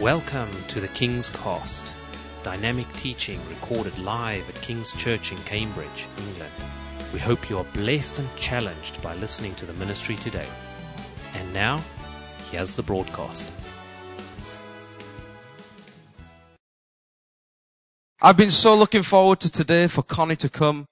Welcome 0.00 0.50
to 0.68 0.78
the 0.78 0.88
King's 0.88 1.30
Cast, 1.30 1.82
dynamic 2.42 2.86
teaching 2.96 3.40
recorded 3.48 3.98
live 3.98 4.46
at 4.46 4.54
King's 4.56 4.92
Church 4.92 5.32
in 5.32 5.38
Cambridge, 5.38 6.06
England. 6.18 6.52
We 7.14 7.18
hope 7.18 7.48
you 7.48 7.56
are 7.56 7.64
blessed 7.72 8.18
and 8.18 8.28
challenged 8.36 9.00
by 9.00 9.14
listening 9.14 9.54
to 9.54 9.64
the 9.64 9.72
ministry 9.72 10.16
today. 10.16 10.46
And 11.34 11.50
now, 11.54 11.82
here's 12.50 12.72
the 12.72 12.82
broadcast. 12.82 13.50
I've 18.20 18.36
been 18.36 18.50
so 18.50 18.76
looking 18.76 19.02
forward 19.02 19.40
to 19.40 19.50
today 19.50 19.86
for 19.86 20.02
Connie 20.02 20.36
to 20.36 20.50
come. 20.50 20.88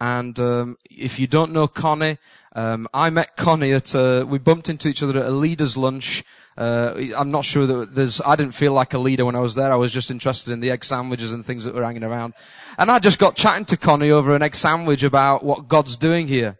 And 0.00 0.38
um, 0.40 0.76
if 0.90 1.18
you 1.18 1.26
don't 1.26 1.52
know 1.52 1.66
Connie, 1.68 2.18
um, 2.54 2.88
I 2.92 3.10
met 3.10 3.36
Connie 3.36 3.72
at 3.72 3.94
a, 3.94 4.24
we 4.28 4.38
bumped 4.38 4.68
into 4.68 4.88
each 4.88 5.02
other 5.02 5.18
at 5.20 5.26
a 5.26 5.30
leaders' 5.30 5.76
lunch. 5.76 6.24
Uh, 6.56 6.94
I'm 7.16 7.30
not 7.30 7.44
sure 7.44 7.66
that 7.66 7.94
there's. 7.94 8.20
I 8.20 8.36
didn't 8.36 8.54
feel 8.54 8.72
like 8.72 8.94
a 8.94 8.98
leader 8.98 9.24
when 9.24 9.34
I 9.34 9.40
was 9.40 9.54
there. 9.54 9.72
I 9.72 9.76
was 9.76 9.92
just 9.92 10.10
interested 10.10 10.52
in 10.52 10.60
the 10.60 10.70
egg 10.70 10.84
sandwiches 10.84 11.32
and 11.32 11.44
things 11.44 11.64
that 11.64 11.74
were 11.74 11.84
hanging 11.84 12.04
around. 12.04 12.34
And 12.78 12.90
I 12.90 12.98
just 13.00 13.18
got 13.18 13.34
chatting 13.34 13.64
to 13.66 13.76
Connie 13.76 14.10
over 14.10 14.36
an 14.36 14.42
egg 14.42 14.54
sandwich 14.54 15.02
about 15.02 15.42
what 15.42 15.68
God's 15.68 15.96
doing 15.96 16.28
here. 16.28 16.58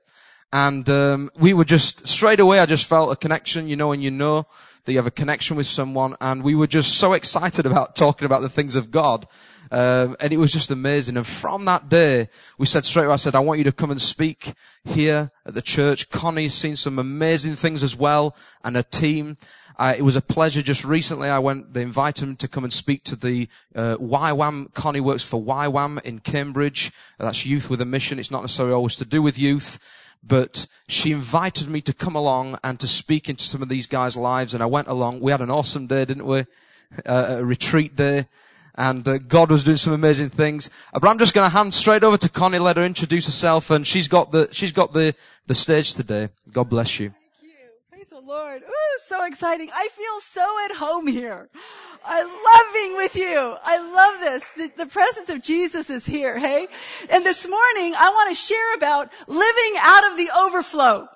And 0.52 0.88
um, 0.90 1.30
we 1.36 1.54
were 1.54 1.64
just 1.64 2.06
straight 2.06 2.40
away. 2.40 2.58
I 2.58 2.66
just 2.66 2.88
felt 2.88 3.12
a 3.12 3.16
connection. 3.16 3.68
You 3.68 3.76
know, 3.76 3.92
and 3.92 4.02
you 4.02 4.10
know 4.10 4.46
that 4.84 4.92
you 4.92 4.98
have 4.98 5.06
a 5.06 5.12
connection 5.12 5.56
with 5.56 5.66
someone. 5.66 6.16
And 6.20 6.42
we 6.42 6.54
were 6.54 6.66
just 6.66 6.96
so 6.96 7.12
excited 7.12 7.66
about 7.66 7.94
talking 7.94 8.26
about 8.26 8.42
the 8.42 8.48
things 8.48 8.74
of 8.74 8.90
God. 8.90 9.26
Um, 9.74 10.16
and 10.20 10.32
it 10.32 10.36
was 10.36 10.52
just 10.52 10.70
amazing. 10.70 11.16
And 11.16 11.26
from 11.26 11.64
that 11.64 11.88
day, 11.88 12.28
we 12.58 12.64
said 12.64 12.84
straight 12.84 13.06
away, 13.06 13.14
I 13.14 13.16
said, 13.16 13.34
I 13.34 13.40
want 13.40 13.58
you 13.58 13.64
to 13.64 13.72
come 13.72 13.90
and 13.90 14.00
speak 14.00 14.54
here 14.84 15.32
at 15.44 15.54
the 15.54 15.62
church. 15.62 16.10
Connie's 16.10 16.54
seen 16.54 16.76
some 16.76 16.96
amazing 16.96 17.56
things 17.56 17.82
as 17.82 17.96
well 17.96 18.36
and 18.62 18.76
a 18.76 18.84
team. 18.84 19.36
Uh, 19.76 19.92
it 19.98 20.02
was 20.02 20.14
a 20.14 20.20
pleasure. 20.20 20.62
Just 20.62 20.84
recently, 20.84 21.28
I 21.28 21.40
went. 21.40 21.74
They 21.74 21.82
invited 21.82 22.22
him 22.22 22.36
to 22.36 22.46
come 22.46 22.62
and 22.62 22.72
speak 22.72 23.02
to 23.02 23.16
the 23.16 23.48
uh, 23.74 23.96
YWAM. 23.96 24.72
Connie 24.74 25.00
works 25.00 25.24
for 25.24 25.42
YWAM 25.42 26.00
in 26.02 26.20
Cambridge. 26.20 26.92
That's 27.18 27.44
Youth 27.44 27.68
with 27.68 27.80
a 27.80 27.84
Mission. 27.84 28.20
It's 28.20 28.30
not 28.30 28.42
necessarily 28.42 28.74
always 28.74 28.94
to 28.96 29.04
do 29.04 29.22
with 29.22 29.40
youth, 29.40 29.80
but 30.22 30.68
she 30.86 31.10
invited 31.10 31.68
me 31.68 31.80
to 31.80 31.92
come 31.92 32.14
along 32.14 32.60
and 32.62 32.78
to 32.78 32.86
speak 32.86 33.28
into 33.28 33.42
some 33.42 33.60
of 33.60 33.68
these 33.68 33.88
guys' 33.88 34.16
lives. 34.16 34.54
And 34.54 34.62
I 34.62 34.66
went 34.66 34.86
along. 34.86 35.18
We 35.18 35.32
had 35.32 35.40
an 35.40 35.50
awesome 35.50 35.88
day, 35.88 36.04
didn't 36.04 36.26
we? 36.26 36.44
Uh, 37.04 37.38
a 37.38 37.44
retreat 37.44 37.96
day 37.96 38.26
and 38.74 39.06
uh, 39.06 39.18
God 39.18 39.50
was 39.50 39.64
doing 39.64 39.76
some 39.76 39.92
amazing 39.92 40.30
things. 40.30 40.70
But 40.92 41.06
I'm 41.06 41.18
just 41.18 41.34
going 41.34 41.48
to 41.48 41.56
hand 41.56 41.74
straight 41.74 42.02
over 42.02 42.16
to 42.18 42.28
Connie, 42.28 42.58
let 42.58 42.76
her 42.76 42.84
introduce 42.84 43.26
herself, 43.26 43.70
and 43.70 43.86
she's 43.86 44.08
got 44.08 44.32
the 44.32 44.48
she's 44.52 44.72
got 44.72 44.92
the 44.92 45.14
the 45.46 45.54
stage 45.54 45.94
today. 45.94 46.28
God 46.52 46.68
bless 46.68 46.98
you. 46.98 47.10
Thank 47.40 47.52
you. 47.52 47.68
Praise 47.90 48.08
the 48.08 48.20
Lord. 48.20 48.62
Ooh, 48.62 48.98
so 48.98 49.24
exciting. 49.24 49.70
I 49.74 49.88
feel 49.92 50.20
so 50.20 50.46
at 50.64 50.76
home 50.76 51.06
here. 51.06 51.48
I 52.06 52.22
love 52.22 52.74
being 52.74 52.96
with 52.96 53.16
you. 53.16 53.56
I 53.64 53.78
love 53.78 54.20
this. 54.20 54.50
The, 54.50 54.84
the 54.84 54.86
presence 54.86 55.30
of 55.30 55.42
Jesus 55.42 55.88
is 55.88 56.04
here, 56.04 56.38
hey? 56.38 56.66
And 57.10 57.24
this 57.24 57.48
morning, 57.48 57.94
I 57.96 58.10
want 58.10 58.28
to 58.28 58.34
share 58.34 58.74
about 58.74 59.10
living 59.26 59.74
out 59.80 60.10
of 60.10 60.18
the 60.18 60.28
overflow. 60.36 61.08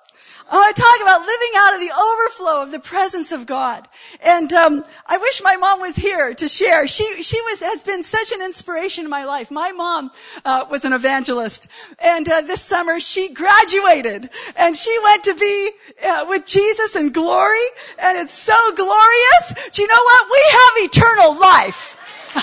I 0.50 0.54
want 0.54 0.76
to 0.76 0.82
talk 0.82 1.02
about 1.02 1.26
living 1.26 1.50
out 1.56 1.74
of 1.74 1.80
the 1.80 1.92
overflow 1.92 2.62
of 2.62 2.70
the 2.70 2.78
presence 2.78 3.32
of 3.32 3.44
God. 3.44 3.86
And 4.24 4.50
um, 4.54 4.82
I 5.06 5.18
wish 5.18 5.42
my 5.42 5.56
mom 5.56 5.80
was 5.80 5.94
here 5.94 6.32
to 6.32 6.48
share. 6.48 6.88
She 6.88 7.22
she 7.22 7.38
was 7.42 7.60
has 7.60 7.82
been 7.82 8.02
such 8.02 8.32
an 8.32 8.40
inspiration 8.40 9.04
in 9.04 9.10
my 9.10 9.24
life. 9.24 9.50
My 9.50 9.72
mom 9.72 10.10
uh, 10.46 10.64
was 10.70 10.86
an 10.86 10.94
evangelist, 10.94 11.68
and 11.98 12.26
uh, 12.28 12.40
this 12.40 12.62
summer 12.62 12.98
she 12.98 13.28
graduated 13.34 14.30
and 14.56 14.74
she 14.74 14.98
went 15.04 15.22
to 15.24 15.34
be 15.34 15.70
uh, 16.06 16.24
with 16.28 16.46
Jesus 16.46 16.96
in 16.96 17.10
glory, 17.10 17.66
and 17.98 18.16
it's 18.16 18.32
so 18.32 18.56
glorious. 18.74 19.52
Do 19.72 19.82
you 19.82 19.88
know 19.88 20.02
what? 20.02 20.30
We 20.30 20.42
have 20.50 20.78
eternal 20.88 21.34
life. 21.38 21.96
we 22.34 22.40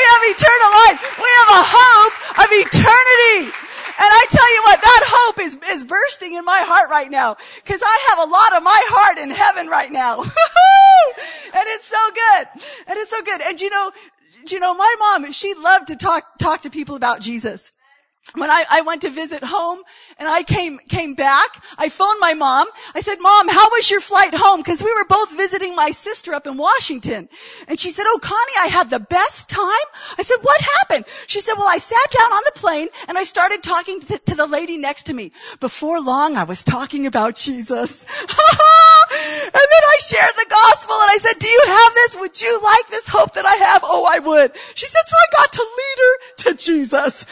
have 0.00 0.22
eternal 0.32 0.70
life. 0.84 0.98
We 1.18 1.28
have 1.40 1.48
a 1.48 1.64
hope 1.64 2.14
of 2.40 2.48
eternity. 2.52 3.63
And 3.96 4.08
I 4.10 4.26
tell 4.28 4.54
you 4.54 4.62
what, 4.64 4.80
that 4.80 5.02
hope 5.06 5.40
is, 5.40 5.58
is 5.70 5.84
bursting 5.84 6.34
in 6.34 6.44
my 6.44 6.60
heart 6.60 6.90
right 6.90 7.10
now. 7.10 7.34
Cause 7.64 7.80
I 7.82 8.06
have 8.10 8.28
a 8.28 8.30
lot 8.30 8.56
of 8.56 8.62
my 8.62 8.82
heart 8.86 9.18
in 9.18 9.30
heaven 9.30 9.68
right 9.68 9.92
now. 9.92 10.20
and 10.22 10.32
it's 11.54 11.86
so 11.86 12.10
good. 12.10 12.48
And 12.88 12.98
it's 12.98 13.10
so 13.10 13.22
good. 13.22 13.40
And 13.40 13.60
you 13.60 13.70
know, 13.70 13.92
you 14.50 14.60
know, 14.60 14.74
my 14.74 14.94
mom, 14.98 15.30
she 15.32 15.54
loved 15.54 15.88
to 15.88 15.96
talk, 15.96 16.38
talk 16.38 16.62
to 16.62 16.70
people 16.70 16.96
about 16.96 17.20
Jesus 17.20 17.72
when 18.32 18.50
I, 18.50 18.64
I 18.68 18.80
went 18.80 19.02
to 19.02 19.10
visit 19.10 19.44
home 19.44 19.82
and 20.18 20.28
I 20.28 20.42
came, 20.42 20.78
came 20.88 21.14
back, 21.14 21.62
I 21.78 21.88
phoned 21.88 22.18
my 22.20 22.34
mom. 22.34 22.66
I 22.94 23.00
said, 23.00 23.18
mom, 23.20 23.48
how 23.48 23.68
was 23.70 23.90
your 23.90 24.00
flight 24.00 24.34
home? 24.34 24.62
Cause 24.62 24.82
we 24.82 24.92
were 24.92 25.04
both 25.04 25.36
visiting 25.36 25.76
my 25.76 25.90
sister 25.90 26.34
up 26.34 26.46
in 26.46 26.56
Washington. 26.56 27.28
And 27.68 27.78
she 27.78 27.90
said, 27.90 28.04
oh, 28.08 28.18
Connie, 28.20 28.58
I 28.58 28.66
had 28.66 28.90
the 28.90 28.98
best 28.98 29.48
time. 29.48 29.86
I 30.18 30.22
said, 30.22 30.38
what 30.42 30.60
happened? 30.60 31.04
She 31.26 31.40
said, 31.40 31.54
well, 31.56 31.68
I 31.68 31.78
sat 31.78 32.10
down 32.10 32.32
on 32.32 32.42
the 32.46 32.58
plane 32.58 32.88
and 33.08 33.18
I 33.18 33.22
started 33.22 33.62
talking 33.62 34.00
to, 34.00 34.18
to 34.18 34.34
the 34.34 34.46
lady 34.46 34.78
next 34.78 35.04
to 35.04 35.14
me. 35.14 35.30
Before 35.60 36.00
long, 36.00 36.36
I 36.36 36.44
was 36.44 36.64
talking 36.64 37.06
about 37.06 37.36
Jesus. 37.36 38.04
and 38.24 39.54
then 39.54 39.84
I 39.94 39.98
shared 40.00 40.34
the 40.36 40.50
gospel 40.50 40.96
and 40.96 41.10
I 41.10 41.18
said, 41.18 41.38
do 41.38 41.48
you 41.48 41.62
have 41.66 41.94
this? 41.94 42.16
Would 42.18 42.42
you 42.42 42.60
like 42.62 42.88
this 42.88 43.06
hope 43.06 43.34
that 43.34 43.46
I 43.46 43.54
have? 43.56 43.82
Oh, 43.84 44.08
I 44.10 44.18
would. 44.18 44.56
She 44.74 44.86
said, 44.86 45.02
so 45.06 45.14
I 45.16 45.36
got 45.36 45.52
to 45.52 45.60
lead 45.60 45.98
her 45.98 46.13
to 46.38 46.54
Jesus. 46.54 47.24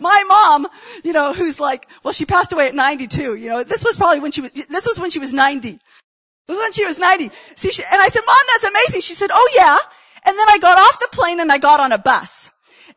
my 0.00 0.24
mom, 0.26 0.66
you 1.04 1.12
know, 1.12 1.32
who's 1.32 1.60
like, 1.60 1.88
well, 2.02 2.12
she 2.12 2.24
passed 2.24 2.52
away 2.52 2.68
at 2.68 2.74
92. 2.74 3.36
You 3.36 3.48
know, 3.48 3.64
this 3.64 3.84
was 3.84 3.96
probably 3.96 4.20
when 4.20 4.32
she 4.32 4.40
was, 4.40 4.52
this 4.52 4.86
was 4.86 4.98
when 4.98 5.10
she 5.10 5.18
was 5.18 5.32
90. 5.32 5.70
This 5.72 5.78
was 6.48 6.58
when 6.58 6.72
she 6.72 6.84
was 6.84 6.98
90. 6.98 7.30
See, 7.56 7.70
she, 7.70 7.82
and 7.90 8.00
I 8.00 8.08
said, 8.08 8.22
mom, 8.26 8.36
that's 8.52 8.64
amazing. 8.64 9.02
She 9.02 9.14
said, 9.14 9.30
oh 9.32 9.52
yeah. 9.54 9.78
And 10.24 10.38
then 10.38 10.48
I 10.48 10.58
got 10.58 10.78
off 10.78 11.00
the 11.00 11.08
plane 11.12 11.40
and 11.40 11.50
I 11.50 11.58
got 11.58 11.80
on 11.80 11.92
a 11.92 11.98
bus. 11.98 12.49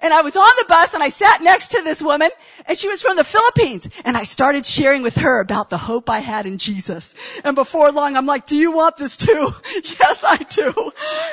And 0.03 0.13
I 0.13 0.21
was 0.21 0.35
on 0.35 0.51
the 0.59 0.65
bus 0.67 0.93
and 0.93 1.01
I 1.01 1.07
sat 1.07 1.41
next 1.41 1.71
to 1.71 1.81
this 1.81 2.01
woman 2.01 2.29
and 2.65 2.77
she 2.77 2.89
was 2.89 3.01
from 3.01 3.15
the 3.15 3.23
Philippines 3.23 3.87
and 4.03 4.17
I 4.17 4.25
started 4.25 4.65
sharing 4.65 5.01
with 5.01 5.15
her 5.15 5.39
about 5.39 5.69
the 5.69 5.77
hope 5.77 6.09
I 6.09 6.19
had 6.19 6.45
in 6.45 6.57
Jesus. 6.57 7.15
And 7.45 7.55
before 7.55 7.89
long, 7.89 8.17
I'm 8.17 8.25
like, 8.25 8.45
do 8.45 8.57
you 8.57 8.73
want 8.73 8.97
this 8.97 9.15
too? 9.15 9.31
yes, 9.75 10.21
I 10.27 10.35
do. 10.37 10.91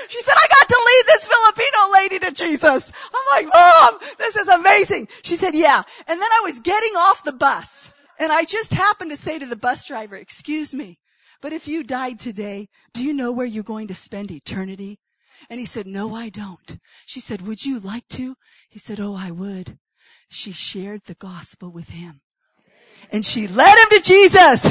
She 0.08 0.20
said, 0.22 0.34
I 0.36 0.46
got 0.48 0.68
to 0.68 0.80
lead 0.86 1.04
this 1.06 1.26
Filipino 1.26 1.92
lady 1.92 2.18
to 2.20 2.30
Jesus. 2.30 2.92
I'm 3.12 3.44
like, 3.44 3.52
mom, 3.52 3.98
this 4.18 4.36
is 4.36 4.46
amazing. 4.46 5.08
She 5.24 5.34
said, 5.34 5.54
yeah. 5.54 5.82
And 6.06 6.20
then 6.20 6.30
I 6.32 6.42
was 6.44 6.60
getting 6.60 6.94
off 6.94 7.24
the 7.24 7.32
bus 7.32 7.92
and 8.20 8.30
I 8.30 8.44
just 8.44 8.72
happened 8.72 9.10
to 9.10 9.16
say 9.16 9.40
to 9.40 9.46
the 9.46 9.56
bus 9.56 9.84
driver, 9.84 10.14
excuse 10.14 10.72
me, 10.72 11.00
but 11.42 11.52
if 11.52 11.66
you 11.66 11.82
died 11.82 12.20
today, 12.20 12.68
do 12.94 13.02
you 13.02 13.14
know 13.14 13.32
where 13.32 13.46
you're 13.46 13.64
going 13.64 13.88
to 13.88 13.94
spend 13.94 14.30
eternity? 14.30 15.00
And 15.48 15.58
he 15.58 15.66
said, 15.66 15.86
no, 15.86 16.14
I 16.14 16.28
don't. 16.28 16.78
She 17.06 17.20
said, 17.20 17.46
would 17.46 17.64
you 17.64 17.80
like 17.80 18.06
to? 18.08 18.36
He 18.70 18.78
said, 18.78 19.00
oh, 19.00 19.16
I 19.16 19.30
would. 19.30 19.78
She 20.30 20.52
shared 20.52 21.02
the 21.04 21.14
gospel 21.14 21.70
with 21.70 21.90
him 21.90 22.22
and 23.12 23.24
she 23.24 23.48
led 23.48 23.76
him 23.78 23.88
to 23.90 24.00
Jesus. 24.00 24.62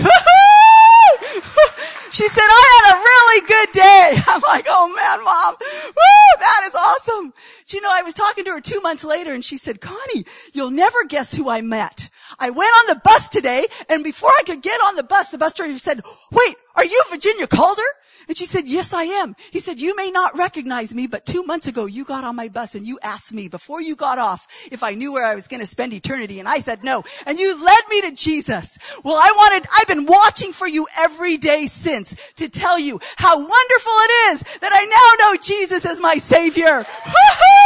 she 2.12 2.28
said, 2.28 2.44
I 2.44 2.82
had 2.84 2.96
a 2.96 2.98
really 2.98 3.48
good 3.48 3.72
day. 3.74 4.18
I'm 4.28 4.42
like, 4.42 4.66
oh 4.68 4.88
man, 4.96 5.24
mom, 5.24 5.56
woo, 5.60 6.40
that 6.40 6.64
is 6.68 6.76
awesome. 6.76 7.34
Do 7.68 7.78
you 7.78 7.84
know, 7.84 7.92
I 7.92 8.04
was 8.04 8.14
talking 8.14 8.46
to 8.46 8.52
her 8.52 8.62
two 8.62 8.80
months 8.82 9.04
later 9.04 9.34
and 9.34 9.44
she 9.44 9.58
said, 9.58 9.82
Connie, 9.82 10.26
you'll 10.54 10.72
never 10.72 11.04
guess 11.06 11.36
who 11.36 11.50
I 11.50 11.62
met. 11.62 12.10
I 12.40 12.50
went 12.52 12.72
on 12.72 12.96
the 12.96 13.02
bus 13.04 13.28
today 13.28 13.68
and 13.90 14.04
before 14.04 14.30
I 14.30 14.44
could 14.46 14.62
get 14.62 14.80
on 14.82 14.96
the 14.96 15.04
bus, 15.04 15.32
the 15.32 15.38
bus 15.38 15.54
driver 15.54 15.78
said, 15.78 16.02
wait, 16.32 16.56
are 16.80 16.86
you 16.86 17.04
Virginia 17.10 17.46
Calder? 17.46 17.84
And 18.30 18.38
she 18.38 18.46
said, 18.46 18.70
yes, 18.70 18.94
I 18.94 19.04
am. 19.04 19.36
He 19.52 19.60
said, 19.60 19.82
you 19.82 19.96
may 19.98 20.12
not 20.12 20.38
recognize 20.38 20.94
me, 20.94 21.08
but 21.08 21.26
two 21.26 21.44
months 21.44 21.68
ago 21.68 21.88
you 21.88 22.06
got 22.06 22.24
on 22.24 22.38
my 22.38 22.48
bus 22.48 22.74
and 22.74 22.88
you 22.88 22.98
asked 23.04 23.34
me 23.34 23.50
before 23.50 23.82
you 23.82 23.98
got 23.98 24.18
off 24.18 24.48
if 24.72 24.82
I 24.82 24.94
knew 24.94 25.12
where 25.12 25.26
I 25.26 25.36
was 25.36 25.48
going 25.48 25.60
to 25.60 25.66
spend 25.66 25.94
eternity. 25.94 26.40
And 26.40 26.48
I 26.48 26.60
said 26.60 26.84
no. 26.84 27.04
And 27.26 27.38
you 27.38 27.62
led 27.62 27.82
me 27.90 28.02
to 28.02 28.12
Jesus. 28.12 28.78
Well, 29.04 29.16
I 29.16 29.34
wanted, 29.36 29.68
I've 29.78 29.88
been 29.88 30.06
watching 30.06 30.54
for 30.54 30.68
you 30.68 30.88
every 30.98 31.36
day 31.38 31.66
since 31.66 32.16
to 32.36 32.48
tell 32.48 32.80
you 32.80 33.02
how 33.18 33.36
wonderful 33.36 33.94
it 33.94 34.32
is 34.32 34.60
that 34.60 34.72
I 34.72 34.86
now 34.86 35.26
know 35.26 35.38
Jesus 35.42 35.86
as 35.86 36.00
my 36.00 36.16
savior. 36.16 36.86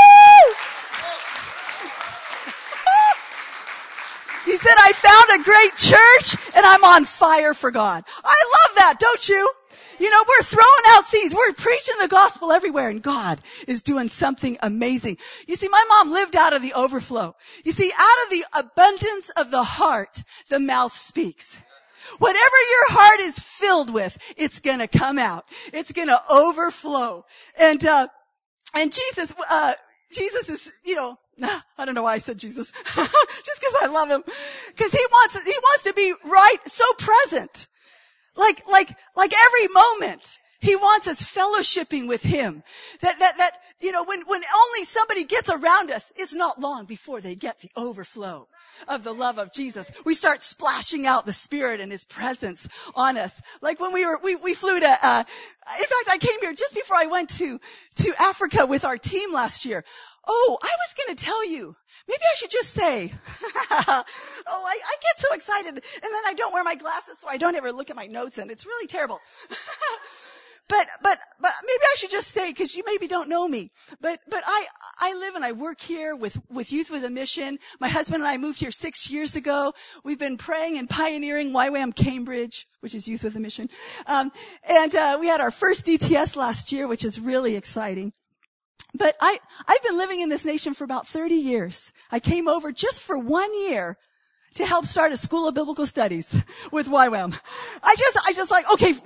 He 4.45 4.57
said, 4.57 4.73
I 4.77 4.91
found 4.93 5.41
a 5.41 5.43
great 5.43 5.75
church 5.75 6.55
and 6.55 6.65
I'm 6.65 6.83
on 6.83 7.05
fire 7.05 7.53
for 7.53 7.71
God. 7.71 8.03
I 8.23 8.45
love 8.45 8.77
that, 8.77 8.99
don't 8.99 9.29
you? 9.29 9.51
You 9.99 10.09
know, 10.09 10.23
we're 10.27 10.43
throwing 10.43 10.83
out 10.89 11.05
seeds. 11.05 11.33
We're 11.33 11.53
preaching 11.53 11.95
the 12.01 12.07
gospel 12.07 12.51
everywhere 12.51 12.89
and 12.89 13.01
God 13.01 13.39
is 13.67 13.81
doing 13.81 14.09
something 14.09 14.57
amazing. 14.61 15.17
You 15.47 15.55
see, 15.55 15.69
my 15.69 15.83
mom 15.87 16.11
lived 16.11 16.35
out 16.35 16.53
of 16.53 16.61
the 16.61 16.73
overflow. 16.73 17.35
You 17.63 17.71
see, 17.71 17.91
out 17.97 18.25
of 18.25 18.31
the 18.31 18.45
abundance 18.59 19.29
of 19.29 19.51
the 19.51 19.63
heart, 19.63 20.23
the 20.49 20.59
mouth 20.59 20.93
speaks. 20.93 21.61
Whatever 22.19 22.37
your 22.39 22.91
heart 22.91 23.19
is 23.21 23.39
filled 23.39 23.93
with, 23.93 24.17
it's 24.35 24.59
gonna 24.59 24.87
come 24.87 25.17
out. 25.17 25.45
It's 25.71 25.91
gonna 25.91 26.21
overflow. 26.29 27.25
And, 27.57 27.85
uh, 27.85 28.07
and 28.75 28.91
Jesus, 28.91 29.33
uh, 29.49 29.73
Jesus 30.11 30.49
is, 30.49 30.73
you 30.83 30.95
know, 30.95 31.17
I 31.77 31.85
don't 31.85 31.95
know 31.95 32.03
why 32.03 32.13
I 32.13 32.17
said 32.19 32.37
Jesus. 32.37 32.71
Just 32.83 33.59
because 33.59 33.75
I 33.81 33.87
love 33.87 34.09
him. 34.09 34.23
Because 34.67 34.91
he 34.91 35.05
wants, 35.11 35.41
he 35.43 35.57
wants 35.63 35.83
to 35.83 35.93
be 35.93 36.13
right, 36.25 36.57
so 36.65 36.85
present. 36.97 37.67
Like, 38.35 38.67
like, 38.67 38.95
like 39.15 39.31
every 39.45 39.67
moment. 39.69 40.39
He 40.63 40.77
wants 40.77 41.09
us 41.09 41.21
fellowshipping 41.21 42.07
with 42.07 42.23
Him. 42.23 42.63
That, 43.01 43.19
that, 43.19 43.37
that, 43.37 43.57
you 43.81 43.91
know, 43.91 44.05
when, 44.05 44.21
when 44.21 44.41
only 44.55 44.85
somebody 44.85 45.25
gets 45.25 45.49
around 45.49 45.91
us, 45.91 46.13
it's 46.15 46.33
not 46.33 46.61
long 46.61 46.85
before 46.85 47.19
they 47.19 47.35
get 47.35 47.59
the 47.59 47.69
overflow 47.75 48.47
of 48.87 49.03
the 49.03 49.13
love 49.13 49.37
of 49.37 49.51
Jesus. 49.51 49.91
We 50.05 50.13
start 50.13 50.41
splashing 50.41 51.05
out 51.05 51.25
the 51.25 51.33
Spirit 51.33 51.81
and 51.81 51.91
His 51.91 52.05
presence 52.05 52.65
on 52.95 53.17
us. 53.17 53.41
Like 53.61 53.81
when 53.81 53.91
we 53.91 54.05
were, 54.05 54.17
we, 54.23 54.37
we 54.37 54.53
flew 54.53 54.79
to, 54.79 54.97
uh, 55.03 55.23
in 55.77 55.85
fact, 55.85 56.09
I 56.09 56.17
came 56.17 56.39
here 56.39 56.53
just 56.53 56.73
before 56.73 56.95
I 56.95 57.07
went 57.07 57.29
to, 57.31 57.59
to 57.95 58.13
Africa 58.17 58.65
with 58.65 58.85
our 58.85 58.97
team 58.97 59.33
last 59.33 59.65
year. 59.65 59.83
Oh, 60.25 60.57
I 60.61 60.67
was 60.67 60.93
going 60.95 61.15
to 61.15 61.23
tell 61.23 61.45
you. 61.45 61.75
Maybe 62.07 62.21
I 62.21 62.35
should 62.35 62.51
just 62.51 62.71
say, 62.71 63.11
oh, 63.71 64.03
I, 64.47 64.79
I 64.85 64.95
get 65.01 65.17
so 65.17 65.33
excited 65.33 65.69
and 65.69 65.81
then 65.83 66.23
I 66.25 66.33
don't 66.35 66.53
wear 66.53 66.63
my 66.63 66.75
glasses 66.75 67.19
so 67.19 67.27
I 67.29 67.37
don't 67.37 67.55
ever 67.55 67.71
look 67.71 67.89
at 67.89 67.95
my 67.95 68.07
notes 68.07 68.37
and 68.37 68.51
it's 68.51 68.65
really 68.65 68.87
terrible. 68.87 69.19
but, 70.69 70.87
but, 71.01 71.17
but 71.41 71.51
maybe 71.63 71.81
I 71.81 71.95
should 71.97 72.11
just 72.11 72.29
say, 72.31 72.51
cause 72.53 72.75
you 72.75 72.83
maybe 72.85 73.07
don't 73.07 73.29
know 73.29 73.47
me, 73.47 73.71
but, 74.01 74.19
but 74.29 74.43
I, 74.45 74.67
I 74.99 75.13
live 75.13 75.35
and 75.35 75.45
I 75.45 75.51
work 75.53 75.81
here 75.81 76.15
with, 76.15 76.39
with 76.49 76.71
Youth 76.71 76.89
with 76.89 77.05
a 77.05 77.09
Mission. 77.09 77.57
My 77.79 77.89
husband 77.89 78.23
and 78.23 78.29
I 78.29 78.37
moved 78.37 78.59
here 78.59 78.71
six 78.71 79.09
years 79.09 79.35
ago. 79.35 79.73
We've 80.03 80.19
been 80.19 80.37
praying 80.37 80.77
and 80.77 80.89
pioneering 80.89 81.51
YWAM 81.51 81.95
Cambridge, 81.95 82.65
which 82.81 82.95
is 82.95 83.07
Youth 83.07 83.23
with 83.23 83.35
a 83.35 83.39
Mission. 83.39 83.69
Um, 84.07 84.31
and, 84.67 84.93
uh, 84.95 85.17
we 85.19 85.27
had 85.27 85.41
our 85.41 85.51
first 85.51 85.85
DTS 85.85 86.35
last 86.35 86.71
year, 86.71 86.87
which 86.87 87.05
is 87.05 87.19
really 87.19 87.55
exciting. 87.55 88.13
But 88.93 89.15
I, 89.19 89.39
I've 89.67 89.83
been 89.83 89.97
living 89.97 90.19
in 90.19 90.29
this 90.29 90.45
nation 90.45 90.73
for 90.73 90.83
about 90.83 91.07
30 91.07 91.33
years. 91.35 91.91
I 92.11 92.19
came 92.19 92.47
over 92.47 92.71
just 92.71 93.01
for 93.01 93.17
one 93.17 93.53
year 93.61 93.97
to 94.55 94.65
help 94.65 94.85
start 94.85 95.11
a 95.11 95.17
school 95.17 95.47
of 95.47 95.55
biblical 95.55 95.85
studies 95.85 96.31
with 96.71 96.87
YWAM. 96.87 97.39
I 97.83 97.95
just, 97.97 98.19
I 98.27 98.33
just 98.33 98.51
like, 98.51 98.71
okay, 98.71 98.93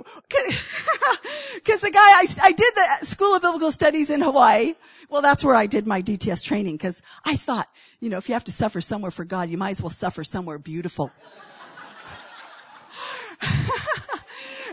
cause 1.65 1.81
the 1.81 1.91
guy, 1.91 1.99
I, 1.99 2.27
I 2.43 2.51
did 2.51 2.73
the 2.75 3.05
school 3.05 3.35
of 3.35 3.41
biblical 3.41 3.71
studies 3.71 4.09
in 4.09 4.21
Hawaii. 4.21 4.75
Well, 5.09 5.21
that's 5.21 5.43
where 5.43 5.55
I 5.55 5.67
did 5.67 5.87
my 5.87 6.01
DTS 6.01 6.43
training 6.43 6.77
cause 6.77 7.01
I 7.25 7.35
thought, 7.37 7.69
you 7.99 8.09
know, 8.09 8.17
if 8.17 8.27
you 8.27 8.33
have 8.33 8.43
to 8.45 8.51
suffer 8.51 8.81
somewhere 8.81 9.11
for 9.11 9.23
God, 9.23 9.49
you 9.49 9.57
might 9.57 9.71
as 9.71 9.81
well 9.81 9.89
suffer 9.89 10.23
somewhere 10.23 10.57
beautiful. 10.57 11.11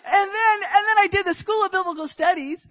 And 0.06 0.30
then, 0.30 0.58
and 0.62 0.88
then 0.88 0.98
I 0.98 1.08
did 1.10 1.24
the 1.24 1.34
School 1.34 1.64
of 1.64 1.72
Biblical 1.72 2.06
Studies. 2.08 2.68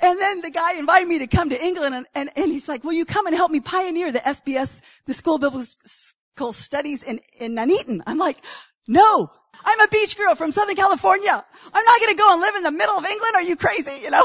And 0.00 0.18
then 0.18 0.40
the 0.40 0.50
guy 0.50 0.74
invited 0.74 1.08
me 1.08 1.18
to 1.18 1.26
come 1.26 1.50
to 1.50 1.62
England 1.62 1.94
and, 1.94 2.06
and, 2.14 2.30
and 2.36 2.50
he's 2.50 2.68
like, 2.68 2.84
will 2.84 2.94
you 2.94 3.04
come 3.04 3.26
and 3.26 3.36
help 3.36 3.50
me 3.50 3.60
pioneer 3.60 4.10
the 4.10 4.20
SBS, 4.20 4.80
the 5.06 5.12
School 5.12 5.34
of 5.34 5.42
Biblical 5.42 6.52
Studies 6.52 7.02
in, 7.02 7.20
in 7.38 7.54
Nuneaton? 7.54 8.02
I'm 8.06 8.16
like, 8.16 8.42
no, 8.88 9.30
I'm 9.62 9.80
a 9.80 9.88
beach 9.88 10.16
girl 10.16 10.34
from 10.34 10.52
Southern 10.52 10.76
California. 10.76 11.44
I'm 11.74 11.84
not 11.84 12.00
going 12.00 12.14
to 12.14 12.18
go 12.18 12.32
and 12.32 12.40
live 12.40 12.56
in 12.56 12.62
the 12.62 12.70
middle 12.70 12.96
of 12.96 13.04
England. 13.04 13.34
Are 13.34 13.42
you 13.42 13.56
crazy? 13.56 14.02
You 14.02 14.10
know? 14.10 14.24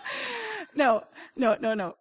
no, 0.74 1.04
no, 1.38 1.56
no, 1.60 1.72
no. 1.72 1.96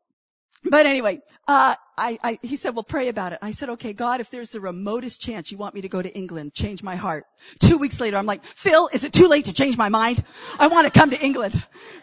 But 0.63 0.85
anyway, 0.85 1.21
uh, 1.47 1.75
I, 1.97 2.19
I, 2.23 2.39
he 2.41 2.55
said, 2.55 2.75
well, 2.75 2.83
pray 2.83 3.07
about 3.07 3.31
it. 3.31 3.39
I 3.41 3.51
said, 3.51 3.69
okay, 3.69 3.93
God, 3.93 4.19
if 4.19 4.29
there's 4.29 4.51
the 4.51 4.59
remotest 4.59 5.21
chance 5.21 5.51
you 5.51 5.57
want 5.57 5.75
me 5.75 5.81
to 5.81 5.89
go 5.89 6.01
to 6.01 6.13
England, 6.13 6.53
change 6.53 6.83
my 6.83 6.95
heart. 6.95 7.25
Two 7.59 7.77
weeks 7.77 7.99
later, 8.01 8.17
I'm 8.17 8.25
like, 8.25 8.43
Phil, 8.43 8.89
is 8.91 9.03
it 9.03 9.13
too 9.13 9.27
late 9.27 9.45
to 9.45 9.53
change 9.53 9.77
my 9.77 9.89
mind? 9.89 10.23
I 10.59 10.67
want 10.67 10.91
to 10.91 10.99
come 10.99 11.09
to 11.11 11.21
England. 11.21 11.53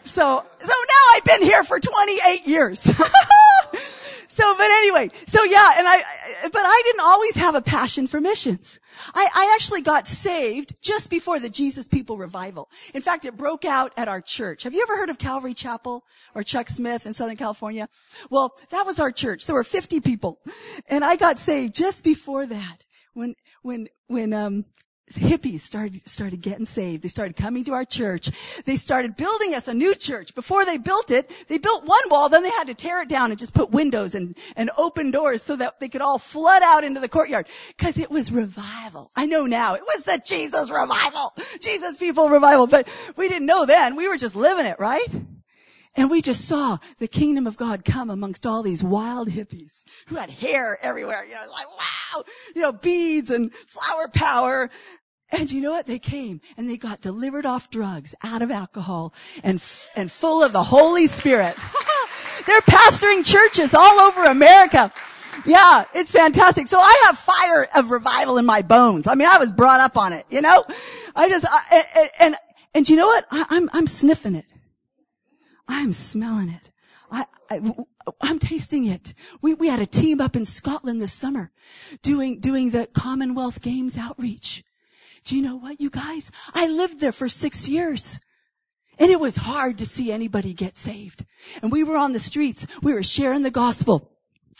So, 0.03 0.45
so 0.59 0.73
now 0.73 1.15
I've 1.15 1.23
been 1.23 1.43
here 1.43 1.63
for 1.63 1.79
28 1.79 2.47
years. 2.47 2.83
so, 4.35 4.53
but 4.57 4.69
anyway, 4.69 5.09
so 5.27 5.43
yeah, 5.45 5.75
and 5.77 5.87
I, 5.87 6.03
but 6.43 6.61
I 6.65 6.81
didn't 6.83 7.05
always 7.05 7.35
have 7.35 7.55
a 7.55 7.61
passion 7.61 8.05
for 8.05 8.19
missions. 8.19 8.81
I, 9.13 9.29
I 9.33 9.53
actually 9.55 9.81
got 9.81 10.09
saved 10.09 10.73
just 10.81 11.09
before 11.09 11.39
the 11.39 11.49
Jesus 11.49 11.87
People 11.87 12.17
revival. 12.17 12.67
In 12.93 13.01
fact, 13.01 13.23
it 13.23 13.37
broke 13.37 13.63
out 13.63 13.93
at 13.95 14.09
our 14.09 14.19
church. 14.19 14.63
Have 14.63 14.73
you 14.73 14.81
ever 14.83 14.97
heard 14.97 15.09
of 15.09 15.17
Calvary 15.17 15.53
Chapel 15.53 16.03
or 16.33 16.43
Chuck 16.43 16.69
Smith 16.69 17.05
in 17.05 17.13
Southern 17.13 17.37
California? 17.37 17.87
Well, 18.29 18.57
that 18.71 18.85
was 18.85 18.99
our 18.99 19.09
church. 19.09 19.45
There 19.45 19.55
were 19.55 19.63
50 19.63 20.01
people. 20.01 20.41
And 20.89 21.05
I 21.05 21.15
got 21.15 21.37
saved 21.37 21.73
just 21.73 22.03
before 22.03 22.45
that. 22.45 22.85
When, 23.13 23.35
when, 23.61 23.87
when, 24.07 24.33
um, 24.33 24.65
hippies 25.11 25.59
started, 25.59 26.07
started 26.07 26.41
getting 26.41 26.65
saved. 26.65 27.03
They 27.03 27.09
started 27.09 27.35
coming 27.35 27.63
to 27.65 27.73
our 27.73 27.85
church. 27.85 28.31
They 28.65 28.77
started 28.77 29.15
building 29.15 29.53
us 29.53 29.67
a 29.67 29.73
new 29.73 29.93
church. 29.93 30.33
Before 30.33 30.65
they 30.65 30.77
built 30.77 31.11
it, 31.11 31.31
they 31.47 31.57
built 31.57 31.85
one 31.85 32.01
wall, 32.09 32.27
then 32.29 32.43
they 32.43 32.49
had 32.49 32.67
to 32.67 32.73
tear 32.73 33.01
it 33.01 33.09
down 33.09 33.31
and 33.31 33.39
just 33.39 33.53
put 33.53 33.71
windows 33.71 34.15
and, 34.15 34.35
and 34.55 34.71
open 34.77 35.11
doors 35.11 35.43
so 35.43 35.55
that 35.57 35.79
they 35.79 35.89
could 35.89 36.01
all 36.01 36.17
flood 36.17 36.63
out 36.63 36.83
into 36.83 36.99
the 36.99 37.09
courtyard. 37.09 37.47
Cause 37.77 37.97
it 37.97 38.09
was 38.09 38.31
revival. 38.31 39.11
I 39.15 39.25
know 39.25 39.45
now. 39.45 39.75
It 39.75 39.83
was 39.83 40.05
the 40.05 40.21
Jesus 40.25 40.69
revival. 40.71 41.33
Jesus 41.61 41.97
people 41.97 42.29
revival. 42.29 42.67
But 42.67 42.89
we 43.15 43.27
didn't 43.27 43.45
know 43.45 43.65
then. 43.65 43.95
We 43.95 44.07
were 44.07 44.17
just 44.17 44.35
living 44.35 44.65
it, 44.65 44.79
right? 44.79 45.13
And 45.97 46.11
we 46.11 46.21
just 46.21 46.45
saw 46.45 46.77
the 46.97 47.07
kingdom 47.07 47.47
of 47.47 47.55
God 47.55 47.85
come 47.85 48.09
amongst 48.09 48.45
all 48.45 48.61
these 48.61 48.83
wild 48.83 49.29
hippies 49.29 49.83
who 50.07 50.15
had 50.15 50.29
hair 50.29 50.77
everywhere. 50.81 51.23
You 51.23 51.35
know, 51.35 51.41
like, 51.51 51.67
wow, 51.69 52.04
you 52.55 52.61
know, 52.61 52.71
beads 52.71 53.31
and 53.31 53.53
flower 53.53 54.07
power. 54.07 54.69
And 55.31 55.51
you 55.51 55.61
know 55.61 55.71
what? 55.71 55.87
They 55.87 55.99
came 55.99 56.41
and 56.55 56.69
they 56.69 56.77
got 56.77 57.01
delivered 57.01 57.45
off 57.45 57.69
drugs, 57.69 58.13
out 58.23 58.41
of 58.41 58.51
alcohol 58.51 59.13
and, 59.43 59.61
and 59.95 60.11
full 60.11 60.43
of 60.43 60.53
the 60.53 60.63
Holy 60.63 61.07
Spirit. 61.07 61.55
They're 62.45 62.61
pastoring 62.61 63.25
churches 63.25 63.73
all 63.73 63.99
over 63.99 64.25
America. 64.25 64.91
Yeah, 65.45 65.85
it's 65.93 66.11
fantastic. 66.11 66.67
So 66.67 66.79
I 66.79 67.03
have 67.05 67.17
fire 67.17 67.67
of 67.75 67.91
revival 67.91 68.37
in 68.37 68.45
my 68.45 68.61
bones. 68.61 69.07
I 69.07 69.15
mean, 69.15 69.27
I 69.27 69.37
was 69.37 69.51
brought 69.51 69.79
up 69.79 69.97
on 69.97 70.13
it, 70.13 70.25
you 70.29 70.41
know? 70.41 70.63
I 71.15 71.27
just, 71.29 71.45
I, 71.47 71.83
and, 71.97 72.09
and, 72.19 72.35
and 72.73 72.89
you 72.89 72.95
know 72.95 73.07
what? 73.07 73.25
I, 73.31 73.45
I'm, 73.49 73.69
I'm 73.73 73.87
sniffing 73.87 74.35
it. 74.35 74.45
I'm 75.67 75.93
smelling 75.93 76.49
it. 76.49 76.71
I, 77.15 77.25
I'm 78.21 78.39
tasting 78.39 78.85
it. 78.87 79.13
We, 79.41 79.53
we 79.53 79.67
had 79.67 79.79
a 79.79 79.85
team 79.85 80.19
up 80.19 80.35
in 80.35 80.45
Scotland 80.45 81.01
this 81.01 81.13
summer 81.13 81.51
doing, 82.01 82.39
doing 82.39 82.71
the 82.71 82.87
Commonwealth 82.87 83.61
Games 83.61 83.97
outreach. 83.97 84.63
Do 85.23 85.35
you 85.35 85.41
know 85.41 85.55
what, 85.55 85.79
you 85.79 85.89
guys? 85.89 86.29
I 86.53 86.67
lived 86.67 86.99
there 86.99 87.13
for 87.13 87.29
six 87.29 87.69
years. 87.69 88.19
And 88.97 89.11
it 89.11 89.19
was 89.19 89.35
hard 89.37 89.77
to 89.79 89.85
see 89.85 90.11
anybody 90.11 90.53
get 90.53 90.77
saved. 90.77 91.25
And 91.61 91.71
we 91.71 91.83
were 91.83 91.97
on 91.97 92.13
the 92.13 92.19
streets. 92.19 92.65
We 92.81 92.93
were 92.93 93.03
sharing 93.03 93.43
the 93.43 93.51
gospel 93.51 94.11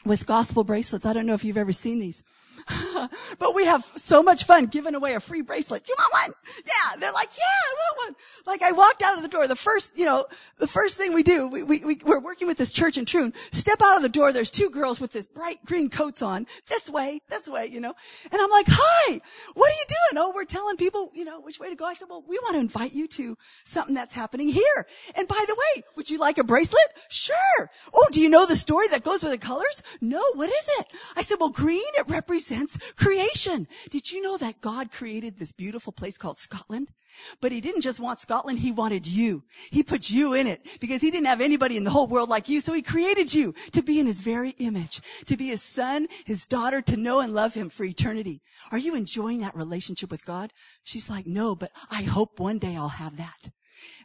with 0.05 0.25
gospel 0.25 0.63
bracelets. 0.63 1.05
I 1.05 1.13
don't 1.13 1.25
know 1.25 1.33
if 1.33 1.43
you've 1.43 1.57
ever 1.57 1.71
seen 1.71 1.99
these. 1.99 2.21
but 3.39 3.53
we 3.53 3.65
have 3.65 3.85
so 3.95 4.23
much 4.23 4.45
fun 4.45 4.65
giving 4.65 4.95
away 4.95 5.13
a 5.13 5.19
free 5.19 5.41
bracelet. 5.41 5.87
You 5.87 5.95
want 5.97 6.13
one? 6.13 6.33
Yeah. 6.65 6.99
They're 6.99 7.11
like, 7.11 7.29
yeah, 7.37 7.43
I 7.43 7.73
want 7.77 8.09
one. 8.09 8.15
Like 8.45 8.61
I 8.61 8.71
walked 8.71 9.03
out 9.03 9.15
of 9.15 9.21
the 9.21 9.27
door. 9.27 9.47
The 9.47 9.55
first, 9.55 9.95
you 9.95 10.05
know, 10.05 10.25
the 10.57 10.67
first 10.67 10.97
thing 10.97 11.13
we 11.13 11.21
do, 11.21 11.47
we, 11.47 11.63
we, 11.63 11.85
we, 11.85 11.99
we're 12.03 12.19
working 12.19 12.47
with 12.47 12.57
this 12.57 12.71
church 12.71 12.97
in 12.97 13.05
Troon. 13.05 13.33
Step 13.51 13.81
out 13.83 13.97
of 13.97 14.01
the 14.01 14.09
door. 14.09 14.33
There's 14.33 14.49
two 14.49 14.69
girls 14.69 14.99
with 14.99 15.11
this 15.11 15.27
bright 15.27 15.63
green 15.65 15.89
coats 15.89 16.21
on. 16.21 16.47
This 16.67 16.89
way, 16.89 17.21
this 17.29 17.47
way, 17.47 17.67
you 17.67 17.79
know. 17.79 17.93
And 18.31 18.41
I'm 18.41 18.49
like, 18.49 18.67
hi, 18.67 19.21
what 19.53 19.71
are 19.71 19.75
you 19.75 19.85
doing? 19.87 20.23
Oh, 20.23 20.31
we're 20.33 20.45
telling 20.45 20.77
people, 20.77 21.11
you 21.13 21.25
know, 21.25 21.41
which 21.41 21.59
way 21.59 21.69
to 21.69 21.75
go. 21.75 21.85
I 21.85 21.93
said, 21.93 22.07
well, 22.09 22.23
we 22.27 22.39
want 22.39 22.55
to 22.55 22.59
invite 22.59 22.93
you 22.93 23.07
to 23.09 23.37
something 23.63 23.93
that's 23.93 24.13
happening 24.13 24.47
here. 24.47 24.87
And 25.15 25.27
by 25.27 25.43
the 25.47 25.55
way, 25.55 25.83
would 25.95 26.09
you 26.09 26.17
like 26.17 26.39
a 26.39 26.43
bracelet? 26.43 26.81
Sure. 27.09 27.69
Oh, 27.93 28.07
do 28.11 28.21
you 28.21 28.29
know 28.29 28.47
the 28.47 28.55
story 28.55 28.87
that 28.87 29.03
goes 29.03 29.23
with 29.23 29.31
the 29.31 29.37
colors? 29.37 29.83
No. 30.01 30.23
What 30.33 30.49
is 30.49 30.69
it? 30.79 30.87
I 31.15 31.21
said, 31.21 31.37
well, 31.39 31.49
green, 31.49 31.83
it 31.95 32.09
represents 32.09 32.54
represents 32.55 32.93
creation. 32.95 33.67
Did 33.89 34.11
you 34.11 34.21
know 34.21 34.37
that 34.37 34.61
God 34.61 34.91
created 34.91 35.37
this 35.37 35.51
beautiful 35.51 35.93
place 35.93 36.17
called 36.17 36.37
Scotland? 36.37 36.91
But 37.39 37.53
he 37.53 37.61
didn't 37.61 37.81
just 37.81 38.01
want 38.01 38.19
Scotland, 38.19 38.59
he 38.59 38.73
wanted 38.73 39.07
you. 39.07 39.43
He 39.71 39.83
put 39.83 40.09
you 40.09 40.33
in 40.33 40.47
it 40.47 40.67
because 40.81 41.01
he 41.01 41.11
didn't 41.11 41.27
have 41.27 41.39
anybody 41.39 41.77
in 41.77 41.85
the 41.85 41.91
whole 41.91 42.07
world 42.07 42.27
like 42.27 42.49
you. 42.49 42.59
So 42.59 42.73
he 42.73 42.81
created 42.81 43.33
you 43.33 43.53
to 43.71 43.81
be 43.81 44.01
in 44.01 44.07
his 44.07 44.19
very 44.19 44.49
image, 44.59 45.01
to 45.25 45.37
be 45.37 45.47
his 45.47 45.61
son, 45.61 46.07
his 46.25 46.45
daughter, 46.45 46.81
to 46.81 46.97
know 46.97 47.21
and 47.21 47.33
love 47.33 47.53
him 47.53 47.69
for 47.69 47.85
eternity. 47.85 48.41
Are 48.71 48.77
you 48.77 48.95
enjoying 48.95 49.39
that 49.39 49.55
relationship 49.55 50.11
with 50.11 50.25
God? 50.25 50.51
She's 50.83 51.09
like, 51.09 51.25
no, 51.25 51.55
but 51.55 51.71
I 51.89 52.03
hope 52.03 52.39
one 52.39 52.59
day 52.59 52.75
I'll 52.75 52.89
have 52.89 53.15
that. 53.15 53.49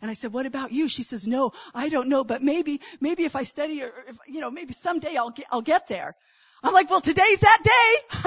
And 0.00 0.10
I 0.10 0.14
said, 0.14 0.32
what 0.32 0.46
about 0.46 0.70
you? 0.70 0.88
She 0.88 1.02
says, 1.02 1.26
no, 1.26 1.50
I 1.74 1.88
don't 1.88 2.08
know, 2.08 2.22
but 2.22 2.42
maybe, 2.42 2.80
maybe 3.00 3.24
if 3.24 3.34
I 3.34 3.42
study 3.42 3.82
or 3.82 3.90
if, 4.08 4.18
you 4.28 4.40
know, 4.40 4.50
maybe 4.50 4.72
someday 4.72 5.16
I'll 5.16 5.30
get, 5.30 5.46
I'll 5.50 5.62
get 5.62 5.88
there. 5.88 6.14
I'm 6.62 6.74
like, 6.74 6.90
well, 6.90 7.00
today's 7.00 7.40
that 7.40 7.60
day. 7.62 8.20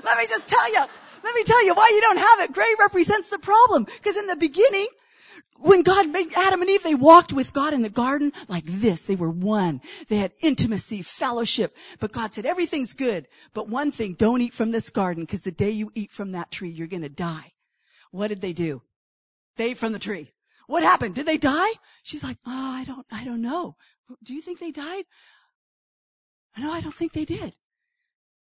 Let 0.04 0.18
me 0.18 0.26
just 0.26 0.48
tell 0.48 0.72
you. 0.72 0.84
Let 1.24 1.34
me 1.34 1.42
tell 1.42 1.64
you 1.64 1.74
why 1.74 1.90
you 1.92 2.00
don't 2.00 2.18
have 2.18 2.40
it. 2.40 2.52
Gray 2.52 2.72
represents 2.78 3.28
the 3.28 3.38
problem. 3.38 3.84
Because 3.84 4.16
in 4.16 4.28
the 4.28 4.36
beginning, 4.36 4.86
when 5.58 5.82
God 5.82 6.08
made 6.08 6.32
Adam 6.36 6.60
and 6.60 6.70
Eve, 6.70 6.82
they 6.82 6.94
walked 6.94 7.32
with 7.32 7.52
God 7.52 7.72
in 7.72 7.82
the 7.82 7.90
garden 7.90 8.32
like 8.46 8.64
this. 8.64 9.06
They 9.06 9.16
were 9.16 9.30
one. 9.30 9.80
They 10.08 10.18
had 10.18 10.32
intimacy, 10.40 11.02
fellowship. 11.02 11.74
But 11.98 12.12
God 12.12 12.32
said, 12.32 12.46
everything's 12.46 12.92
good. 12.92 13.26
But 13.54 13.68
one 13.68 13.90
thing, 13.90 14.14
don't 14.14 14.40
eat 14.40 14.52
from 14.52 14.70
this 14.70 14.90
garden 14.90 15.24
because 15.24 15.42
the 15.42 15.50
day 15.50 15.70
you 15.70 15.90
eat 15.94 16.12
from 16.12 16.32
that 16.32 16.50
tree, 16.50 16.70
you're 16.70 16.86
going 16.86 17.02
to 17.02 17.08
die. 17.08 17.50
What 18.10 18.28
did 18.28 18.40
they 18.40 18.52
do? 18.52 18.82
They 19.56 19.70
ate 19.70 19.78
from 19.78 19.92
the 19.92 19.98
tree. 19.98 20.32
What 20.66 20.82
happened? 20.82 21.14
Did 21.14 21.26
they 21.26 21.38
die? 21.38 21.70
She's 22.02 22.24
like, 22.24 22.38
oh, 22.46 22.50
I 22.74 22.84
don't, 22.84 23.06
I 23.10 23.24
don't 23.24 23.42
know. 23.42 23.76
Do 24.22 24.34
you 24.34 24.40
think 24.40 24.58
they 24.58 24.70
died? 24.70 25.04
No, 26.58 26.72
I 26.72 26.80
don't 26.80 26.94
think 26.94 27.12
they 27.12 27.24
did. 27.24 27.54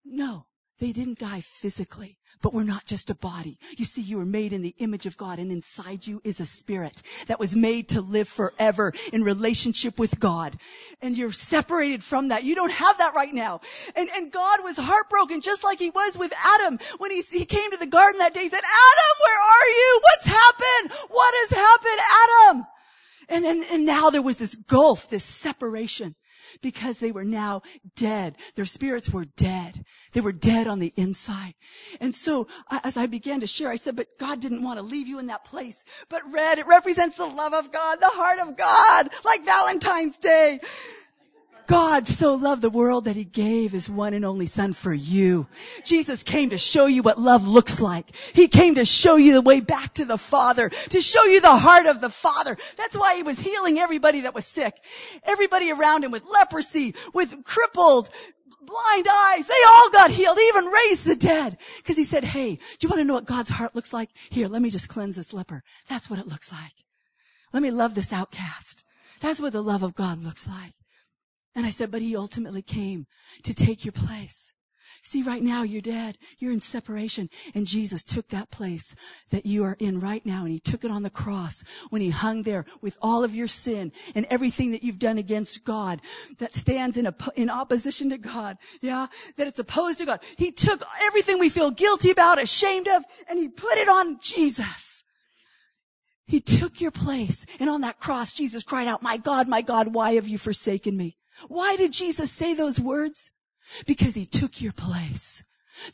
No, 0.04 0.47
they 0.78 0.92
didn't 0.92 1.18
die 1.18 1.40
physically, 1.40 2.18
but 2.42 2.52
we're 2.52 2.64
not 2.64 2.87
just 2.87 3.09
a 3.09 3.14
body. 3.14 3.59
You 3.76 3.85
see, 3.85 4.02
you 4.02 4.18
were 4.18 4.26
made 4.26 4.52
in 4.52 4.62
the 4.62 4.75
image 4.78 5.06
of 5.06 5.16
God 5.16 5.38
and 5.38 5.50
inside 5.50 6.06
you 6.06 6.21
is 6.25 6.40
a 6.40 6.47
spirit 6.47 7.02
that 7.26 7.40
was 7.40 7.56
made 7.56 7.88
to 7.90 8.00
live 8.00 8.28
forever 8.28 8.92
in 9.12 9.23
relationship 9.23 9.99
with 9.99 10.21
God. 10.21 10.59
And 11.00 11.16
you're 11.16 11.33
separated 11.33 12.04
from 12.04 12.28
that. 12.28 12.44
You 12.44 12.54
don't 12.54 12.73
have 12.73 12.99
that 12.99 13.14
right 13.14 13.33
now. 13.33 13.61
And, 13.97 14.09
and 14.11 14.30
God 14.30 14.61
was 14.62 14.76
heartbroken 14.76 15.40
just 15.40 15.64
like 15.64 15.78
he 15.78 15.90
was 15.90 16.18
with 16.18 16.33
Adam 16.44 16.78
when 16.99 17.11
he, 17.11 17.23
he 17.23 17.44
came 17.44 17.71
to 17.71 17.76
the 17.76 17.87
garden 17.87 18.18
that 18.18 18.35
day. 18.35 18.42
He 18.42 18.49
said, 18.49 18.59
Adam, 18.59 19.16
where 19.23 19.40
are 19.40 19.68
you? 19.68 20.00
What's 20.02 20.26
happened? 20.26 20.92
What 21.09 21.35
has 21.37 21.50
happened, 21.59 22.00
Adam? 22.23 22.66
And, 23.28 23.44
and, 23.44 23.64
and 23.71 23.87
now 23.87 24.11
there 24.11 24.23
was 24.23 24.38
this 24.38 24.54
gulf, 24.54 25.09
this 25.09 25.25
separation 25.25 26.14
because 26.61 26.99
they 26.99 27.12
were 27.12 27.25
now 27.25 27.62
dead. 27.94 28.37
Their 28.54 28.64
spirits 28.64 29.11
were 29.11 29.25
dead. 29.25 29.84
They 30.12 30.20
were 30.20 30.32
dead 30.32 30.66
on 30.66 30.78
the 30.78 30.92
inside. 30.96 31.54
And 32.00 32.14
so 32.14 32.46
as 32.70 32.96
I 32.96 33.06
began 33.06 33.40
to 33.40 33.46
share, 33.46 33.70
I 33.70 33.76
said, 33.76 33.96
but 33.96 34.18
God 34.18 34.40
didn't 34.40 34.62
want 34.62 34.78
to 34.78 34.82
leave 34.82 35.08
you 35.08 35.18
in 35.18 35.26
that 35.26 35.44
place. 35.44 35.84
But 36.08 36.30
red, 36.30 36.58
it 36.58 36.66
represents 36.66 37.16
the 37.16 37.26
love 37.26 37.54
of 37.54 37.73
God, 37.73 38.00
the 38.00 38.08
heart 38.08 38.38
of 38.38 38.56
God, 38.56 39.11
like 39.25 39.44
Valentine's 39.44 40.18
Day. 40.18 40.61
God 41.66 42.06
so 42.06 42.35
loved 42.35 42.62
the 42.62 42.71
world 42.71 43.06
that 43.06 43.16
he 43.16 43.25
gave 43.25 43.73
his 43.73 43.88
one 43.88 44.14
and 44.14 44.25
only 44.25 44.47
son 44.47 44.73
for 44.73 44.92
you. 44.92 45.47
Jesus 45.85 46.23
came 46.23 46.50
to 46.50 46.59
show 46.59 46.87
you 46.87 47.02
what 47.02 47.18
love 47.18 47.47
looks 47.47 47.80
like. 47.80 48.14
He 48.35 48.49
came 48.49 48.75
to 48.75 48.85
show 48.85 49.16
you 49.16 49.33
the 49.33 49.40
way 49.42 49.61
back 49.61 49.94
to 49.94 50.04
the 50.04 50.18
Father, 50.18 50.68
to 50.68 51.00
show 51.00 51.25
you 51.25 51.40
the 51.40 51.56
heart 51.56 51.87
of 51.87 52.00
the 52.00 52.11
Father. 52.11 52.56
That's 52.76 52.97
why 52.97 53.16
he 53.16 53.23
was 53.23 53.38
healing 53.38 53.78
everybody 53.78 54.21
that 54.21 54.35
was 54.35 54.47
sick. 54.47 54.78
Everybody 55.25 55.71
around 55.71 56.04
him 56.04 56.11
with 56.11 56.25
leprosy, 56.25 56.94
with 57.14 57.44
crippled, 57.44 58.11
blind 58.61 59.06
eyes. 59.11 59.47
They 59.47 59.54
all 59.66 59.90
got 59.90 60.11
healed. 60.11 60.38
He 60.38 60.49
even 60.49 60.66
raised 60.66 61.06
the 61.06 61.16
dead. 61.16 61.59
Cause 61.85 61.97
he 61.97 62.04
said, 62.04 62.25
Hey, 62.25 62.56
do 62.56 62.78
you 62.83 62.88
want 62.88 63.00
to 63.00 63.04
know 63.04 63.14
what 63.14 63.26
God's 63.26 63.50
heart 63.50 63.75
looks 63.75 63.92
like? 63.92 64.11
Here, 64.30 64.49
let 64.49 64.62
me 64.62 64.71
just 64.71 64.88
cleanse 64.88 65.16
this 65.16 65.33
leper. 65.33 65.62
That's 65.88 66.11
what 66.11 66.18
it 66.18 66.26
looks 66.26 66.52
like. 66.52 66.75
Let 67.52 67.62
me 67.62 67.71
love 67.71 67.94
this 67.94 68.12
outcast. 68.12 68.85
That's 69.21 69.40
what 69.40 69.52
the 69.52 69.62
love 69.62 69.83
of 69.83 69.94
God 69.94 70.18
looks 70.18 70.49
like. 70.49 70.75
And 71.54 71.64
I 71.66 71.70
said, 71.70 71.90
but 71.90 72.02
he 72.02 72.16
ultimately 72.16 72.62
came 72.62 73.06
to 73.42 73.54
take 73.54 73.84
your 73.84 73.92
place. 73.92 74.52
See, 75.02 75.23
right 75.23 75.42
now 75.42 75.62
you're 75.62 75.82
dead. 75.82 76.16
You're 76.38 76.52
in 76.52 76.61
separation. 76.61 77.28
And 77.54 77.66
Jesus 77.66 78.02
took 78.02 78.28
that 78.28 78.50
place 78.50 78.94
that 79.30 79.44
you 79.44 79.62
are 79.64 79.76
in 79.78 80.00
right 80.00 80.25
now 80.25 80.44
and 80.44 80.52
he 80.52 80.58
took 80.58 80.82
it 80.82 80.90
on 80.90 81.02
the 81.02 81.11
cross 81.11 81.62
when 81.90 82.00
he 82.00 82.11
hung 82.11 82.42
there 82.42 82.64
with 82.80 82.96
all 83.02 83.23
of 83.23 83.34
your 83.34 83.46
sin 83.46 83.92
and 84.14 84.26
everything 84.30 84.70
that 84.70 84.82
you've 84.82 84.99
done 84.99 85.18
against 85.18 85.64
God 85.64 86.00
that 86.38 86.54
stands 86.54 86.96
in, 86.96 87.06
a, 87.06 87.14
in 87.37 87.50
opposition 87.50 88.08
to 88.11 88.18
God. 88.18 88.56
Yeah. 88.80 89.08
That 89.37 89.46
it's 89.46 89.58
opposed 89.58 89.99
to 89.99 90.06
God. 90.06 90.23
He 90.38 90.50
took 90.50 90.82
everything 91.02 91.38
we 91.38 91.50
feel 91.50 91.70
guilty 91.70 92.11
about, 92.11 92.42
ashamed 92.42 92.88
of, 92.88 93.04
and 93.28 93.38
he 93.38 93.49
put 93.49 93.76
it 93.76 93.88
on 93.88 94.18
Jesus. 94.20 95.02
He 96.26 96.40
took 96.40 96.80
your 96.80 96.92
place. 96.92 97.44
And 97.61 97.68
on 97.68 97.82
that 97.82 97.99
cross, 97.99 98.32
Jesus 98.32 98.62
cried 98.62 98.88
out, 98.88 99.02
my 99.02 99.18
God, 99.18 99.49
my 99.49 99.61
God, 99.61 99.88
why 99.88 100.14
have 100.14 100.26
you 100.26 100.38
forsaken 100.38 100.96
me? 100.96 101.18
Why 101.48 101.76
did 101.76 101.92
Jesus 101.92 102.30
say 102.30 102.54
those 102.54 102.80
words? 102.80 103.32
Because 103.86 104.14
he 104.14 104.26
took 104.26 104.60
your 104.60 104.72
place. 104.72 105.42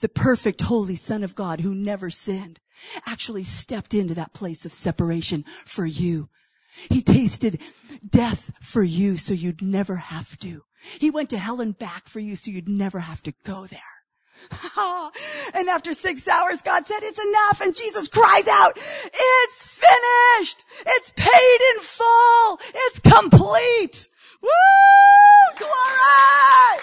The 0.01 0.09
perfect 0.09 0.63
holy 0.63 0.97
son 0.97 1.23
of 1.23 1.35
God 1.35 1.61
who 1.61 1.75
never 1.75 2.11
sinned 2.11 2.61
actually 3.07 3.45
stepped 3.45 3.95
into 3.95 4.15
that 4.15 4.35
place 4.35 4.65
of 4.65 4.73
separation 4.73 5.45
for 5.65 5.87
you. 5.87 6.29
He 6.89 7.03
tasted 7.03 7.61
death 8.09 8.53
for 8.61 8.83
you 8.83 9.17
so 9.17 9.35
you'd 9.35 9.63
never 9.63 9.97
have 9.97 10.39
to. 10.41 10.63
He 10.99 11.11
went 11.11 11.31
to 11.31 11.39
hell 11.39 11.61
and 11.61 11.79
back 11.79 12.09
for 12.09 12.21
you 12.21 12.37
so 12.37 12.51
you'd 12.51 12.69
never 12.69 13.01
have 13.01 13.23
to 13.25 13.35
go 13.45 13.67
there. 13.67 13.81
and 15.55 15.69
after 15.69 15.93
six 15.93 16.27
hours, 16.27 16.63
God 16.63 16.87
said, 16.87 17.01
it's 17.03 17.23
enough. 17.23 17.61
And 17.61 17.77
Jesus 17.77 18.09
cries 18.09 18.49
out, 18.49 18.73
it's 18.77 19.63
finished. 19.63 20.65
It's 20.87 21.13
paid 21.17 21.59
in 21.75 21.83
full. 21.83 22.61
It's 22.75 23.01
complete. 23.01 24.09
Woo! 24.43 24.49
Glory! 25.59 26.81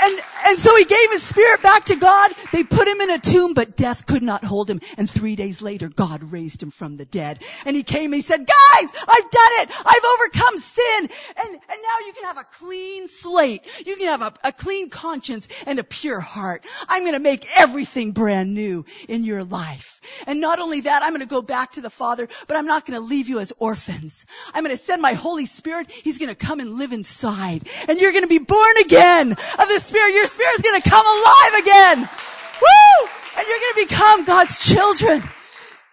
And, 0.00 0.20
and 0.46 0.58
so 0.58 0.74
he 0.76 0.84
gave 0.84 1.10
his 1.10 1.22
spirit 1.22 1.62
back 1.62 1.84
to 1.86 1.96
God. 1.96 2.32
They 2.52 2.64
put 2.64 2.88
him 2.88 3.00
in 3.00 3.10
a 3.10 3.18
tomb, 3.18 3.54
but 3.54 3.76
death 3.76 4.06
could 4.06 4.22
not 4.22 4.44
hold 4.44 4.70
him. 4.70 4.80
And 4.96 5.08
three 5.08 5.36
days 5.36 5.62
later, 5.62 5.88
God 5.88 6.32
raised 6.32 6.62
him 6.62 6.70
from 6.70 6.96
the 6.96 7.04
dead. 7.04 7.42
And 7.66 7.76
he 7.76 7.82
came 7.82 8.06
and 8.06 8.14
he 8.14 8.20
said, 8.22 8.40
guys, 8.40 8.88
I've 9.08 9.30
done 9.30 9.52
it. 9.58 9.70
I've 9.84 10.02
overcome 10.14 10.58
sin. 10.58 11.08
And, 11.36 11.48
and 11.48 11.60
now 11.82 12.06
you 12.06 12.12
can 12.14 12.24
have 12.24 12.38
a 12.38 12.44
clean 12.44 13.08
slate. 13.08 13.66
You 13.86 13.96
can 13.96 14.06
have 14.06 14.22
a, 14.22 14.48
a 14.48 14.52
clean 14.52 14.90
conscience 14.90 15.46
and 15.66 15.78
a 15.78 15.84
pure 15.84 16.20
heart. 16.20 16.64
I'm 16.88 17.02
going 17.02 17.12
to 17.14 17.20
make 17.20 17.46
everything 17.56 18.12
brand 18.12 18.54
new 18.54 18.84
in 19.08 19.24
your 19.24 19.44
life. 19.44 20.00
And 20.26 20.40
not 20.40 20.58
only 20.58 20.80
that, 20.82 21.02
I'm 21.02 21.10
going 21.10 21.20
to 21.20 21.26
go 21.26 21.42
back 21.42 21.72
to 21.72 21.80
the 21.80 21.90
Father, 21.90 22.26
but 22.46 22.56
I'm 22.56 22.66
not 22.66 22.86
going 22.86 22.98
to 22.98 23.06
leave 23.06 23.28
you 23.28 23.38
as 23.38 23.52
orphans. 23.58 24.24
I'm 24.54 24.64
going 24.64 24.76
to 24.76 24.82
send 24.82 25.02
my 25.02 25.12
Holy 25.12 25.46
Spirit. 25.46 25.90
He's 25.90 26.18
going 26.18 26.28
to 26.30 26.34
come 26.34 26.60
and 26.60 26.78
live 26.78 26.92
inside. 26.92 27.68
And 27.88 28.00
you're 28.00 28.12
going 28.12 28.24
to 28.24 28.28
be 28.28 28.38
born 28.38 28.76
again 28.78 29.32
of 29.32 29.68
the 29.68 29.80
Your 29.92 30.26
spirit. 30.26 30.64
Your 30.64 30.80
to 30.80 30.88
come 30.88 31.06
alive 31.06 31.62
again. 31.62 31.98
Woo! 32.00 33.08
And 33.38 33.46
you're 33.46 33.58
going 33.58 33.74
to 33.74 33.86
become 33.88 34.24
God's 34.24 34.58
children. 34.58 35.22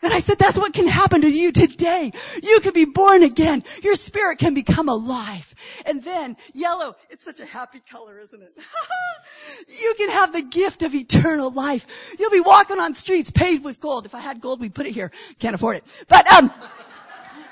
And 0.04 0.14
I 0.14 0.20
said, 0.20 0.38
that's 0.38 0.58
what 0.58 0.74
can 0.74 0.88
happen 0.88 1.22
to 1.22 1.30
you 1.30 1.52
today. 1.52 2.12
You 2.44 2.60
can 2.60 2.74
be 2.74 2.86
born 2.86 3.24
again. 3.24 3.64
Your 3.84 3.96
spirit 3.96 4.38
can 4.38 4.54
become 4.54 4.90
alive. 4.90 5.54
And 5.86 6.04
then 6.04 6.38
yellow, 6.54 6.96
it's 7.10 7.26
such 7.26 7.40
a 7.40 7.46
happy 7.46 7.80
color, 7.80 8.20
isn't 8.20 8.42
it? 8.42 8.54
you 9.68 9.96
can 9.98 10.12
have 10.12 10.34
the 10.34 10.44
gift 10.44 10.84
of 10.84 10.94
eternal 10.94 11.50
life. 11.50 12.16
You'll 12.20 12.30
be 12.30 12.42
walking 12.42 12.80
on 12.80 12.94
streets 12.94 13.32
paved 13.32 13.64
with 13.64 13.80
gold. 13.80 14.06
If 14.06 14.14
I 14.14 14.20
had 14.20 14.40
gold, 14.40 14.60
we'd 14.60 14.76
put 14.76 14.86
it 14.86 14.94
here. 14.94 15.12
Can't 15.40 15.56
afford 15.56 15.78
it. 15.78 16.06
But, 16.08 16.32
um, 16.32 16.54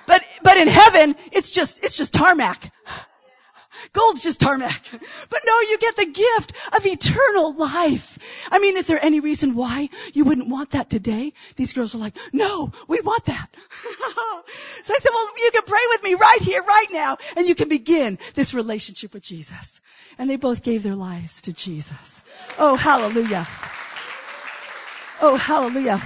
but, 0.06 0.24
but 0.44 0.58
in 0.58 0.68
heaven, 0.68 1.16
it's 1.32 1.50
just, 1.50 1.84
it's 1.84 1.98
just 1.98 2.14
tarmac. 2.14 2.72
Gold's 3.94 4.24
just 4.24 4.40
tarmac. 4.40 4.82
But 4.92 5.42
no, 5.46 5.60
you 5.62 5.78
get 5.80 5.96
the 5.96 6.06
gift 6.06 6.54
of 6.76 6.86
eternal 6.86 7.54
life. 7.56 8.48
I 8.52 8.60
mean, 8.60 8.78
is 8.78 8.88
there 8.88 9.04
any 9.04 9.20
reason 9.20 9.56
why 9.56 9.90
you 10.14 10.24
wouldn't 10.26 10.50
want 10.50 10.72
that 10.72 10.90
today? 10.90 11.34
These 11.56 11.74
girls 11.74 11.96
are 11.96 12.00
like, 12.00 12.18
no, 12.34 12.72
we 12.88 13.02
want 13.02 13.26
that. 13.26 13.48
so 14.84 14.94
I 14.94 15.00
said, 15.00 15.12
well, 15.14 15.28
you 15.38 15.52
can 15.52 15.64
pray 15.64 15.82
with 15.90 16.04
me 16.04 16.14
right 16.14 16.42
here, 16.42 16.62
right 16.64 16.88
now, 16.92 17.18
and 17.36 17.48
you 17.48 17.56
can 17.56 17.70
begin 17.70 18.18
this 18.36 18.54
relationship 18.54 19.14
with 19.14 19.24
Jesus. 19.24 19.82
And 20.18 20.30
they 20.30 20.38
both 20.38 20.64
gave 20.64 20.84
their 20.84 20.96
lives 20.96 21.42
to 21.42 21.54
Jesus. 21.54 22.24
Oh, 22.58 22.76
hallelujah. 22.76 23.48
Oh, 25.22 25.38
hallelujah. 25.38 26.02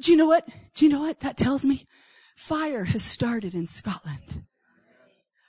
Do 0.00 0.10
you 0.10 0.16
know 0.16 0.26
what? 0.26 0.48
Do 0.74 0.84
you 0.84 0.90
know 0.90 1.00
what 1.00 1.20
that 1.20 1.36
tells 1.36 1.64
me? 1.64 1.86
Fire 2.34 2.84
has 2.84 3.02
started 3.02 3.54
in 3.54 3.66
Scotland. 3.66 4.44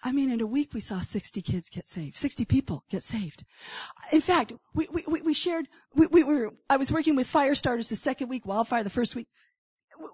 I 0.08 0.14
mean, 0.14 0.32
in 0.32 0.40
a 0.40 0.48
week 0.48 0.74
we 0.74 0.80
saw 0.80 1.02
60 1.02 1.42
kids 1.42 1.70
get 1.70 1.86
saved, 1.86 2.16
60 2.16 2.46
people 2.46 2.86
get 2.90 3.04
saved. 3.04 3.44
In 4.14 4.22
fact, 4.22 4.54
we, 4.74 4.88
we, 5.06 5.22
we 5.22 5.34
shared, 5.34 5.68
we, 5.96 6.08
we 6.08 6.24
were, 6.24 6.54
I 6.70 6.78
was 6.78 6.94
working 6.94 7.18
with 7.18 7.28
fire 7.28 7.56
starters 7.56 7.90
the 7.90 7.98
second 7.98 8.30
week, 8.30 8.46
wildfire 8.46 8.86
the 8.86 8.90
first 8.90 9.18
week. 9.18 9.28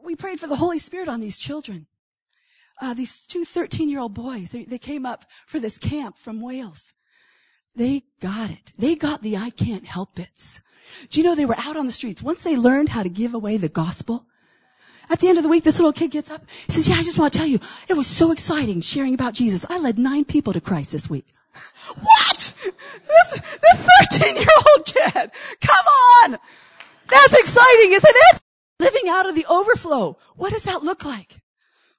We 0.04 0.16
prayed 0.16 0.40
for 0.40 0.48
the 0.48 0.56
Holy 0.56 0.80
Spirit 0.80 1.08
on 1.08 1.20
these 1.20 1.38
children. 1.38 1.86
Uh, 2.82 2.96
these 2.96 3.22
two 3.22 3.46
13 3.46 3.88
year 3.88 4.00
old 4.00 4.16
boys, 4.16 4.52
they, 4.52 4.64
they 4.64 4.80
came 4.80 5.06
up 5.06 5.26
for 5.46 5.60
this 5.60 5.78
camp 5.78 6.18
from 6.18 6.42
Wales. 6.42 6.96
They 7.76 8.02
got 8.20 8.50
it. 8.50 8.74
They 8.76 8.96
got 8.96 9.22
the 9.22 9.38
I 9.38 9.52
can't 9.52 9.86
help 9.86 10.20
it. 10.20 10.60
Do 11.12 11.20
you 11.20 11.24
know 11.24 11.36
they 11.36 11.46
were 11.46 11.60
out 11.60 11.78
on 11.78 11.86
the 11.86 11.92
streets? 11.92 12.24
Once 12.24 12.42
they 12.42 12.56
learned 12.56 12.90
how 12.90 13.04
to 13.04 13.10
give 13.10 13.36
away 13.36 13.58
the 13.58 13.70
gospel, 13.70 14.26
at 15.10 15.20
the 15.20 15.28
end 15.28 15.38
of 15.38 15.44
the 15.44 15.50
week, 15.50 15.64
this 15.64 15.80
little 15.80 15.94
kid 15.94 16.12
gets 16.12 16.30
up. 16.32 16.44
He 16.68 16.72
says, 16.72 16.88
yeah, 16.88 16.96
I 16.96 17.04
just 17.04 17.18
want 17.18 17.34
to 17.34 17.40
tell 17.40 17.48
you, 17.48 17.60
it 17.90 17.96
was 17.96 18.08
so 18.08 18.32
exciting 18.32 18.82
sharing 18.82 19.14
about 19.14 19.34
Jesus. 19.34 19.66
I 19.70 19.80
led 19.80 20.00
nine 20.00 20.26
people 20.26 20.54
to 20.54 20.62
Christ 20.62 20.92
this 20.92 21.10
week. 21.10 21.28
What? 21.96 22.54
This, 22.64 23.32
this 23.60 23.88
13 24.12 24.36
year 24.36 24.46
old 24.76 24.86
kid. 24.86 25.32
Come 25.62 25.86
on. 26.24 26.38
That's 27.08 27.40
exciting, 27.40 27.92
isn't 27.92 28.16
it? 28.16 28.42
Living 28.80 29.10
out 29.10 29.28
of 29.28 29.36
the 29.36 29.46
overflow. 29.50 30.18
What 30.36 30.52
does 30.52 30.64
that 30.64 30.84
look 30.84 31.06
like? 31.06 31.42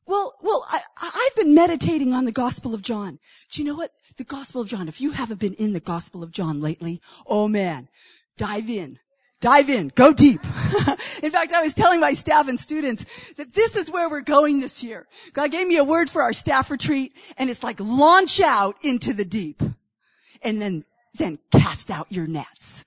Well, 0.07 0.35
well, 0.43 0.67
I, 0.69 0.81
I've 1.01 1.37
been 1.37 1.55
meditating 1.55 2.13
on 2.13 2.25
the 2.25 2.33
Gospel 2.33 2.75
of 2.75 2.83
John. 2.83 3.19
Do 3.51 3.63
you 3.63 3.69
know 3.69 3.77
what? 3.77 3.91
The 4.17 4.25
Gospel 4.25 4.63
of 4.63 4.69
John, 4.69 4.89
if 4.89 5.01
you 5.01 5.13
haven't 5.13 5.41
been 5.41 5.55
in 5.55 5.73
the 5.73 5.81
Gospel 5.81 6.23
of 6.23 6.31
John 6.31 6.61
lately, 6.61 7.01
oh 7.27 7.49
man, 7.49 7.89
dive 8.37 8.69
in. 8.69 8.99
Dive 9.45 9.69
in. 9.69 9.93
Go 9.95 10.15
deep. 10.15 10.41
in 11.23 11.31
fact, 11.31 11.53
I 11.53 11.61
was 11.61 11.75
telling 11.75 12.01
my 12.01 12.15
staff 12.15 12.49
and 12.49 12.59
students 12.59 13.05
that 13.35 13.53
this 13.53 13.77
is 13.77 13.91
where 13.91 14.09
we're 14.09 14.23
going 14.23 14.61
this 14.61 14.83
year. 14.83 15.07
God 15.35 15.51
gave 15.51 15.69
me 15.69 15.77
a 15.77 15.85
word 15.85 16.09
for 16.09 16.23
our 16.23 16.33
staff 16.33 16.71
retreat 16.71 17.15
and 17.37 17.51
it's 17.51 17.63
like 17.63 17.79
launch 17.79 18.41
out 18.41 18.77
into 18.81 19.13
the 19.13 19.27
deep 19.27 19.63
and 20.41 20.63
then, 20.63 20.83
then 21.13 21.39
cast 21.53 21.91
out 21.91 22.07
your 22.09 22.27
nets. 22.27 22.87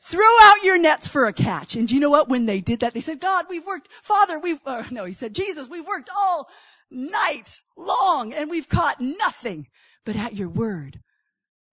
Throw 0.00 0.26
out 0.40 0.64
your 0.64 0.76
nets 0.76 1.06
for 1.06 1.26
a 1.26 1.32
catch. 1.32 1.76
And 1.76 1.86
do 1.86 1.94
you 1.94 2.00
know 2.00 2.10
what? 2.10 2.28
When 2.28 2.46
they 2.46 2.60
did 2.60 2.80
that, 2.80 2.92
they 2.92 3.00
said, 3.00 3.20
God, 3.20 3.44
we've 3.48 3.64
worked, 3.64 3.86
Father, 3.92 4.40
we've, 4.40 4.58
uh, 4.66 4.82
no, 4.90 5.04
he 5.04 5.12
said, 5.12 5.36
Jesus, 5.36 5.68
we've 5.68 5.86
worked 5.86 6.10
all 6.18 6.50
night 6.90 7.60
long 7.76 8.32
and 8.32 8.50
we've 8.50 8.68
caught 8.68 9.00
nothing. 9.00 9.68
But 10.04 10.16
at 10.16 10.34
your 10.34 10.48
word, 10.48 10.98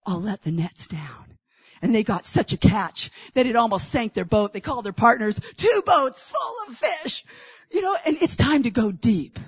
I'll 0.06 0.22
let 0.22 0.42
the 0.42 0.52
nets 0.52 0.86
down. 0.86 1.33
And 1.82 1.94
they 1.94 2.02
got 2.02 2.26
such 2.26 2.52
a 2.52 2.56
catch 2.56 3.10
that 3.34 3.46
it 3.46 3.56
almost 3.56 3.88
sank 3.88 4.14
their 4.14 4.24
boat. 4.24 4.52
They 4.52 4.60
called 4.60 4.84
their 4.84 4.92
partners, 4.92 5.40
two 5.56 5.82
boats 5.84 6.22
full 6.22 6.56
of 6.68 6.76
fish. 6.76 7.24
You 7.70 7.82
know, 7.82 7.96
and 8.06 8.16
it's 8.20 8.36
time 8.36 8.62
to 8.62 8.70
go 8.70 8.92
deep. 8.92 9.38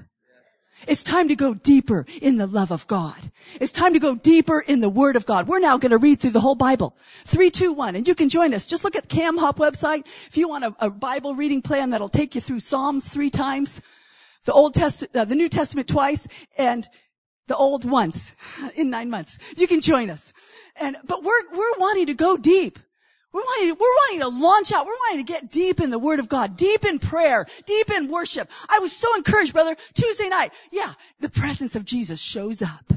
It's 0.87 1.03
time 1.03 1.29
to 1.29 1.37
go 1.37 1.55
deeper 1.55 2.07
in 2.21 2.37
the 2.37 2.47
love 2.47 2.71
of 2.71 2.87
God. 2.87 3.31
It's 3.61 3.73
time 3.73 3.95
to 3.95 3.99
go 3.99 4.15
deeper 4.15 4.61
in 4.61 4.81
the 4.81 4.89
Word 4.89 5.17
of 5.17 5.27
God. 5.27 5.49
We're 5.49 5.59
now 5.59 5.79
going 5.79 5.91
to 5.91 5.99
read 5.99 6.21
through 6.21 6.31
the 6.31 6.41
whole 6.41 6.55
Bible. 6.55 6.97
Three, 7.25 7.51
two, 7.51 7.73
one. 7.73 7.97
And 7.97 8.07
you 8.07 8.15
can 8.15 8.29
join 8.29 8.53
us. 8.53 8.67
Just 8.67 8.85
look 8.85 8.95
at 8.95 9.09
the 9.09 9.17
Cam 9.17 9.39
Hop 9.39 9.59
website. 9.59 10.07
If 10.27 10.37
you 10.37 10.49
want 10.49 10.65
a, 10.65 10.77
a 10.79 10.91
Bible 10.91 11.35
reading 11.35 11.63
plan 11.63 11.91
that'll 11.91 12.09
take 12.09 12.35
you 12.35 12.41
through 12.41 12.61
Psalms 12.61 13.09
three 13.09 13.31
times, 13.31 13.81
the 14.45 14.53
Old 14.53 14.75
Testament, 14.75 15.17
uh, 15.17 15.25
the 15.25 15.35
New 15.35 15.49
Testament 15.49 15.89
twice, 15.89 16.29
and 16.59 16.87
the 17.49 17.57
old 17.57 17.85
once 17.85 18.35
in 18.77 18.91
nine 18.91 19.11
months. 19.11 19.39
You 19.57 19.67
can 19.67 19.81
join 19.81 20.11
us. 20.11 20.33
And, 20.81 20.97
but 21.07 21.23
we're, 21.23 21.51
we're 21.53 21.79
wanting 21.79 22.07
to 22.07 22.15
go 22.15 22.37
deep. 22.37 22.79
We're 23.33 23.43
wanting, 23.43 23.69
to, 23.69 23.75
we're 23.75 23.97
wanting 24.03 24.21
to 24.21 24.29
launch 24.29 24.73
out. 24.73 24.87
We're 24.87 24.93
wanting 24.93 25.27
to 25.27 25.33
get 25.33 25.51
deep 25.51 25.81
in 25.81 25.91
the 25.91 25.99
Word 25.99 26.21
of 26.21 26.29
God, 26.29 26.57
deep 26.57 26.85
in 26.85 26.99
prayer, 26.99 27.47
deep 27.67 27.91
in 27.91 28.09
worship. 28.09 28.51
I 28.71 28.79
was 28.79 28.93
so 28.93 29.15
encouraged, 29.15 29.53
brother. 29.53 29.77
Tuesday 29.95 30.29
night, 30.29 30.53
yeah, 30.73 30.95
the 31.21 31.29
presence 31.29 31.77
of 31.77 31.85
Jesus 31.85 32.21
shows 32.21 32.63
up. 32.63 32.95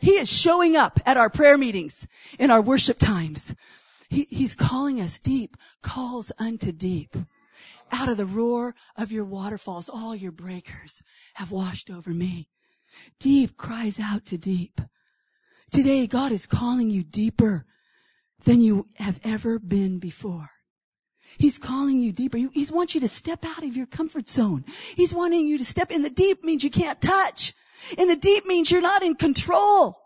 He 0.00 0.12
is 0.12 0.30
showing 0.30 0.76
up 0.76 1.00
at 1.06 1.16
our 1.16 1.30
prayer 1.30 1.56
meetings, 1.56 2.06
in 2.38 2.50
our 2.50 2.60
worship 2.60 2.98
times. 2.98 3.54
He, 4.08 4.26
he's 4.30 4.54
calling 4.54 5.00
us 5.00 5.18
deep, 5.18 5.56
calls 5.82 6.32
unto 6.38 6.70
deep. 6.72 7.16
Out 7.90 8.10
of 8.10 8.18
the 8.18 8.26
roar 8.26 8.74
of 8.96 9.10
your 9.10 9.24
waterfalls, 9.24 9.88
all 9.88 10.14
your 10.14 10.32
breakers 10.32 11.02
have 11.34 11.50
washed 11.50 11.90
over 11.90 12.10
me. 12.10 12.48
Deep 13.18 13.56
cries 13.56 13.98
out 13.98 14.26
to 14.26 14.36
deep. 14.36 14.80
Today, 15.70 16.06
God 16.06 16.32
is 16.32 16.46
calling 16.46 16.90
you 16.90 17.04
deeper 17.04 17.66
than 18.44 18.60
you 18.60 18.86
have 18.96 19.20
ever 19.24 19.58
been 19.58 19.98
before. 19.98 20.50
He's 21.36 21.58
calling 21.58 22.00
you 22.00 22.10
deeper. 22.10 22.38
He 22.38 22.66
wants 22.70 22.94
you 22.94 23.00
to 23.02 23.08
step 23.08 23.44
out 23.44 23.62
of 23.62 23.76
your 23.76 23.86
comfort 23.86 24.28
zone. 24.28 24.64
He's 24.96 25.12
wanting 25.12 25.46
you 25.46 25.58
to 25.58 25.64
step 25.64 25.90
in 25.90 26.02
the 26.02 26.10
deep 26.10 26.42
means 26.42 26.64
you 26.64 26.70
can't 26.70 27.00
touch. 27.00 27.52
In 27.96 28.08
the 28.08 28.16
deep 28.16 28.46
means 28.46 28.70
you're 28.70 28.80
not 28.80 29.02
in 29.02 29.14
control. 29.14 29.98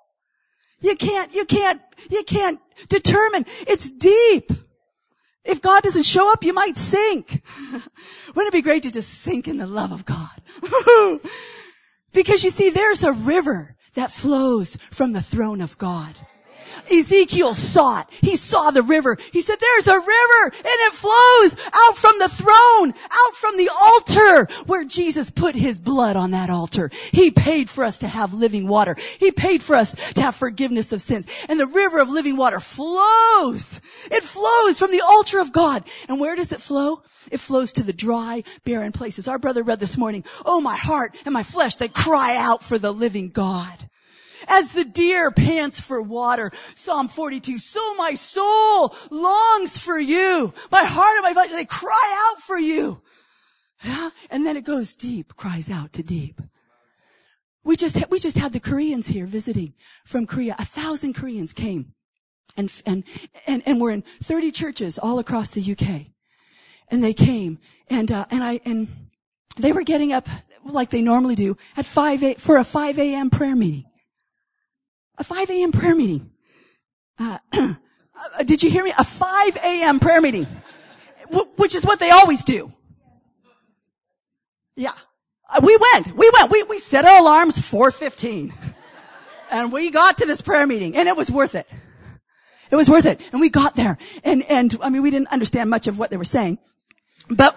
You 0.80 0.96
can't, 0.96 1.32
you 1.32 1.44
can't, 1.44 1.80
you 2.10 2.24
can't 2.24 2.60
determine. 2.88 3.46
It's 3.68 3.88
deep. 3.88 4.50
If 5.44 5.62
God 5.62 5.84
doesn't 5.84 6.04
show 6.04 6.30
up, 6.32 6.44
you 6.44 6.52
might 6.52 6.76
sink. 6.76 7.42
Wouldn't 7.72 8.48
it 8.48 8.52
be 8.52 8.62
great 8.62 8.82
to 8.82 8.90
just 8.90 9.10
sink 9.10 9.46
in 9.46 9.58
the 9.58 9.66
love 9.66 9.92
of 9.92 10.04
God? 10.04 10.30
because 12.12 12.42
you 12.42 12.50
see, 12.50 12.70
there's 12.70 13.04
a 13.04 13.12
river 13.12 13.76
that 13.94 14.10
flows 14.10 14.76
from 14.90 15.12
the 15.12 15.22
throne 15.22 15.60
of 15.60 15.78
God. 15.78 16.14
Ezekiel 16.90 17.54
saw 17.54 18.00
it. 18.00 18.06
He 18.10 18.36
saw 18.36 18.70
the 18.70 18.82
river. 18.82 19.16
He 19.32 19.40
said, 19.40 19.56
there's 19.60 19.88
a 19.88 19.98
river 19.98 20.44
and 20.44 20.64
it 20.64 20.92
flows 20.92 21.70
out 21.72 21.96
from 21.96 22.18
the 22.18 22.28
throne, 22.28 22.90
out 22.90 23.36
from 23.36 23.56
the 23.56 23.70
altar 23.74 24.46
where 24.66 24.84
Jesus 24.84 25.30
put 25.30 25.54
his 25.54 25.78
blood 25.78 26.16
on 26.16 26.30
that 26.32 26.50
altar. 26.50 26.90
He 27.10 27.30
paid 27.30 27.70
for 27.70 27.84
us 27.84 27.98
to 27.98 28.08
have 28.08 28.34
living 28.34 28.68
water. 28.68 28.96
He 29.18 29.32
paid 29.32 29.62
for 29.62 29.76
us 29.76 29.94
to 30.14 30.22
have 30.22 30.34
forgiveness 30.34 30.92
of 30.92 31.02
sins. 31.02 31.26
And 31.48 31.58
the 31.58 31.66
river 31.66 32.00
of 32.00 32.08
living 32.08 32.36
water 32.36 32.60
flows. 32.60 33.80
It 34.10 34.22
flows 34.22 34.78
from 34.78 34.90
the 34.90 35.02
altar 35.02 35.40
of 35.40 35.52
God. 35.52 35.84
And 36.08 36.20
where 36.20 36.36
does 36.36 36.52
it 36.52 36.60
flow? 36.60 37.02
It 37.30 37.40
flows 37.40 37.72
to 37.72 37.82
the 37.82 37.92
dry, 37.92 38.42
barren 38.64 38.92
places. 38.92 39.28
Our 39.28 39.38
brother 39.38 39.62
read 39.62 39.80
this 39.80 39.96
morning, 39.96 40.24
Oh, 40.44 40.60
my 40.60 40.76
heart 40.76 41.16
and 41.24 41.32
my 41.32 41.42
flesh, 41.42 41.76
they 41.76 41.88
cry 41.88 42.36
out 42.36 42.62
for 42.64 42.78
the 42.78 42.92
living 42.92 43.28
God. 43.28 43.88
As 44.48 44.72
the 44.72 44.84
deer 44.84 45.30
pants 45.30 45.80
for 45.80 46.00
water, 46.02 46.50
Psalm 46.74 47.08
42, 47.08 47.58
so 47.58 47.94
my 47.96 48.14
soul 48.14 48.94
longs 49.10 49.78
for 49.78 49.98
you. 49.98 50.52
My 50.70 50.84
heart 50.84 51.16
and 51.16 51.22
my 51.22 51.32
flesh, 51.32 51.50
they 51.50 51.64
cry 51.64 52.30
out 52.30 52.42
for 52.42 52.58
you. 52.58 53.02
Yeah? 53.84 54.10
And 54.30 54.46
then 54.46 54.56
it 54.56 54.64
goes 54.64 54.94
deep, 54.94 55.36
cries 55.36 55.70
out 55.70 55.92
to 55.94 56.02
deep. 56.02 56.40
We 57.64 57.76
just, 57.76 58.02
we 58.10 58.18
just 58.18 58.38
had 58.38 58.52
the 58.52 58.60
Koreans 58.60 59.08
here 59.08 59.26
visiting 59.26 59.74
from 60.04 60.26
Korea. 60.26 60.56
A 60.58 60.64
thousand 60.64 61.14
Koreans 61.14 61.52
came 61.52 61.94
and, 62.56 62.72
and, 62.84 63.04
and, 63.46 63.62
and 63.66 63.80
we're 63.80 63.92
in 63.92 64.02
30 64.02 64.50
churches 64.50 64.98
all 64.98 65.18
across 65.18 65.54
the 65.54 65.72
UK. 65.72 66.06
And 66.88 67.02
they 67.02 67.14
came 67.14 67.58
and, 67.88 68.10
uh, 68.10 68.26
and 68.30 68.42
I, 68.42 68.60
and 68.64 68.88
they 69.56 69.72
were 69.72 69.84
getting 69.84 70.12
up 70.12 70.28
like 70.64 70.90
they 70.90 71.02
normally 71.02 71.34
do 71.34 71.56
at 71.76 71.86
5 71.86 72.22
a, 72.22 72.34
for 72.34 72.56
a 72.56 72.64
5 72.64 72.98
a.m. 72.98 73.30
prayer 73.30 73.56
meeting 73.56 73.84
a 75.18 75.24
5 75.24 75.50
a.m. 75.50 75.72
prayer 75.72 75.94
meeting. 75.94 76.30
Uh, 77.18 77.38
uh, 77.52 77.74
did 78.44 78.62
you 78.62 78.70
hear 78.70 78.84
me? 78.84 78.92
A 78.98 79.04
5 79.04 79.56
a.m. 79.56 80.00
prayer 80.00 80.20
meeting, 80.20 80.46
which 81.56 81.74
is 81.74 81.84
what 81.84 81.98
they 81.98 82.10
always 82.10 82.44
do. 82.44 82.72
Yeah. 84.76 84.92
Uh, 85.48 85.60
we 85.62 85.76
went, 85.76 86.16
we 86.16 86.30
went, 86.32 86.50
we, 86.50 86.62
we 86.64 86.78
set 86.78 87.04
our 87.04 87.20
alarms 87.20 87.60
415 87.60 88.54
and 89.50 89.70
we 89.70 89.90
got 89.90 90.18
to 90.18 90.26
this 90.26 90.40
prayer 90.40 90.66
meeting 90.66 90.96
and 90.96 91.08
it 91.08 91.16
was 91.16 91.30
worth 91.30 91.54
it. 91.54 91.68
It 92.70 92.76
was 92.76 92.88
worth 92.88 93.04
it. 93.04 93.20
And 93.32 93.40
we 93.40 93.50
got 93.50 93.76
there 93.76 93.98
and, 94.24 94.42
and 94.44 94.76
I 94.80 94.88
mean, 94.88 95.02
we 95.02 95.10
didn't 95.10 95.28
understand 95.28 95.68
much 95.68 95.86
of 95.88 95.98
what 95.98 96.10
they 96.10 96.16
were 96.16 96.24
saying, 96.24 96.58
but 97.28 97.54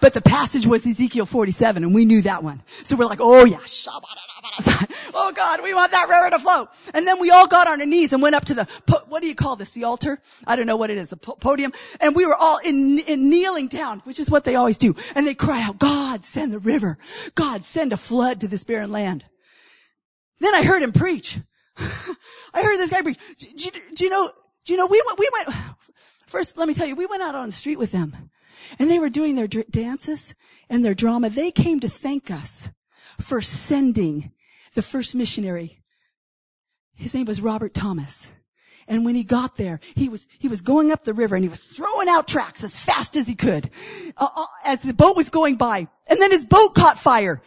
but 0.00 0.14
the 0.14 0.20
passage 0.20 0.66
was 0.66 0.86
Ezekiel 0.86 1.26
47 1.26 1.84
and 1.84 1.94
we 1.94 2.04
knew 2.04 2.22
that 2.22 2.42
one. 2.42 2.62
So 2.84 2.96
we're 2.96 3.06
like, 3.06 3.20
oh 3.20 3.44
yeah, 3.44 3.58
oh 5.14 5.32
God, 5.34 5.62
we 5.62 5.74
want 5.74 5.92
that 5.92 6.08
river 6.08 6.30
to 6.30 6.38
flow. 6.38 6.68
And 6.94 7.06
then 7.06 7.20
we 7.20 7.30
all 7.30 7.46
got 7.46 7.68
on 7.68 7.80
our 7.80 7.86
knees 7.86 8.12
and 8.12 8.22
went 8.22 8.34
up 8.34 8.44
to 8.46 8.54
the, 8.54 8.64
what 9.08 9.22
do 9.22 9.28
you 9.28 9.34
call 9.34 9.56
this? 9.56 9.70
The 9.72 9.84
altar? 9.84 10.18
I 10.46 10.56
don't 10.56 10.66
know 10.66 10.76
what 10.76 10.90
it 10.90 10.98
is, 10.98 11.10
the 11.10 11.16
podium. 11.16 11.72
And 12.00 12.16
we 12.16 12.26
were 12.26 12.34
all 12.34 12.58
in, 12.58 12.98
in 13.00 13.28
kneeling 13.30 13.68
down, 13.68 14.00
which 14.00 14.18
is 14.18 14.30
what 14.30 14.44
they 14.44 14.54
always 14.54 14.78
do. 14.78 14.94
And 15.14 15.26
they 15.26 15.34
cry 15.34 15.62
out, 15.62 15.78
God, 15.78 16.24
send 16.24 16.52
the 16.52 16.58
river. 16.58 16.98
God, 17.34 17.64
send 17.64 17.92
a 17.92 17.96
flood 17.96 18.40
to 18.40 18.48
this 18.48 18.64
barren 18.64 18.92
land. 18.92 19.24
Then 20.40 20.54
I 20.54 20.62
heard 20.62 20.82
him 20.82 20.92
preach. 20.92 21.38
I 21.76 22.62
heard 22.62 22.78
this 22.78 22.90
guy 22.90 23.02
preach. 23.02 23.18
Do, 23.38 23.46
do, 23.70 23.80
do 23.94 24.04
you 24.04 24.10
know, 24.10 24.32
do 24.64 24.72
you 24.72 24.78
know, 24.78 24.86
we 24.86 25.02
went, 25.06 25.18
we 25.18 25.28
went, 25.32 25.48
first, 26.26 26.56
let 26.56 26.66
me 26.66 26.74
tell 26.74 26.86
you, 26.86 26.96
we 26.96 27.06
went 27.06 27.22
out 27.22 27.34
on 27.34 27.46
the 27.46 27.52
street 27.52 27.78
with 27.78 27.92
them 27.92 28.30
and 28.78 28.90
they 28.90 28.98
were 28.98 29.10
doing 29.10 29.34
their 29.34 29.46
dances 29.46 30.34
and 30.68 30.84
their 30.84 30.94
drama. 30.94 31.30
They 31.30 31.50
came 31.50 31.80
to 31.80 31.88
thank 31.88 32.30
us 32.30 32.70
for 33.20 33.42
sending 33.42 34.32
the 34.74 34.82
first 34.82 35.14
missionary. 35.14 35.78
His 36.94 37.14
name 37.14 37.26
was 37.26 37.40
Robert 37.40 37.74
Thomas. 37.74 38.32
And 38.86 39.04
when 39.04 39.14
he 39.14 39.22
got 39.22 39.56
there, 39.56 39.78
he 39.94 40.08
was, 40.08 40.26
he 40.38 40.48
was 40.48 40.62
going 40.62 40.90
up 40.90 41.04
the 41.04 41.14
river 41.14 41.36
and 41.36 41.44
he 41.44 41.48
was 41.48 41.62
throwing 41.62 42.08
out 42.08 42.26
tracts 42.26 42.64
as 42.64 42.76
fast 42.76 43.16
as 43.16 43.28
he 43.28 43.36
could, 43.36 43.70
uh, 44.16 44.28
uh, 44.34 44.46
as 44.64 44.82
the 44.82 44.92
boat 44.92 45.16
was 45.16 45.28
going 45.28 45.56
by. 45.56 45.86
And 46.08 46.20
then 46.20 46.32
his 46.32 46.44
boat 46.44 46.74
caught 46.74 46.98
fire. 46.98 47.40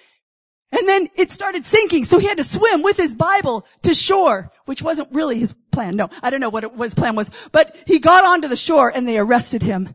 And 0.71 0.87
then 0.87 1.09
it 1.15 1.31
started 1.31 1.65
sinking, 1.65 2.05
so 2.05 2.17
he 2.17 2.27
had 2.27 2.37
to 2.37 2.43
swim 2.43 2.81
with 2.81 2.97
his 2.97 3.13
Bible 3.13 3.67
to 3.83 3.93
shore, 3.93 4.49
which 4.65 4.81
wasn't 4.81 5.09
really 5.11 5.37
his 5.37 5.53
plan. 5.71 5.95
No, 5.95 6.09
I 6.23 6.31
don't 6.31 6.39
know 6.39 6.49
what 6.49 6.63
his 6.79 6.95
plan 6.95 7.15
was, 7.15 7.29
but 7.51 7.77
he 7.85 7.99
got 7.99 8.25
onto 8.25 8.47
the 8.47 8.55
shore 8.55 8.89
and 8.89 9.07
they 9.07 9.19
arrested 9.19 9.61
him. 9.61 9.93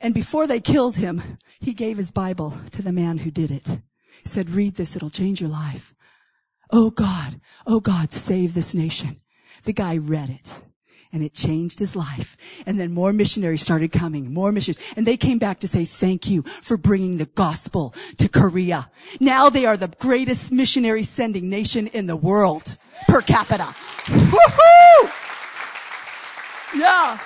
And 0.00 0.14
before 0.14 0.46
they 0.46 0.60
killed 0.60 0.96
him, 0.96 1.22
he 1.60 1.72
gave 1.74 1.96
his 1.96 2.10
Bible 2.10 2.54
to 2.72 2.82
the 2.82 2.92
man 2.92 3.18
who 3.18 3.30
did 3.30 3.50
it. 3.50 3.66
He 4.22 4.28
said, 4.28 4.50
read 4.50 4.76
this, 4.76 4.94
it'll 4.94 5.10
change 5.10 5.40
your 5.40 5.50
life. 5.50 5.94
Oh 6.70 6.90
God, 6.90 7.40
oh 7.66 7.80
God, 7.80 8.12
save 8.12 8.54
this 8.54 8.74
nation. 8.74 9.20
The 9.64 9.72
guy 9.72 9.96
read 9.96 10.30
it 10.30 10.62
and 11.12 11.22
it 11.22 11.34
changed 11.34 11.78
his 11.78 11.96
life. 11.96 12.36
And 12.66 12.78
then 12.78 12.92
more 12.92 13.12
missionaries 13.12 13.62
started 13.62 13.92
coming, 13.92 14.32
more 14.32 14.52
missionaries. 14.52 14.92
And 14.96 15.06
they 15.06 15.16
came 15.16 15.38
back 15.38 15.60
to 15.60 15.68
say 15.68 15.84
thank 15.84 16.28
you 16.28 16.42
for 16.42 16.76
bringing 16.76 17.16
the 17.16 17.26
gospel 17.26 17.94
to 18.18 18.28
Korea. 18.28 18.90
Now 19.18 19.48
they 19.48 19.64
are 19.64 19.76
the 19.76 19.88
greatest 19.88 20.52
missionary 20.52 21.02
sending 21.02 21.48
nation 21.48 21.86
in 21.88 22.06
the 22.06 22.16
world 22.16 22.76
per 23.08 23.22
capita. 23.22 23.74
Woohoo! 24.06 25.10
Yeah. 26.76 27.18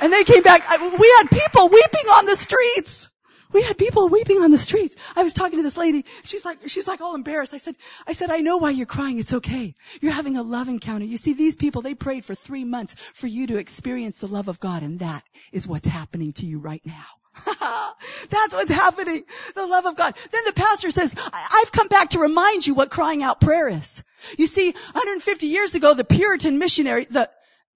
And 0.00 0.12
they 0.12 0.24
came 0.24 0.42
back. 0.42 0.62
We 0.80 1.14
had 1.18 1.30
people 1.30 1.68
weeping 1.68 2.10
on 2.10 2.26
the 2.26 2.36
streets. 2.36 3.10
We 3.52 3.62
had 3.62 3.78
people 3.78 4.08
weeping 4.08 4.42
on 4.42 4.50
the 4.50 4.58
streets. 4.58 4.96
I 5.14 5.22
was 5.22 5.32
talking 5.32 5.58
to 5.58 5.62
this 5.62 5.76
lady. 5.76 6.04
She's 6.24 6.44
like, 6.44 6.58
she's 6.68 6.88
like 6.88 7.00
all 7.00 7.14
embarrassed. 7.14 7.54
I 7.54 7.58
said, 7.58 7.76
I 8.06 8.12
said, 8.12 8.30
I 8.30 8.38
know 8.38 8.56
why 8.56 8.70
you're 8.70 8.86
crying. 8.86 9.18
It's 9.18 9.32
okay. 9.32 9.74
You're 10.00 10.12
having 10.12 10.36
a 10.36 10.42
love 10.42 10.68
encounter. 10.68 11.04
You 11.04 11.16
see, 11.16 11.32
these 11.32 11.56
people, 11.56 11.80
they 11.80 11.94
prayed 11.94 12.24
for 12.24 12.34
three 12.34 12.64
months 12.64 12.94
for 13.14 13.28
you 13.28 13.46
to 13.46 13.56
experience 13.56 14.20
the 14.20 14.26
love 14.26 14.48
of 14.48 14.60
God. 14.60 14.82
And 14.82 14.98
that 14.98 15.22
is 15.52 15.66
what's 15.66 15.86
happening 15.86 16.32
to 16.34 16.46
you 16.46 16.58
right 16.58 16.84
now. 16.84 17.06
That's 18.30 18.54
what's 18.54 18.70
happening. 18.70 19.24
The 19.54 19.66
love 19.66 19.86
of 19.86 19.96
God. 19.96 20.16
Then 20.32 20.42
the 20.44 20.52
pastor 20.52 20.90
says, 20.90 21.14
I've 21.32 21.72
come 21.72 21.88
back 21.88 22.10
to 22.10 22.18
remind 22.18 22.66
you 22.66 22.74
what 22.74 22.90
crying 22.90 23.22
out 23.22 23.40
prayer 23.40 23.68
is. 23.68 24.02
You 24.38 24.46
see, 24.46 24.72
150 24.72 25.46
years 25.46 25.74
ago, 25.74 25.94
the 25.94 26.04
Puritan 26.04 26.58
missionary, 26.58 27.06
the, 27.06 27.30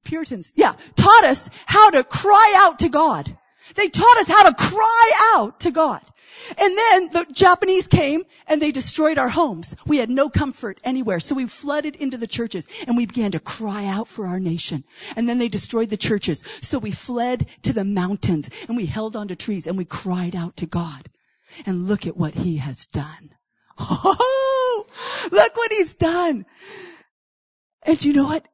Puritans, 0.05 0.53
yeah, 0.55 0.73
taught 0.97 1.25
us 1.25 1.51
how 1.67 1.91
to 1.91 2.05
cry 2.05 2.55
out 2.57 2.79
to 2.81 2.89
God. 2.89 3.37
They 3.75 3.89
taught 3.89 4.19
us 4.19 4.29
how 4.29 4.49
to 4.49 4.55
cry 4.55 5.33
out 5.37 5.61
to 5.61 5.71
God. 5.71 6.03
And 6.59 6.77
then 6.77 7.11
the 7.11 7.27
Japanese 7.33 7.87
came 7.87 8.23
and 8.47 8.61
they 8.61 8.73
destroyed 8.73 9.19
our 9.19 9.29
homes. 9.29 9.77
We 9.87 9.99
had 9.99 10.11
no 10.11 10.29
comfort 10.29 10.79
anywhere. 10.85 11.21
So 11.21 11.35
we 11.35 11.47
flooded 11.47 11.97
into 11.97 12.17
the 12.17 12.27
churches 12.27 12.67
and 12.87 12.97
we 12.97 13.07
began 13.07 13.31
to 13.33 13.41
cry 13.41 13.87
out 13.87 14.09
for 14.09 14.27
our 14.27 14.41
nation. 14.41 14.85
And 15.17 15.29
then 15.29 15.39
they 15.39 15.49
destroyed 15.49 15.91
the 15.91 15.97
churches. 15.97 16.43
So 16.63 16.79
we 16.79 16.93
fled 16.93 17.47
to 17.63 17.73
the 17.73 17.85
mountains 17.85 18.51
and 18.69 18.77
we 18.77 18.87
held 18.87 19.17
onto 19.17 19.35
trees 19.35 19.67
and 19.67 19.77
we 19.77 19.85
cried 19.85 20.35
out 20.35 20.57
to 20.59 20.67
God. 20.67 21.11
And 21.67 21.87
look 21.89 22.07
at 22.07 22.17
what 22.17 22.37
he 22.37 22.59
has 22.59 22.87
done. 22.87 23.31
Oh, 23.83 24.87
look 25.33 25.57
what 25.57 25.73
he's 25.73 25.95
done. 25.95 26.45
And 27.83 28.05
you 28.05 28.13
know 28.13 28.25
what? 28.25 28.47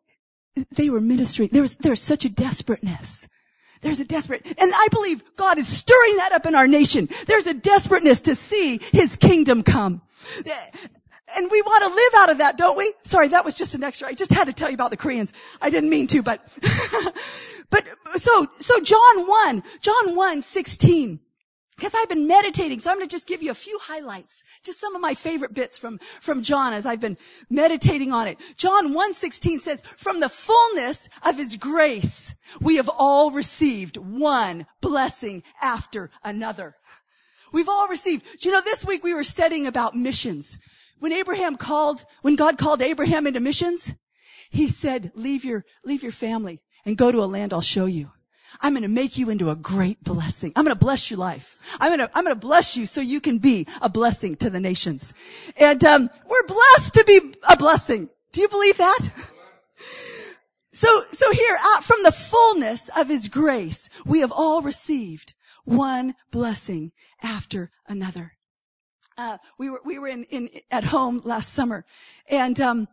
They 0.71 0.91
were 0.91 1.01
ministering. 1.01 1.51
There 1.53 1.63
was, 1.63 1.77
there's 1.77 2.03
such 2.03 2.25
a 2.25 2.29
desperateness. 2.29 3.29
There's 3.83 4.01
a 4.01 4.05
desperate, 4.05 4.45
and 4.59 4.73
I 4.75 4.89
believe 4.91 5.23
God 5.37 5.59
is 5.59 5.69
stirring 5.69 6.17
that 6.17 6.33
up 6.33 6.47
in 6.47 6.55
our 6.55 6.67
nation. 6.67 7.09
There's 7.27 7.47
a 7.47 7.55
desperateness 7.55 8.23
to 8.23 8.35
see 8.35 8.81
His 8.93 9.17
kingdom 9.17 9.63
come. 9.63 10.01
And 11.37 11.51
we 11.51 11.61
want 11.61 11.83
to 11.85 11.89
live 11.91 12.13
out 12.17 12.31
of 12.31 12.39
that, 12.39 12.57
don't 12.57 12.79
we? 12.79 12.95
Sorry, 13.03 13.29
that 13.29 13.45
was 13.45 13.55
just 13.55 13.75
an 13.75 13.85
extra. 13.85 14.09
I 14.09 14.13
just 14.13 14.33
had 14.33 14.47
to 14.47 14.53
tell 14.53 14.71
you 14.71 14.75
about 14.75 14.91
the 14.91 14.97
Koreans. 14.97 15.33
I 15.61 15.71
didn't 15.71 15.91
mean 15.91 16.07
to, 16.09 16.23
but, 16.23 16.41
but, 17.71 17.87
so, 18.15 18.47
so 18.61 18.81
John 18.81 19.29
1, 19.29 19.63
John 19.83 20.17
1, 20.17 20.43
16. 20.43 21.21
Because 21.77 21.93
I've 21.95 22.09
been 22.09 22.27
meditating, 22.27 22.79
so 22.79 22.91
I'm 22.91 22.97
going 22.97 23.07
to 23.07 23.15
just 23.15 23.27
give 23.27 23.43
you 23.43 23.51
a 23.51 23.55
few 23.55 23.79
highlights. 23.79 24.43
Just 24.63 24.81
some 24.81 24.95
of 24.95 25.03
my 25.03 25.13
favorite 25.13 25.53
bits 25.53 25.77
from, 25.77 25.99
from 25.99 26.43
John 26.43 26.73
as 26.73 26.87
I've 26.87 27.03
been 27.03 27.19
meditating 27.51 28.13
on 28.13 28.27
it. 28.27 28.39
John 28.57 28.95
1.16 28.95 29.61
says, 29.61 29.83
from 29.83 30.21
the 30.21 30.31
fullness 30.31 31.07
of 31.23 31.37
his 31.37 31.57
grace, 31.57 32.35
we 32.63 32.77
have 32.77 32.89
all 32.89 33.31
received 33.31 33.99
one 33.99 34.67
blessing 34.81 35.43
after 35.61 36.11
another. 36.25 36.77
We've 37.53 37.69
all 37.69 37.89
received. 37.89 38.41
Do 38.41 38.49
you 38.49 38.55
know, 38.55 38.63
this 38.63 38.85
week 38.87 39.05
we 39.05 39.13
were 39.15 39.25
studying 39.25 39.67
about 39.67 39.95
missions. 39.95 40.59
When 40.99 41.13
Abraham 41.13 41.57
called, 41.57 42.05
when 42.23 42.37
God 42.37 42.57
called 42.57 42.81
Abraham 42.81 43.27
into 43.27 43.41
missions, 43.41 43.95
he 44.51 44.69
said, 44.69 45.13
leave 45.15 45.45
your, 45.45 45.67
leave 45.85 46.03
your 46.03 46.13
family 46.13 46.63
and 46.87 46.97
go 46.97 47.13
to 47.13 47.23
a 47.23 47.27
land 47.27 47.53
I'll 47.53 47.61
show 47.61 47.85
you. 47.85 48.13
I'm 48.61 48.73
going 48.73 48.83
to 48.83 48.89
make 48.89 49.19
you 49.19 49.31
into 49.31 49.51
a 49.51 49.57
great 49.57 50.03
blessing. 50.03 50.53
I'm 50.57 50.65
going 50.65 50.77
to 50.77 50.85
bless 50.85 51.11
your 51.11 51.19
life. 51.19 51.57
I'm 51.81 51.91
going 51.91 52.01
to, 52.01 52.11
I'm 52.17 52.25
going 52.25 52.35
to 52.35 52.41
bless 52.41 52.77
you 52.77 52.87
so 52.87 53.01
you 53.01 53.21
can 53.21 53.39
be 53.39 53.67
a 53.83 53.89
blessing 53.89 54.37
to 54.37 54.51
the 54.51 54.61
nations. 54.61 55.13
And, 55.57 55.85
um, 55.85 56.11
we're 56.29 56.47
blessed 56.47 56.95
to 56.95 57.05
be 57.05 57.35
a 57.49 57.57
blessing. 57.57 58.09
Do 58.33 58.41
you 58.41 58.49
believe 58.49 58.77
that? 58.79 59.11
So, 60.73 61.05
so 61.11 61.33
here, 61.33 61.57
uh, 61.59 61.81
from 61.81 62.03
the 62.03 62.13
fullness 62.13 62.91
of 62.95 63.09
his 63.09 63.29
grace, 63.29 63.89
we 64.05 64.21
have 64.21 64.31
all 64.31 64.61
received 64.61 65.33
one 65.65 66.15
blessing 66.31 66.93
after 67.23 67.71
another. 67.89 68.33
Uh, 69.17 69.39
we 69.59 69.71
were, 69.71 69.81
we 69.87 69.99
were 69.99 70.09
in, 70.09 70.25
in, 70.25 70.51
at 70.71 70.85
home 70.85 71.23
last 71.25 71.55
summer 71.55 71.87
and, 72.29 72.61
um, 72.61 72.89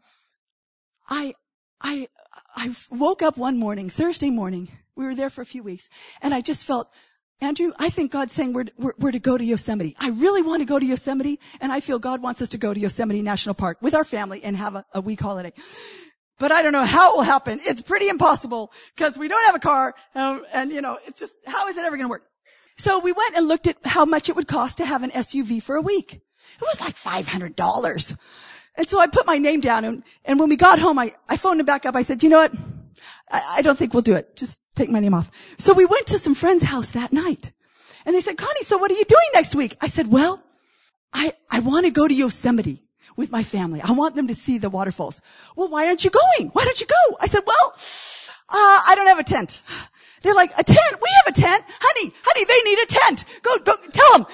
I, 1.10 1.34
I, 1.82 2.08
I 2.56 2.74
woke 2.90 3.22
up 3.22 3.36
one 3.36 3.58
morning, 3.58 3.90
Thursday 3.90 4.30
morning, 4.30 4.70
we 4.96 5.06
were 5.06 5.16
there 5.16 5.30
for 5.30 5.42
a 5.42 5.46
few 5.46 5.64
weeks 5.64 5.90
and 6.22 6.34
I 6.34 6.42
just 6.42 6.66
felt, 6.66 6.94
Andrew, 7.42 7.74
I 7.78 7.90
think 7.90 8.12
God's 8.12 8.34
saying 8.34 8.54
we're, 8.54 8.66
we're, 8.78 8.94
we're, 8.98 9.12
to 9.12 9.20
go 9.20 9.38
to 9.38 9.44
Yosemite. 9.44 9.96
I 10.00 10.10
really 10.10 10.42
want 10.42 10.62
to 10.62 10.66
go 10.66 10.80
to 10.80 10.86
Yosemite 10.86 11.40
and 11.60 11.72
I 11.72 11.80
feel 11.80 12.00
God 12.00 12.22
wants 12.22 12.42
us 12.42 12.50
to 12.50 12.58
go 12.58 12.74
to 12.74 12.80
Yosemite 12.80 13.22
National 13.22 13.56
Park 13.56 13.80
with 13.82 13.94
our 13.94 14.06
family 14.06 14.44
and 14.44 14.56
have 14.56 14.76
a, 14.76 14.86
a 14.94 15.02
week 15.02 15.20
holiday. 15.20 15.52
But 16.40 16.52
I 16.52 16.62
don't 16.62 16.72
know 16.72 16.86
how 16.86 17.14
it 17.14 17.18
will 17.18 17.24
happen. 17.24 17.60
It's 17.64 17.82
pretty 17.82 18.10
impossible 18.10 18.72
because 18.96 19.18
we 19.18 19.28
don't 19.28 19.46
have 19.46 19.56
a 19.56 19.60
car 19.60 19.94
and, 20.16 20.42
and 20.54 20.72
you 20.72 20.82
know, 20.82 20.98
it's 21.06 21.20
just, 21.20 21.38
how 21.46 21.68
is 21.68 21.78
it 21.78 21.86
ever 21.86 21.96
going 21.98 22.06
to 22.06 22.10
work? 22.10 22.24
So 22.78 23.00
we 23.00 23.12
went 23.12 23.36
and 23.36 23.48
looked 23.48 23.68
at 23.68 23.78
how 23.84 24.06
much 24.06 24.30
it 24.30 24.36
would 24.36 24.48
cost 24.48 24.78
to 24.80 24.86
have 24.86 25.04
an 25.04 25.12
SUV 25.12 25.62
for 25.62 25.76
a 25.76 25.82
week. 25.82 26.14
It 26.14 26.62
was 26.62 26.82
like 26.82 26.96
$500. 26.96 28.18
And 28.76 28.88
so 28.88 29.00
I 29.00 29.08
put 29.08 29.28
my 29.28 29.38
name 29.38 29.62
down 29.62 29.86
and, 29.86 30.04
and 30.26 30.40
when 30.40 30.50
we 30.50 30.56
got 30.56 30.80
home, 30.80 30.98
I, 30.98 31.14
I 31.30 31.38
phoned 31.38 31.60
him 31.60 31.66
back 31.66 31.86
up. 31.86 31.96
I 31.96 32.02
said, 32.02 32.24
you 32.24 32.30
know 32.30 32.40
what? 32.40 32.54
I, 33.34 33.56
I 33.58 33.62
don't 33.64 33.78
think 33.78 33.94
we'll 33.94 34.04
do 34.04 34.16
it. 34.16 34.38
Just 34.38 34.62
take 34.76 34.90
my 34.90 35.00
name 35.00 35.14
off. 35.14 35.30
So 35.58 35.74
we 35.74 35.86
went 35.86 36.08
to 36.08 36.20
some 36.20 36.36
friend's 36.36 36.64
house 36.64 36.92
that 36.92 37.12
night. 37.12 37.52
And 38.06 38.16
they 38.16 38.22
said, 38.22 38.38
Connie, 38.38 38.62
so 38.62 38.78
what 38.78 38.92
are 38.92 38.96
you 38.96 39.06
doing 39.06 39.30
next 39.34 39.56
week? 39.56 39.76
I 39.82 39.88
said, 39.88 40.12
well, 40.12 40.42
I, 41.14 41.34
I 41.50 41.60
want 41.60 41.86
to 41.86 41.92
go 41.92 42.08
to 42.08 42.14
Yosemite 42.14 42.80
with 43.16 43.32
my 43.32 43.44
family. 43.44 43.82
I 43.82 43.92
want 43.92 44.16
them 44.16 44.28
to 44.28 44.36
see 44.36 44.58
the 44.58 44.70
waterfalls. 44.70 45.22
Well, 45.56 45.70
why 45.70 45.88
aren't 45.88 46.04
you 46.04 46.12
going? 46.12 46.50
Why 46.50 46.64
don't 46.64 46.80
you 46.80 46.88
go? 46.88 47.18
I 47.20 47.28
said, 47.28 47.44
well, 47.46 47.74
uh, 48.50 48.82
I 48.88 48.94
don't 48.96 49.08
have 49.08 49.20
a 49.20 49.24
tent. 49.24 49.64
They're 50.22 50.34
like, 50.34 50.52
a 50.58 50.64
tent? 50.64 51.02
We 51.02 51.10
have 51.26 51.36
a 51.36 51.42
tent. 51.42 51.64
Honey, 51.68 52.14
honey, 52.24 52.46
they 52.46 52.62
need 52.70 52.80
a 52.80 52.86
tent. 52.86 53.26
Go, 53.42 53.58
go, 53.60 53.76
tell 53.92 54.12
them. 54.14 54.28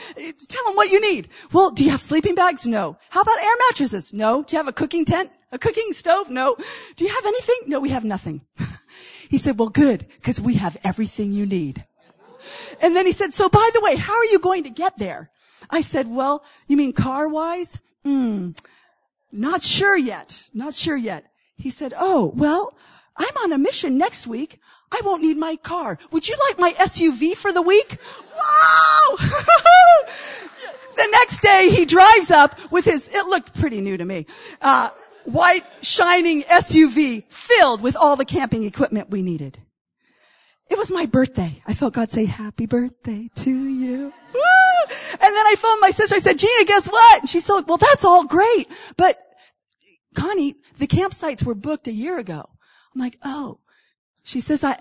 Tell 0.48 0.66
them 0.66 0.76
what 0.76 0.90
you 0.90 1.02
need. 1.02 1.30
Well, 1.52 1.72
do 1.72 1.84
you 1.84 1.90
have 1.92 2.02
sleeping 2.02 2.36
bags? 2.36 2.68
No. 2.68 2.98
How 3.10 3.22
about 3.22 3.40
air 3.40 3.56
mattresses? 3.68 4.14
No. 4.14 4.44
Do 4.44 4.56
you 4.56 4.60
have 4.60 4.68
a 4.68 4.74
cooking 4.74 5.06
tent? 5.06 5.32
A 5.52 5.58
cooking 5.58 5.94
stove? 5.94 6.30
No. 6.30 6.56
Do 6.96 7.06
you 7.06 7.12
have 7.12 7.26
anything? 7.26 7.60
No, 7.68 7.80
we 7.80 7.90
have 7.90 8.04
nothing. 8.04 8.42
He 9.30 9.38
said, 9.38 9.60
well, 9.60 9.70
good, 9.70 10.06
because 10.16 10.42
we 10.42 10.56
have 10.56 10.76
everything 10.84 11.32
you 11.32 11.46
need. 11.46 11.86
And 12.82 12.96
then 12.96 13.06
he 13.06 13.12
said, 13.12 13.34
so 13.34 13.48
by 13.48 13.70
the 13.74 13.82
way, 13.82 13.96
how 13.96 14.18
are 14.18 14.26
you 14.26 14.40
going 14.40 14.64
to 14.64 14.72
get 14.72 14.98
there? 14.98 15.30
I 15.70 15.82
said, 15.82 16.08
well, 16.08 16.44
you 16.68 16.76
mean 16.76 16.94
car 16.94 17.28
wise? 17.28 17.82
Hmm. 18.04 18.52
Not 19.32 19.62
sure 19.62 19.96
yet. 19.96 20.46
Not 20.54 20.74
sure 20.74 20.98
yet. 20.98 21.32
He 21.58 21.70
said, 21.70 21.94
oh, 21.98 22.34
well, 22.36 22.74
I'm 23.18 23.38
on 23.44 23.52
a 23.52 23.58
mission 23.58 23.98
next 23.98 24.26
week. 24.26 24.60
I 24.92 25.02
won't 25.06 25.22
need 25.22 25.38
my 25.38 25.58
car. 25.58 26.00
Would 26.12 26.28
you 26.28 26.36
like 26.48 26.58
my 26.58 26.72
SUV 26.74 27.36
for 27.36 27.52
the 27.52 27.62
week? 27.62 27.98
Wow! 28.34 29.18
the 30.96 31.08
next 31.12 31.42
day 31.42 31.70
he 31.70 31.86
drives 31.86 32.32
up 32.32 32.72
with 32.72 32.86
his, 32.86 33.10
it 33.10 33.28
looked 33.28 33.54
pretty 33.60 33.82
new 33.82 33.98
to 33.98 34.06
me, 34.06 34.26
uh, 34.62 34.90
white 35.32 35.66
shining 35.82 36.44
SUV 36.44 37.24
filled 37.30 37.82
with 37.82 37.96
all 37.96 38.16
the 38.16 38.26
camping 38.26 38.64
equipment 38.64 39.10
we 39.10 39.22
needed. 39.22 39.60
It 40.70 40.78
was 40.78 40.92
my 40.92 41.06
birthday. 41.08 41.62
I 41.66 41.74
felt 41.74 41.94
God 41.94 42.12
say, 42.12 42.26
happy 42.26 42.68
birthday 42.68 43.30
to 43.36 43.50
you. 43.50 44.14
Woo! 44.34 44.96
And 45.14 45.20
then 45.22 45.48
I 45.48 45.56
phoned 45.58 45.82
my 45.82 45.90
sister. 45.90 46.16
I 46.16 46.20
said, 46.20 46.38
Gina, 46.38 46.66
guess 46.66 46.88
what? 46.88 47.22
And 47.22 47.30
she 47.30 47.40
said, 47.40 47.62
well, 47.68 47.78
that's 47.78 48.06
all 48.06 48.26
great. 48.26 48.70
But 48.96 49.18
Connie, 50.16 50.56
the 50.78 50.88
campsites 50.88 51.44
were 51.44 51.56
booked 51.56 51.88
a 51.88 51.92
year 51.92 52.20
ago. 52.20 52.46
I'm 52.94 53.02
like, 53.02 53.18
oh, 53.24 53.58
she 54.30 54.42
says, 54.42 54.64
I, 54.64 54.78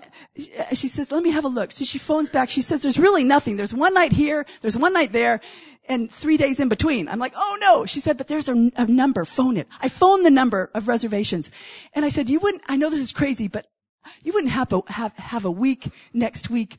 she 0.73 0.87
says, 0.87 1.11
let 1.11 1.23
me 1.23 1.31
have 1.31 1.43
a 1.43 1.47
look. 1.47 1.71
So 1.71 1.83
she 1.83 1.97
phones 1.97 2.29
back. 2.29 2.51
She 2.51 2.61
says, 2.61 2.83
there's 2.83 2.99
really 2.99 3.23
nothing. 3.23 3.57
There's 3.57 3.73
one 3.73 3.95
night 3.95 4.11
here. 4.11 4.45
There's 4.61 4.77
one 4.77 4.93
night 4.93 5.11
there 5.11 5.41
and 5.87 6.11
three 6.11 6.37
days 6.37 6.59
in 6.59 6.69
between. 6.69 7.07
I'm 7.07 7.17
like, 7.17 7.33
oh 7.35 7.57
no. 7.59 7.87
She 7.87 7.99
said, 7.99 8.15
but 8.15 8.27
there's 8.27 8.47
a, 8.47 8.71
a 8.75 8.85
number. 8.85 9.25
Phone 9.25 9.57
it. 9.57 9.67
I 9.81 9.89
phoned 9.89 10.23
the 10.23 10.29
number 10.29 10.69
of 10.75 10.87
reservations 10.87 11.49
and 11.95 12.05
I 12.05 12.09
said, 12.09 12.29
you 12.29 12.39
wouldn't, 12.39 12.61
I 12.67 12.75
know 12.75 12.91
this 12.91 12.99
is 12.99 13.11
crazy, 13.11 13.47
but 13.47 13.65
you 14.21 14.33
wouldn't 14.33 14.53
have 14.53 14.71
a, 14.71 14.83
have, 14.85 15.13
have 15.13 15.45
a 15.45 15.51
week 15.51 15.89
next 16.13 16.51
week 16.51 16.77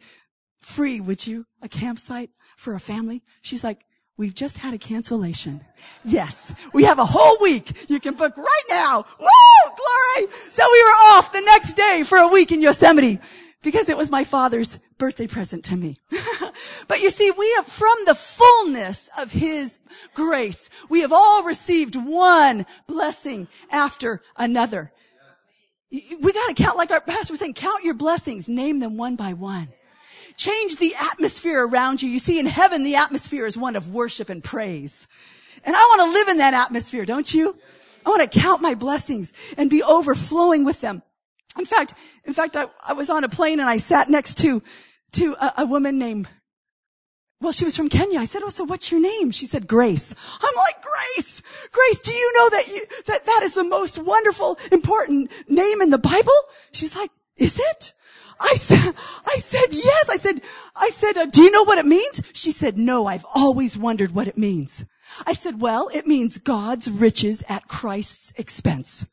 free, 0.61 1.01
would 1.01 1.27
you? 1.27 1.47
A 1.63 1.69
campsite 1.69 2.31
for 2.57 2.75
a 2.75 2.81
family? 2.81 3.21
She's 3.43 3.65
like, 3.65 3.85
We've 4.21 4.35
just 4.35 4.59
had 4.59 4.75
a 4.75 4.79
cancellation. 4.79 5.63
Yes, 6.05 6.53
we 6.75 6.85
have 6.85 6.99
a 6.99 7.07
whole 7.07 7.39
week. 7.41 7.89
You 7.89 7.99
can 7.99 8.13
book 8.13 8.37
right 8.37 8.67
now. 8.69 9.07
Woo! 9.19 9.27
Glory! 9.65 10.31
So 10.51 10.63
we 10.71 10.83
were 10.83 10.99
off 11.15 11.33
the 11.33 11.41
next 11.41 11.73
day 11.73 12.03
for 12.05 12.19
a 12.19 12.29
week 12.29 12.53
in 12.53 12.61
Yosemite 12.61 13.19
because 13.63 13.89
it 13.89 13.97
was 13.97 14.11
my 14.11 14.25
father's 14.25 14.79
birthday 14.99 15.27
present 15.27 15.65
to 15.65 15.77
me. 15.77 15.97
but 16.87 17.01
you 17.01 17.09
see, 17.09 17.31
we 17.31 17.51
have 17.55 17.67
from 17.67 17.97
the 18.05 18.15
fullness 18.15 19.09
of 19.17 19.33
his 19.33 19.81
grace, 20.13 20.69
we 20.91 21.01
have 21.01 21.15
all 21.15 21.43
received 21.43 21.97
one 21.97 22.67
blessing 22.87 23.49
after 23.71 24.21
another. 24.37 24.93
We 25.91 26.33
gotta 26.35 26.53
count, 26.53 26.77
like 26.77 26.91
our 26.91 27.01
pastor 27.01 27.33
was 27.33 27.41
saying, 27.41 27.55
count 27.55 27.85
your 27.85 27.95
blessings, 27.95 28.51
name 28.51 28.81
them 28.81 28.99
one 28.99 29.17
by 29.17 29.33
one. 29.33 29.69
Change 30.37 30.77
the 30.77 30.95
atmosphere 30.95 31.67
around 31.67 32.03
you. 32.03 32.11
You 32.11 32.19
see, 32.19 32.39
in 32.39 32.47
heaven, 32.47 32.83
the 32.83 32.97
atmosphere 32.97 33.47
is 33.47 33.57
one 33.57 33.77
of 33.77 33.93
worship 33.93 34.29
and 34.29 34.43
praise. 34.43 35.07
And 35.65 35.77
I 35.77 35.81
want 35.81 36.01
to 36.01 36.19
live 36.19 36.29
in 36.29 36.39
that 36.39 36.55
atmosphere, 36.55 37.05
don't 37.05 37.33
you? 37.33 37.57
I 38.05 38.11
want 38.11 38.31
to 38.31 38.41
count 38.41 38.63
my 38.63 38.75
blessings 38.75 39.33
and 39.59 39.69
be 39.69 39.83
overflowing 39.83 40.65
with 40.65 40.81
them. 40.81 41.03
In 41.59 41.67
fact, 41.67 41.95
in 42.25 42.33
fact, 42.33 42.57
I, 42.57 42.67
I 42.87 42.95
was 42.95 43.11
on 43.11 43.25
a 43.25 43.29
plane 43.29 43.61
and 43.61 43.69
I 43.69 43.77
sat 43.77 44.09
next 44.09 44.39
to, 44.39 44.63
to 45.13 45.37
a, 45.41 45.55
a 45.59 45.67
woman 45.67 45.99
named 45.99 46.29
well, 47.43 47.53
she 47.53 47.65
was 47.65 47.75
from 47.75 47.89
Kenya. 47.89 48.21
I 48.21 48.27
said, 48.27 48.43
Oh, 48.45 48.51
so 48.51 48.65
what's 48.65 48.91
your 48.91 49.01
name? 49.01 49.31
She 49.31 49.47
said, 49.47 49.67
Grace. 49.67 50.15
I'm 50.43 50.55
like, 50.57 50.75
Grace, 50.83 51.43
Grace, 51.73 51.99
do 52.01 52.13
you 52.13 52.33
know 52.35 52.51
that 52.51 52.69
you, 52.69 52.85
that 53.07 53.25
that 53.25 53.41
is 53.43 53.55
the 53.55 53.65
most 53.65 53.99
wonderful, 53.99 54.59
important 54.71 55.31
name 55.49 55.81
in 55.81 55.89
the 55.89 55.99
Bible? 55.99 56.35
She's 56.73 56.95
like, 56.95 57.11
is 57.37 57.59
it? 57.59 57.93
I 58.41 58.55
said, 58.55 58.95
I 59.27 59.37
said, 59.39 59.67
yes. 59.73 60.09
I 60.09 60.17
said, 60.17 60.41
I 60.75 60.89
said, 60.91 61.17
uh, 61.19 61.27
do 61.27 61.43
you 61.43 61.51
know 61.51 61.65
what 61.65 61.79
it 61.79 61.87
means? 61.87 62.23
She 62.33 62.51
said, 62.51 62.79
no, 62.79 63.07
I've 63.07 63.27
always 63.35 63.77
wondered 63.77 64.13
what 64.15 64.29
it 64.29 64.39
means. 64.39 64.85
I 65.27 65.35
said, 65.35 65.61
well, 65.61 65.91
it 65.93 66.07
means 66.07 66.39
God's 66.39 66.91
riches 66.91 67.43
at 67.49 67.69
Christ's 67.69 68.33
expense. 68.37 69.07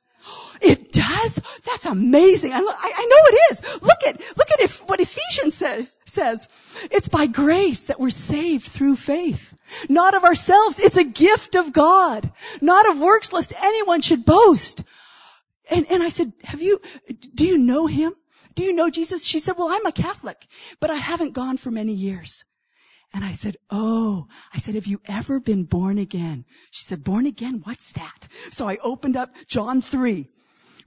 It 0.61 0.91
does? 0.91 1.39
That's 1.65 1.85
amazing. 1.85 2.51
I, 2.53 2.57
I, 2.57 2.61
I 2.61 3.05
know 3.05 3.17
it 3.25 3.39
is. 3.51 3.81
Look 3.81 4.03
at, 4.07 4.37
look 4.37 4.51
at 4.51 4.59
if, 4.59 4.87
what 4.87 4.99
Ephesians 4.99 5.55
says, 5.55 5.97
says. 6.05 6.47
It's 6.91 7.07
by 7.07 7.27
grace 7.27 7.85
that 7.85 7.99
we're 7.99 8.09
saved 8.09 8.65
through 8.65 8.95
faith. 8.95 9.57
Not 9.89 10.15
of 10.15 10.23
ourselves. 10.23 10.79
It's 10.79 10.97
a 10.97 11.03
gift 11.03 11.55
of 11.55 11.73
God. 11.73 12.31
Not 12.61 12.89
of 12.89 12.99
works 12.99 13.33
lest 13.33 13.53
anyone 13.61 14.01
should 14.01 14.25
boast. 14.25 14.83
And, 15.69 15.85
and 15.91 16.01
I 16.01 16.09
said, 16.09 16.33
have 16.45 16.61
you, 16.61 16.81
do 17.35 17.45
you 17.45 17.57
know 17.57 17.87
him? 17.87 18.13
Do 18.58 18.63
you 18.63 18.74
know 18.74 18.89
Jesus? 18.89 19.24
She 19.24 19.38
said, 19.38 19.54
well, 19.56 19.67
I'm 19.70 19.86
a 19.86 19.91
Catholic, 19.91 20.48
but 20.80 20.89
I 20.89 20.96
haven't 20.96 21.36
gone 21.36 21.58
for 21.58 21.70
many 21.70 21.93
years. 21.93 22.43
And 23.13 23.24
I 23.24 23.32
said, 23.32 23.56
Oh, 23.70 24.28
I 24.52 24.58
said, 24.58 24.74
have 24.74 24.88
you 24.88 25.00
ever 25.06 25.39
been 25.39 25.63
born 25.63 26.00
again? 26.00 26.43
She 26.72 26.84
said, 26.84 27.04
born 27.04 27.28
again? 27.28 27.62
What's 27.65 27.91
that? 27.91 28.28
So 28.50 28.67
I 28.67 28.78
opened 28.78 29.15
up 29.15 29.36
John 29.48 29.80
3, 29.80 30.28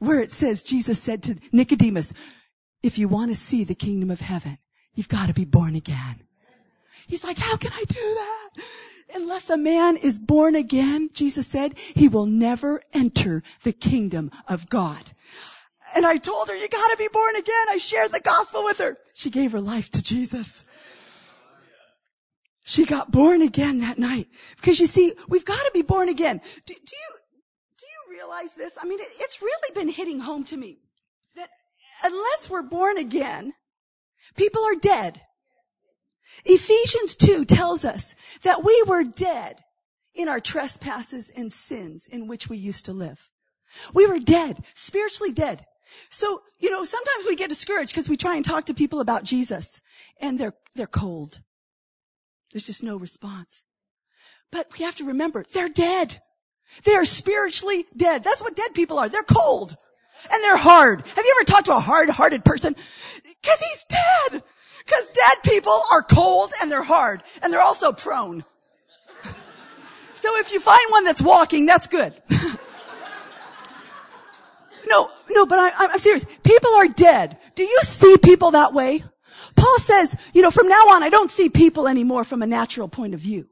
where 0.00 0.20
it 0.20 0.32
says, 0.32 0.64
Jesus 0.64 1.00
said 1.00 1.22
to 1.22 1.36
Nicodemus, 1.52 2.12
if 2.82 2.98
you 2.98 3.06
want 3.06 3.30
to 3.30 3.36
see 3.36 3.62
the 3.62 3.76
kingdom 3.76 4.10
of 4.10 4.20
heaven, 4.20 4.58
you've 4.94 5.08
got 5.08 5.28
to 5.28 5.34
be 5.34 5.44
born 5.44 5.76
again. 5.76 6.24
He's 7.06 7.22
like, 7.22 7.38
how 7.38 7.56
can 7.56 7.70
I 7.72 7.84
do 7.86 7.94
that? 7.94 8.48
Unless 9.14 9.48
a 9.48 9.56
man 9.56 9.96
is 9.96 10.18
born 10.18 10.56
again, 10.56 11.08
Jesus 11.14 11.46
said, 11.46 11.78
he 11.78 12.08
will 12.08 12.26
never 12.26 12.82
enter 12.92 13.44
the 13.62 13.72
kingdom 13.72 14.32
of 14.48 14.68
God. 14.68 15.12
And 15.94 16.06
I 16.06 16.16
told 16.16 16.48
her, 16.48 16.56
you 16.56 16.68
gotta 16.68 16.96
be 16.96 17.08
born 17.12 17.36
again. 17.36 17.66
I 17.68 17.78
shared 17.78 18.12
the 18.12 18.20
gospel 18.20 18.64
with 18.64 18.78
her. 18.78 18.96
She 19.14 19.30
gave 19.30 19.52
her 19.52 19.60
life 19.60 19.90
to 19.90 20.02
Jesus. 20.02 20.64
She 22.70 22.84
got 22.84 23.10
born 23.10 23.42
again 23.42 23.80
that 23.80 23.98
night. 23.98 24.28
Because 24.54 24.78
you 24.78 24.86
see, 24.86 25.14
we've 25.28 25.44
got 25.44 25.58
to 25.58 25.70
be 25.74 25.82
born 25.82 26.08
again. 26.08 26.40
Do, 26.66 26.74
do 26.74 26.96
you, 26.96 27.10
do 27.78 27.84
you 27.84 28.16
realize 28.16 28.54
this? 28.54 28.78
I 28.80 28.86
mean, 28.86 29.00
it, 29.00 29.08
it's 29.18 29.42
really 29.42 29.74
been 29.74 29.88
hitting 29.88 30.20
home 30.20 30.44
to 30.44 30.56
me 30.56 30.78
that 31.34 31.48
unless 32.04 32.48
we're 32.48 32.62
born 32.62 32.96
again, 32.96 33.54
people 34.36 34.62
are 34.62 34.76
dead. 34.76 35.20
Ephesians 36.44 37.16
2 37.16 37.44
tells 37.44 37.84
us 37.84 38.14
that 38.42 38.62
we 38.62 38.84
were 38.86 39.02
dead 39.02 39.60
in 40.14 40.28
our 40.28 40.38
trespasses 40.38 41.28
and 41.36 41.50
sins 41.50 42.06
in 42.06 42.28
which 42.28 42.48
we 42.48 42.56
used 42.56 42.84
to 42.86 42.92
live. 42.92 43.30
We 43.92 44.06
were 44.06 44.20
dead, 44.20 44.64
spiritually 44.74 45.32
dead. 45.32 45.66
So, 46.08 46.42
you 46.58 46.70
know, 46.70 46.84
sometimes 46.84 47.24
we 47.26 47.36
get 47.36 47.48
discouraged 47.48 47.92
because 47.92 48.08
we 48.08 48.16
try 48.16 48.36
and 48.36 48.44
talk 48.44 48.66
to 48.66 48.74
people 48.74 49.00
about 49.00 49.24
Jesus 49.24 49.80
and 50.20 50.38
they're, 50.38 50.54
they're 50.74 50.86
cold. 50.86 51.40
There's 52.52 52.66
just 52.66 52.82
no 52.82 52.96
response. 52.96 53.64
But 54.50 54.66
we 54.76 54.84
have 54.84 54.96
to 54.96 55.04
remember, 55.04 55.44
they're 55.52 55.68
dead. 55.68 56.20
They 56.84 56.94
are 56.94 57.04
spiritually 57.04 57.86
dead. 57.96 58.24
That's 58.24 58.42
what 58.42 58.56
dead 58.56 58.74
people 58.74 58.98
are. 58.98 59.08
They're 59.08 59.22
cold. 59.22 59.76
And 60.30 60.42
they're 60.42 60.56
hard. 60.56 61.06
Have 61.06 61.24
you 61.24 61.34
ever 61.38 61.44
talked 61.44 61.66
to 61.66 61.76
a 61.76 61.80
hard-hearted 61.80 62.44
person? 62.44 62.74
Cause 62.74 63.58
he's 63.58 63.84
dead. 63.84 64.42
Cause 64.86 65.08
dead 65.08 65.38
people 65.44 65.80
are 65.92 66.02
cold 66.02 66.52
and 66.60 66.70
they're 66.70 66.82
hard. 66.82 67.22
And 67.42 67.52
they're 67.52 67.62
also 67.62 67.92
prone. 67.92 68.44
so 70.14 70.38
if 70.38 70.52
you 70.52 70.60
find 70.60 70.80
one 70.90 71.04
that's 71.04 71.22
walking, 71.22 71.66
that's 71.66 71.86
good. 71.86 72.12
no, 74.86 75.10
no, 75.30 75.46
but 75.46 75.58
I, 75.58 75.70
I'm 75.76 75.98
serious. 75.98 76.24
People 76.42 76.74
are 76.74 76.88
dead. 76.88 77.38
Do 77.54 77.62
you 77.62 77.78
see 77.82 78.16
people 78.18 78.50
that 78.52 78.72
way? 78.72 79.02
Paul 79.56 79.78
says, 79.78 80.16
you 80.32 80.42
know, 80.42 80.50
from 80.50 80.68
now 80.68 80.88
on, 80.90 81.02
I 81.02 81.08
don't 81.08 81.30
see 81.30 81.48
people 81.48 81.88
anymore 81.88 82.24
from 82.24 82.42
a 82.42 82.46
natural 82.46 82.88
point 82.88 83.14
of 83.14 83.20
view. 83.20 83.48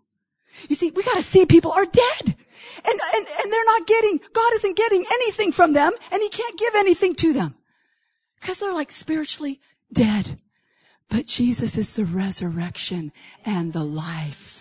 You 0.68 0.76
see, 0.76 0.90
we 0.90 1.02
gotta 1.02 1.22
see 1.22 1.46
people 1.46 1.72
are 1.72 1.84
dead. 1.84 2.36
And, 2.84 3.00
and, 3.14 3.26
and 3.42 3.52
they're 3.52 3.64
not 3.64 3.86
getting, 3.86 4.20
God 4.32 4.52
isn't 4.54 4.76
getting 4.76 5.04
anything 5.12 5.52
from 5.52 5.72
them, 5.72 5.92
and 6.10 6.22
He 6.22 6.28
can't 6.28 6.58
give 6.58 6.74
anything 6.74 7.14
to 7.16 7.32
them. 7.32 7.54
Because 8.40 8.58
they're 8.58 8.74
like 8.74 8.92
spiritually 8.92 9.60
dead. 9.92 10.40
But 11.08 11.26
Jesus 11.26 11.76
is 11.76 11.94
the 11.94 12.04
resurrection 12.04 13.12
and 13.44 13.72
the 13.72 13.84
life. 13.84 14.57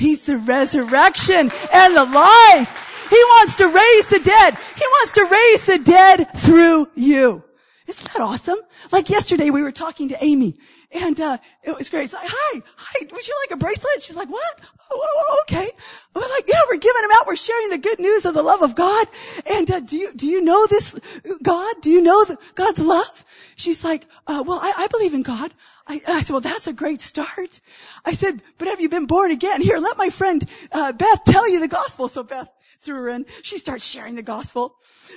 He's 0.00 0.24
the 0.24 0.38
resurrection 0.38 1.50
and 1.72 1.96
the 1.96 2.06
life. 2.06 3.06
He 3.10 3.16
wants 3.16 3.54
to 3.56 3.66
raise 3.66 4.08
the 4.08 4.20
dead. 4.20 4.54
He 4.54 4.86
wants 4.86 5.12
to 5.12 5.24
raise 5.24 5.66
the 5.66 5.78
dead 5.78 6.28
through 6.38 6.88
you. 6.94 7.44
Isn't 7.86 8.12
that 8.12 8.22
awesome? 8.22 8.58
Like 8.92 9.10
yesterday 9.10 9.50
we 9.50 9.62
were 9.62 9.72
talking 9.72 10.08
to 10.08 10.24
Amy 10.24 10.56
and, 10.92 11.20
uh, 11.20 11.38
it 11.62 11.76
was 11.76 11.88
great. 11.88 12.04
It's 12.04 12.12
like, 12.12 12.26
hi, 12.26 12.62
hi, 12.76 13.06
would 13.12 13.28
you 13.28 13.36
like 13.44 13.56
a 13.56 13.56
bracelet? 13.56 14.00
She's 14.00 14.16
like, 14.16 14.28
what? 14.28 14.60
Oh, 14.90 15.00
oh, 15.00 15.24
oh 15.28 15.38
okay. 15.42 15.70
Was 16.14 16.30
like, 16.30 16.44
yeah, 16.48 16.60
we're 16.68 16.78
giving 16.78 17.02
them 17.02 17.10
out. 17.14 17.26
We're 17.26 17.36
sharing 17.36 17.70
the 17.70 17.78
good 17.78 18.00
news 18.00 18.24
of 18.24 18.34
the 18.34 18.42
love 18.42 18.62
of 18.62 18.74
God. 18.74 19.06
And, 19.46 19.70
uh, 19.70 19.80
do 19.80 19.96
you, 19.96 20.12
do 20.14 20.26
you 20.26 20.42
know 20.42 20.66
this 20.66 20.98
God? 21.42 21.76
Do 21.80 21.90
you 21.90 22.02
know 22.02 22.24
the, 22.24 22.38
God's 22.56 22.80
love? 22.80 23.24
She's 23.54 23.84
like, 23.84 24.06
uh, 24.26 24.42
well, 24.44 24.58
I, 24.60 24.72
I 24.78 24.86
believe 24.88 25.14
in 25.14 25.22
God. 25.22 25.52
I, 25.86 26.00
I, 26.06 26.20
said, 26.20 26.32
well, 26.32 26.40
that's 26.40 26.66
a 26.66 26.72
great 26.72 27.00
start. 27.00 27.60
I 28.04 28.12
said, 28.12 28.42
but 28.58 28.68
have 28.68 28.80
you 28.80 28.88
been 28.88 29.06
born 29.06 29.30
again? 29.30 29.60
Here, 29.60 29.78
let 29.78 29.96
my 29.96 30.08
friend, 30.08 30.44
uh, 30.72 30.92
Beth 30.92 31.24
tell 31.24 31.48
you 31.48 31.60
the 31.60 31.68
gospel. 31.68 32.08
So 32.08 32.22
Beth 32.22 32.48
threw 32.80 32.96
her 32.96 33.08
in. 33.08 33.26
She 33.42 33.58
starts 33.58 33.86
sharing 33.86 34.14
the 34.14 34.22
gospel. 34.22 34.74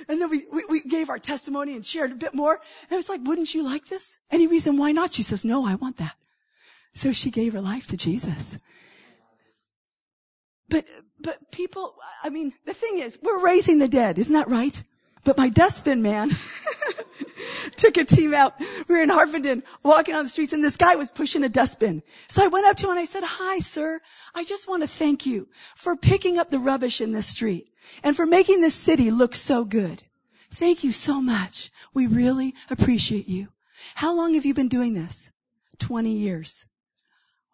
And 0.08 0.20
then 0.20 0.30
we, 0.30 0.46
we, 0.52 0.64
we 0.68 0.82
gave 0.82 1.08
our 1.10 1.18
testimony 1.18 1.74
and 1.74 1.84
shared 1.84 2.12
a 2.12 2.16
bit 2.16 2.34
more. 2.34 2.54
And 2.54 2.92
I 2.92 2.96
was 2.96 3.08
like, 3.08 3.20
wouldn't 3.24 3.54
you 3.54 3.62
like 3.62 3.86
this? 3.86 4.18
Any 4.30 4.46
reason 4.46 4.76
why 4.76 4.92
not? 4.92 5.12
She 5.12 5.22
says, 5.22 5.44
no, 5.44 5.66
I 5.66 5.74
want 5.76 5.96
that. 5.98 6.16
So 6.94 7.12
she 7.12 7.30
gave 7.30 7.52
her 7.52 7.60
life 7.60 7.86
to 7.88 7.96
Jesus. 7.96 8.58
But, 10.68 10.84
but 11.20 11.50
people, 11.50 11.94
I 12.22 12.30
mean, 12.30 12.52
the 12.64 12.74
thing 12.74 12.98
is, 12.98 13.18
we're 13.22 13.40
raising 13.40 13.78
the 13.78 13.88
dead. 13.88 14.18
Isn't 14.18 14.32
that 14.34 14.48
right? 14.48 14.82
But 15.24 15.38
my 15.38 15.48
dustbin 15.48 16.02
man 16.02 16.30
took 17.76 17.96
a 17.96 18.04
team 18.04 18.34
out. 18.34 18.54
We 18.88 18.94
were 18.94 19.02
in 19.02 19.08
Harpenden 19.08 19.62
walking 19.82 20.14
on 20.14 20.24
the 20.24 20.28
streets 20.28 20.52
and 20.52 20.62
this 20.62 20.76
guy 20.76 20.94
was 20.94 21.10
pushing 21.10 21.44
a 21.44 21.48
dustbin. 21.48 22.02
So 22.28 22.44
I 22.44 22.48
went 22.48 22.66
up 22.66 22.76
to 22.78 22.86
him 22.86 22.92
and 22.92 23.00
I 23.00 23.04
said, 23.04 23.24
hi, 23.24 23.58
sir. 23.58 24.00
I 24.34 24.44
just 24.44 24.68
want 24.68 24.82
to 24.82 24.88
thank 24.88 25.26
you 25.26 25.48
for 25.74 25.96
picking 25.96 26.38
up 26.38 26.50
the 26.50 26.58
rubbish 26.58 27.00
in 27.00 27.12
this 27.12 27.26
street 27.26 27.68
and 28.02 28.16
for 28.16 28.26
making 28.26 28.60
this 28.60 28.74
city 28.74 29.10
look 29.10 29.34
so 29.34 29.64
good. 29.64 30.04
Thank 30.50 30.84
you 30.84 30.92
so 30.92 31.20
much. 31.20 31.70
We 31.92 32.06
really 32.06 32.54
appreciate 32.70 33.28
you. 33.28 33.48
How 33.96 34.14
long 34.14 34.34
have 34.34 34.44
you 34.44 34.54
been 34.54 34.68
doing 34.68 34.94
this? 34.94 35.30
20 35.78 36.10
years. 36.10 36.66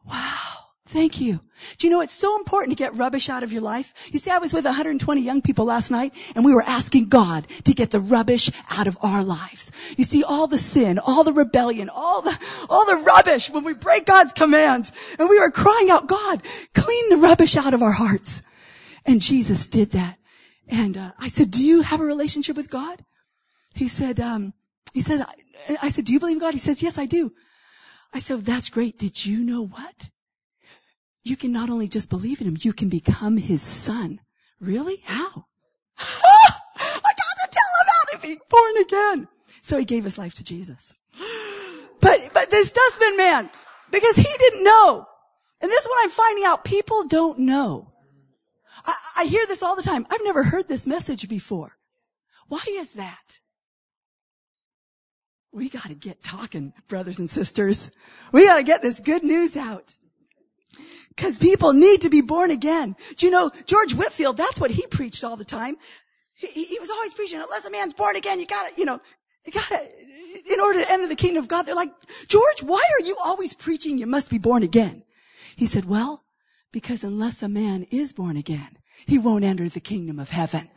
Wow. 0.06 0.69
Thank 0.90 1.20
you. 1.20 1.38
Do 1.78 1.86
you 1.86 1.92
know 1.92 2.00
it's 2.00 2.12
so 2.12 2.36
important 2.36 2.76
to 2.76 2.82
get 2.82 2.96
rubbish 2.96 3.28
out 3.28 3.44
of 3.44 3.52
your 3.52 3.62
life? 3.62 3.94
You 4.10 4.18
see, 4.18 4.28
I 4.28 4.38
was 4.38 4.52
with 4.52 4.64
120 4.64 5.20
young 5.20 5.40
people 5.40 5.64
last 5.64 5.88
night 5.88 6.12
and 6.34 6.44
we 6.44 6.52
were 6.52 6.64
asking 6.64 7.08
God 7.08 7.46
to 7.62 7.72
get 7.72 7.92
the 7.92 8.00
rubbish 8.00 8.50
out 8.70 8.88
of 8.88 8.98
our 9.00 9.22
lives. 9.22 9.70
You 9.96 10.02
see, 10.02 10.24
all 10.24 10.48
the 10.48 10.58
sin, 10.58 10.98
all 10.98 11.22
the 11.22 11.32
rebellion, 11.32 11.88
all 11.88 12.22
the, 12.22 12.36
all 12.68 12.84
the 12.86 13.04
rubbish 13.04 13.48
when 13.50 13.62
we 13.62 13.72
break 13.72 14.04
God's 14.04 14.32
commands 14.32 14.90
and 15.16 15.28
we 15.28 15.38
were 15.38 15.52
crying 15.52 15.90
out, 15.90 16.08
God, 16.08 16.42
clean 16.74 17.08
the 17.08 17.18
rubbish 17.18 17.56
out 17.56 17.72
of 17.72 17.82
our 17.82 17.92
hearts. 17.92 18.42
And 19.06 19.20
Jesus 19.20 19.68
did 19.68 19.92
that. 19.92 20.18
And 20.66 20.98
uh, 20.98 21.12
I 21.20 21.28
said, 21.28 21.52
do 21.52 21.62
you 21.64 21.82
have 21.82 22.00
a 22.00 22.04
relationship 22.04 22.56
with 22.56 22.68
God? 22.68 23.04
He 23.76 23.86
said, 23.86 24.18
um, 24.18 24.54
he 24.92 25.02
said, 25.02 25.20
I, 25.20 25.76
I 25.82 25.88
said, 25.90 26.04
do 26.04 26.12
you 26.12 26.18
believe 26.18 26.38
in 26.38 26.40
God? 26.40 26.54
He 26.54 26.58
says, 26.58 26.82
yes, 26.82 26.98
I 26.98 27.06
do. 27.06 27.32
I 28.12 28.18
said, 28.18 28.44
that's 28.44 28.70
great. 28.70 28.98
Did 28.98 29.24
you 29.24 29.44
know 29.44 29.64
what? 29.64 30.10
You 31.22 31.36
can 31.36 31.52
not 31.52 31.70
only 31.70 31.88
just 31.88 32.10
believe 32.10 32.40
in 32.40 32.46
him, 32.46 32.56
you 32.60 32.72
can 32.72 32.88
become 32.88 33.36
his 33.36 33.62
son. 33.62 34.20
Really? 34.60 35.02
How? 35.04 35.46
I 35.98 37.02
got 37.02 37.36
to 37.44 37.50
tell 37.50 37.72
him 37.80 37.86
how 37.86 38.12
to 38.12 38.26
be 38.26 38.38
born 38.48 38.76
again. 38.78 39.28
So 39.62 39.78
he 39.78 39.84
gave 39.84 40.04
his 40.04 40.18
life 40.18 40.34
to 40.34 40.44
Jesus. 40.44 40.94
But, 42.02 42.30
but 42.32 42.48
this 42.48 42.72
dustbin 42.72 43.18
man, 43.18 43.50
because 43.90 44.16
he 44.16 44.34
didn't 44.38 44.64
know. 44.64 45.06
And 45.60 45.70
this 45.70 45.84
is 45.84 45.86
what 45.86 46.02
I'm 46.02 46.08
finding 46.08 46.44
out. 46.46 46.64
People 46.64 47.04
don't 47.06 47.40
know. 47.40 47.90
I, 48.86 48.94
I 49.18 49.24
hear 49.26 49.44
this 49.46 49.62
all 49.62 49.76
the 49.76 49.82
time. 49.82 50.06
I've 50.10 50.24
never 50.24 50.42
heard 50.42 50.66
this 50.66 50.86
message 50.86 51.28
before. 51.28 51.76
Why 52.48 52.62
is 52.70 52.94
that? 52.94 53.40
We 55.52 55.68
gotta 55.68 55.94
get 55.94 56.22
talking, 56.22 56.72
brothers 56.88 57.18
and 57.18 57.28
sisters. 57.28 57.90
We 58.32 58.46
gotta 58.46 58.62
get 58.62 58.80
this 58.80 58.98
good 58.98 59.22
news 59.22 59.56
out. 59.56 59.98
Cause 61.16 61.38
people 61.38 61.72
need 61.72 62.00
to 62.02 62.08
be 62.08 62.20
born 62.20 62.50
again. 62.50 62.96
Do 63.16 63.26
you 63.26 63.32
know, 63.32 63.50
George 63.66 63.94
Whitefield, 63.94 64.36
that's 64.36 64.60
what 64.60 64.70
he 64.70 64.86
preached 64.86 65.24
all 65.24 65.36
the 65.36 65.44
time. 65.44 65.76
He, 66.34 66.64
he 66.64 66.78
was 66.78 66.88
always 66.88 67.12
preaching, 67.12 67.40
unless 67.40 67.66
a 67.66 67.70
man's 67.70 67.92
born 67.92 68.16
again, 68.16 68.40
you 68.40 68.46
gotta, 68.46 68.70
you 68.76 68.84
know, 68.84 69.00
you 69.44 69.52
gotta, 69.52 69.78
in 70.50 70.60
order 70.60 70.82
to 70.82 70.90
enter 70.90 71.06
the 71.06 71.16
kingdom 71.16 71.42
of 71.42 71.48
God, 71.48 71.62
they're 71.62 71.74
like, 71.74 71.92
George, 72.28 72.62
why 72.62 72.82
are 72.98 73.04
you 73.04 73.16
always 73.22 73.52
preaching 73.52 73.98
you 73.98 74.06
must 74.06 74.30
be 74.30 74.38
born 74.38 74.62
again? 74.62 75.02
He 75.56 75.66
said, 75.66 75.84
well, 75.84 76.22
because 76.72 77.04
unless 77.04 77.42
a 77.42 77.48
man 77.48 77.86
is 77.90 78.12
born 78.12 78.36
again, 78.36 78.78
he 79.06 79.18
won't 79.18 79.44
enter 79.44 79.68
the 79.68 79.80
kingdom 79.80 80.18
of 80.18 80.30
heaven. 80.30 80.70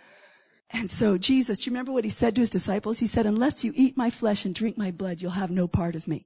And 0.72 0.90
so 0.90 1.18
Jesus, 1.18 1.60
do 1.60 1.70
you 1.70 1.72
remember 1.72 1.92
what 1.92 2.04
he 2.04 2.10
said 2.10 2.36
to 2.36 2.42
his 2.42 2.50
disciples? 2.50 3.00
He 3.00 3.08
said, 3.08 3.26
unless 3.26 3.64
you 3.64 3.72
eat 3.76 3.96
my 3.96 4.10
flesh 4.10 4.44
and 4.44 4.56
drink 4.56 4.78
my 4.78 4.92
blood, 4.92 5.22
you'll 5.22 5.32
have 5.32 5.52
no 5.52 5.68
part 5.68 5.96
of 5.96 6.08
me. 6.08 6.26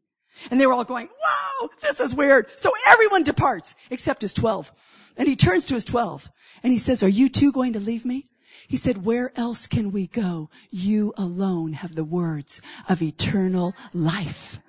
And 0.50 0.60
they 0.60 0.66
were 0.66 0.74
all 0.74 0.86
going, 0.86 1.08
whoa, 1.08 1.47
this 1.82 2.00
is 2.00 2.16
weird. 2.16 2.48
So 2.58 2.72
everyone 2.90 3.24
departs 3.24 3.76
except 3.90 4.22
his 4.22 4.34
12. 4.34 4.72
And 5.18 5.28
he 5.28 5.36
turns 5.36 5.66
to 5.68 5.74
his 5.76 5.86
12 5.86 6.30
and 6.64 6.74
he 6.74 6.80
says, 6.80 7.04
are 7.04 7.10
you 7.10 7.30
two 7.30 7.52
going 7.52 7.74
to 7.74 7.80
leave 7.80 8.06
me? 8.06 8.26
He 8.68 8.78
said, 8.78 9.06
where 9.06 9.32
else 9.36 9.66
can 9.66 9.92
we 9.92 10.08
go? 10.08 10.50
You 10.70 11.14
alone 11.18 11.74
have 11.74 11.96
the 11.96 12.04
words 12.04 12.62
of 12.90 13.02
eternal 13.02 13.74
life. 13.94 14.60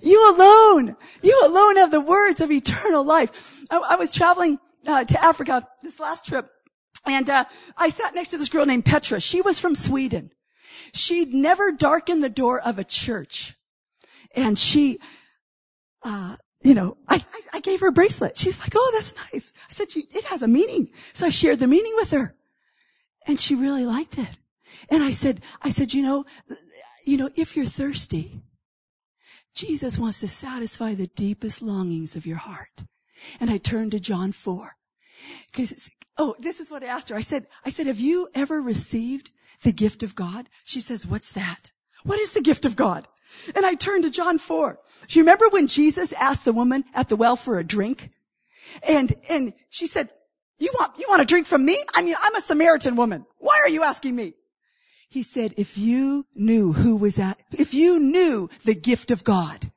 You 0.00 0.30
alone, 0.30 0.96
you 1.22 1.40
alone 1.44 1.76
have 1.76 1.90
the 1.90 2.00
words 2.00 2.40
of 2.40 2.50
eternal 2.50 3.04
life. 3.04 3.64
I, 3.70 3.78
I 3.90 3.96
was 3.96 4.12
traveling 4.12 4.58
uh, 4.86 5.04
to 5.04 5.22
Africa 5.22 5.66
this 5.82 6.00
last 6.00 6.24
trip, 6.24 6.48
and 7.06 7.28
uh, 7.28 7.44
I 7.76 7.90
sat 7.90 8.14
next 8.14 8.28
to 8.30 8.38
this 8.38 8.48
girl 8.48 8.64
named 8.64 8.84
Petra. 8.84 9.20
She 9.20 9.40
was 9.40 9.58
from 9.58 9.74
Sweden. 9.74 10.30
She'd 10.94 11.34
never 11.34 11.72
darkened 11.72 12.22
the 12.22 12.28
door 12.28 12.60
of 12.60 12.78
a 12.78 12.84
church, 12.84 13.54
and 14.34 14.58
she, 14.58 15.00
uh, 16.02 16.36
you 16.62 16.74
know, 16.74 16.96
I, 17.08 17.24
I, 17.52 17.60
gave 17.60 17.80
her 17.80 17.88
a 17.88 17.92
bracelet. 17.92 18.36
She's 18.36 18.58
like, 18.60 18.72
"Oh, 18.74 18.90
that's 18.94 19.14
nice." 19.32 19.52
I 19.68 19.72
said, 19.72 19.88
"It 19.94 20.24
has 20.24 20.42
a 20.42 20.48
meaning," 20.48 20.90
so 21.12 21.26
I 21.26 21.30
shared 21.30 21.60
the 21.60 21.66
meaning 21.66 21.92
with 21.96 22.10
her, 22.10 22.34
and 23.26 23.38
she 23.38 23.54
really 23.54 23.84
liked 23.84 24.18
it. 24.18 24.38
And 24.90 25.02
I 25.02 25.10
said, 25.10 25.40
"I 25.62 25.70
said, 25.70 25.94
you 25.94 26.02
know, 26.02 26.24
you 27.04 27.16
know, 27.16 27.30
if 27.36 27.56
you're 27.56 27.66
thirsty." 27.66 28.42
Jesus 29.54 29.98
wants 29.98 30.20
to 30.20 30.28
satisfy 30.28 30.94
the 30.94 31.08
deepest 31.08 31.62
longings 31.62 32.14
of 32.14 32.24
your 32.24 32.36
heart. 32.36 32.84
And 33.40 33.50
I 33.50 33.58
turned 33.58 33.90
to 33.90 33.98
John 33.98 34.30
4. 34.30 34.76
Because, 35.50 35.90
oh, 36.16 36.36
this 36.38 36.60
is 36.60 36.70
what 36.70 36.84
I 36.84 36.86
asked 36.86 37.08
her. 37.08 37.16
I 37.16 37.22
said, 37.22 37.48
I 37.64 37.70
said, 37.70 37.86
have 37.86 37.98
you 37.98 38.28
ever 38.36 38.60
received 38.60 39.30
the 39.62 39.72
gift 39.72 40.04
of 40.04 40.14
God? 40.14 40.48
She 40.64 40.80
says, 40.80 41.06
what's 41.06 41.32
that? 41.32 41.72
What 42.04 42.20
is 42.20 42.34
the 42.34 42.40
gift 42.40 42.64
of 42.64 42.76
God? 42.76 43.08
And 43.54 43.64
I 43.64 43.74
turned 43.74 44.04
to 44.04 44.10
John 44.10 44.38
4. 44.38 44.78
Do 45.08 45.18
you 45.18 45.22
remember 45.22 45.48
when 45.48 45.66
Jesus 45.66 46.12
asked 46.12 46.44
the 46.44 46.52
woman 46.52 46.84
at 46.94 47.08
the 47.08 47.16
well 47.16 47.36
for 47.36 47.58
a 47.58 47.64
drink? 47.64 48.10
And, 48.86 49.14
and 49.28 49.52
she 49.70 49.86
said, 49.86 50.10
you 50.58 50.70
want, 50.78 50.98
you 50.98 51.06
want 51.08 51.22
a 51.22 51.26
drink 51.26 51.46
from 51.46 51.64
me? 51.64 51.82
I 51.94 52.02
mean, 52.02 52.16
I'm 52.20 52.34
a 52.34 52.40
Samaritan 52.40 52.96
woman. 52.96 53.26
Why 53.38 53.60
are 53.64 53.68
you 53.68 53.84
asking 53.84 54.16
me? 54.16 54.34
He 55.08 55.22
said, 55.22 55.54
if 55.56 55.78
you 55.78 56.26
knew 56.34 56.72
who 56.72 56.96
was 56.96 57.18
at, 57.18 57.38
if 57.52 57.72
you 57.72 57.98
knew 57.98 58.50
the 58.64 58.74
gift 58.74 59.10
of 59.10 59.24
God 59.24 59.72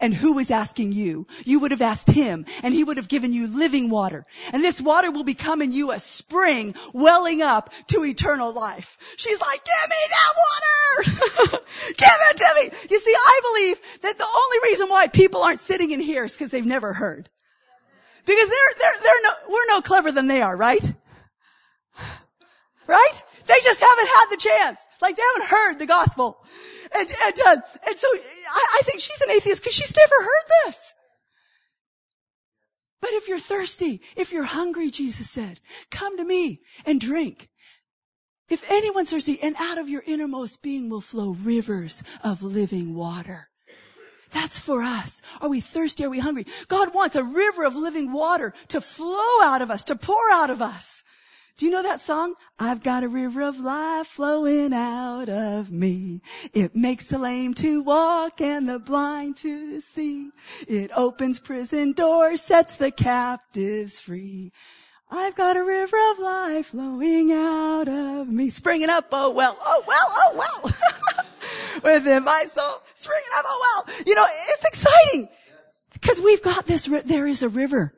and 0.00 0.14
who 0.14 0.32
was 0.32 0.50
asking 0.50 0.92
you, 0.92 1.26
you 1.44 1.60
would 1.60 1.70
have 1.70 1.82
asked 1.82 2.10
him 2.10 2.44
and 2.62 2.74
he 2.74 2.84
would 2.84 2.96
have 2.96 3.08
given 3.08 3.32
you 3.32 3.46
living 3.46 3.90
water. 3.90 4.26
And 4.52 4.62
this 4.62 4.80
water 4.80 5.10
will 5.10 5.24
become 5.24 5.62
in 5.62 5.72
you 5.72 5.92
a 5.92 5.98
spring 5.98 6.74
welling 6.92 7.42
up 7.42 7.72
to 7.88 8.04
eternal 8.04 8.52
life. 8.52 8.98
She's 9.16 9.40
like, 9.40 9.60
give 9.64 9.90
me 9.90 9.96
that 10.10 10.34
water! 10.36 11.62
give 11.96 12.08
it 12.30 12.36
to 12.36 12.50
me! 12.56 12.88
You 12.90 13.00
see, 13.00 13.14
I 13.14 13.40
believe 13.42 14.00
that 14.02 14.18
the 14.18 14.24
only 14.24 14.58
reason 14.64 14.88
why 14.88 15.08
people 15.08 15.42
aren't 15.42 15.60
sitting 15.60 15.90
in 15.90 16.00
here 16.00 16.24
is 16.24 16.32
because 16.32 16.50
they've 16.50 16.64
never 16.64 16.92
heard. 16.92 17.28
Because 18.24 18.48
they're, 18.48 18.74
they're, 18.78 19.02
they're 19.02 19.22
no, 19.22 19.30
we're 19.48 19.66
no 19.66 19.82
clever 19.82 20.12
than 20.12 20.28
they 20.28 20.42
are, 20.42 20.56
right? 20.56 20.92
Right? 22.86 23.22
They 23.46 23.58
just 23.62 23.80
haven't 23.80 24.08
had 24.08 24.26
the 24.30 24.36
chance. 24.36 24.80
Like 25.00 25.16
they 25.16 25.22
haven't 25.34 25.48
heard 25.48 25.78
the 25.78 25.86
gospel. 25.86 26.38
And, 26.94 27.10
and, 27.24 27.34
uh, 27.46 27.56
and 27.86 27.96
so 27.96 28.08
I, 28.08 28.66
I 28.78 28.80
think 28.84 29.00
she's 29.00 29.20
an 29.20 29.30
atheist 29.30 29.62
because 29.62 29.74
she's 29.74 29.96
never 29.96 30.24
heard 30.24 30.66
this. 30.66 30.94
But 33.00 33.10
if 33.12 33.28
you're 33.28 33.38
thirsty, 33.38 34.00
if 34.16 34.32
you're 34.32 34.44
hungry, 34.44 34.90
Jesus 34.90 35.28
said, 35.28 35.60
come 35.90 36.16
to 36.16 36.24
me 36.24 36.60
and 36.86 37.00
drink. 37.00 37.48
If 38.48 38.70
anyone's 38.70 39.10
thirsty 39.10 39.38
and 39.42 39.56
out 39.58 39.78
of 39.78 39.88
your 39.88 40.02
innermost 40.06 40.62
being 40.62 40.88
will 40.88 41.00
flow 41.00 41.32
rivers 41.32 42.02
of 42.22 42.42
living 42.42 42.94
water. 42.94 43.48
That's 44.30 44.58
for 44.58 44.82
us. 44.82 45.20
Are 45.40 45.48
we 45.48 45.60
thirsty? 45.60 46.04
Are 46.04 46.10
we 46.10 46.20
hungry? 46.20 46.46
God 46.68 46.94
wants 46.94 47.16
a 47.16 47.24
river 47.24 47.64
of 47.64 47.74
living 47.74 48.12
water 48.12 48.54
to 48.68 48.80
flow 48.80 49.42
out 49.42 49.62
of 49.62 49.70
us, 49.70 49.84
to 49.84 49.96
pour 49.96 50.30
out 50.30 50.50
of 50.50 50.62
us. 50.62 51.01
Do 51.56 51.66
you 51.66 51.72
know 51.72 51.82
that 51.82 52.00
song? 52.00 52.34
I've 52.58 52.82
got 52.82 53.04
a 53.04 53.08
river 53.08 53.42
of 53.42 53.60
life 53.60 54.06
flowing 54.06 54.72
out 54.72 55.28
of 55.28 55.70
me. 55.70 56.22
It 56.54 56.74
makes 56.74 57.10
the 57.10 57.18
lame 57.18 57.54
to 57.54 57.82
walk 57.82 58.40
and 58.40 58.68
the 58.68 58.78
blind 58.78 59.36
to 59.38 59.80
see. 59.80 60.30
It 60.66 60.90
opens 60.96 61.38
prison 61.38 61.92
doors, 61.92 62.40
sets 62.40 62.76
the 62.76 62.90
captives 62.90 64.00
free. 64.00 64.50
I've 65.10 65.34
got 65.34 65.58
a 65.58 65.62
river 65.62 65.98
of 66.12 66.18
life 66.18 66.66
flowing 66.68 67.30
out 67.32 67.86
of 67.86 68.32
me. 68.32 68.48
Springing 68.48 68.88
up, 68.88 69.08
oh 69.12 69.30
well, 69.30 69.58
oh 69.62 69.84
well, 69.86 70.06
oh 70.08 70.34
well. 70.34 70.74
Within 71.94 72.24
my 72.24 72.44
soul, 72.50 72.80
springing 72.94 73.28
up, 73.36 73.44
oh 73.46 73.84
well. 73.86 73.96
You 74.06 74.14
know, 74.14 74.26
it's 74.48 74.64
exciting. 74.64 75.28
Because 75.92 76.18
we've 76.18 76.42
got 76.42 76.66
this, 76.66 76.86
there 76.86 77.26
is 77.26 77.42
a 77.42 77.50
river 77.50 77.92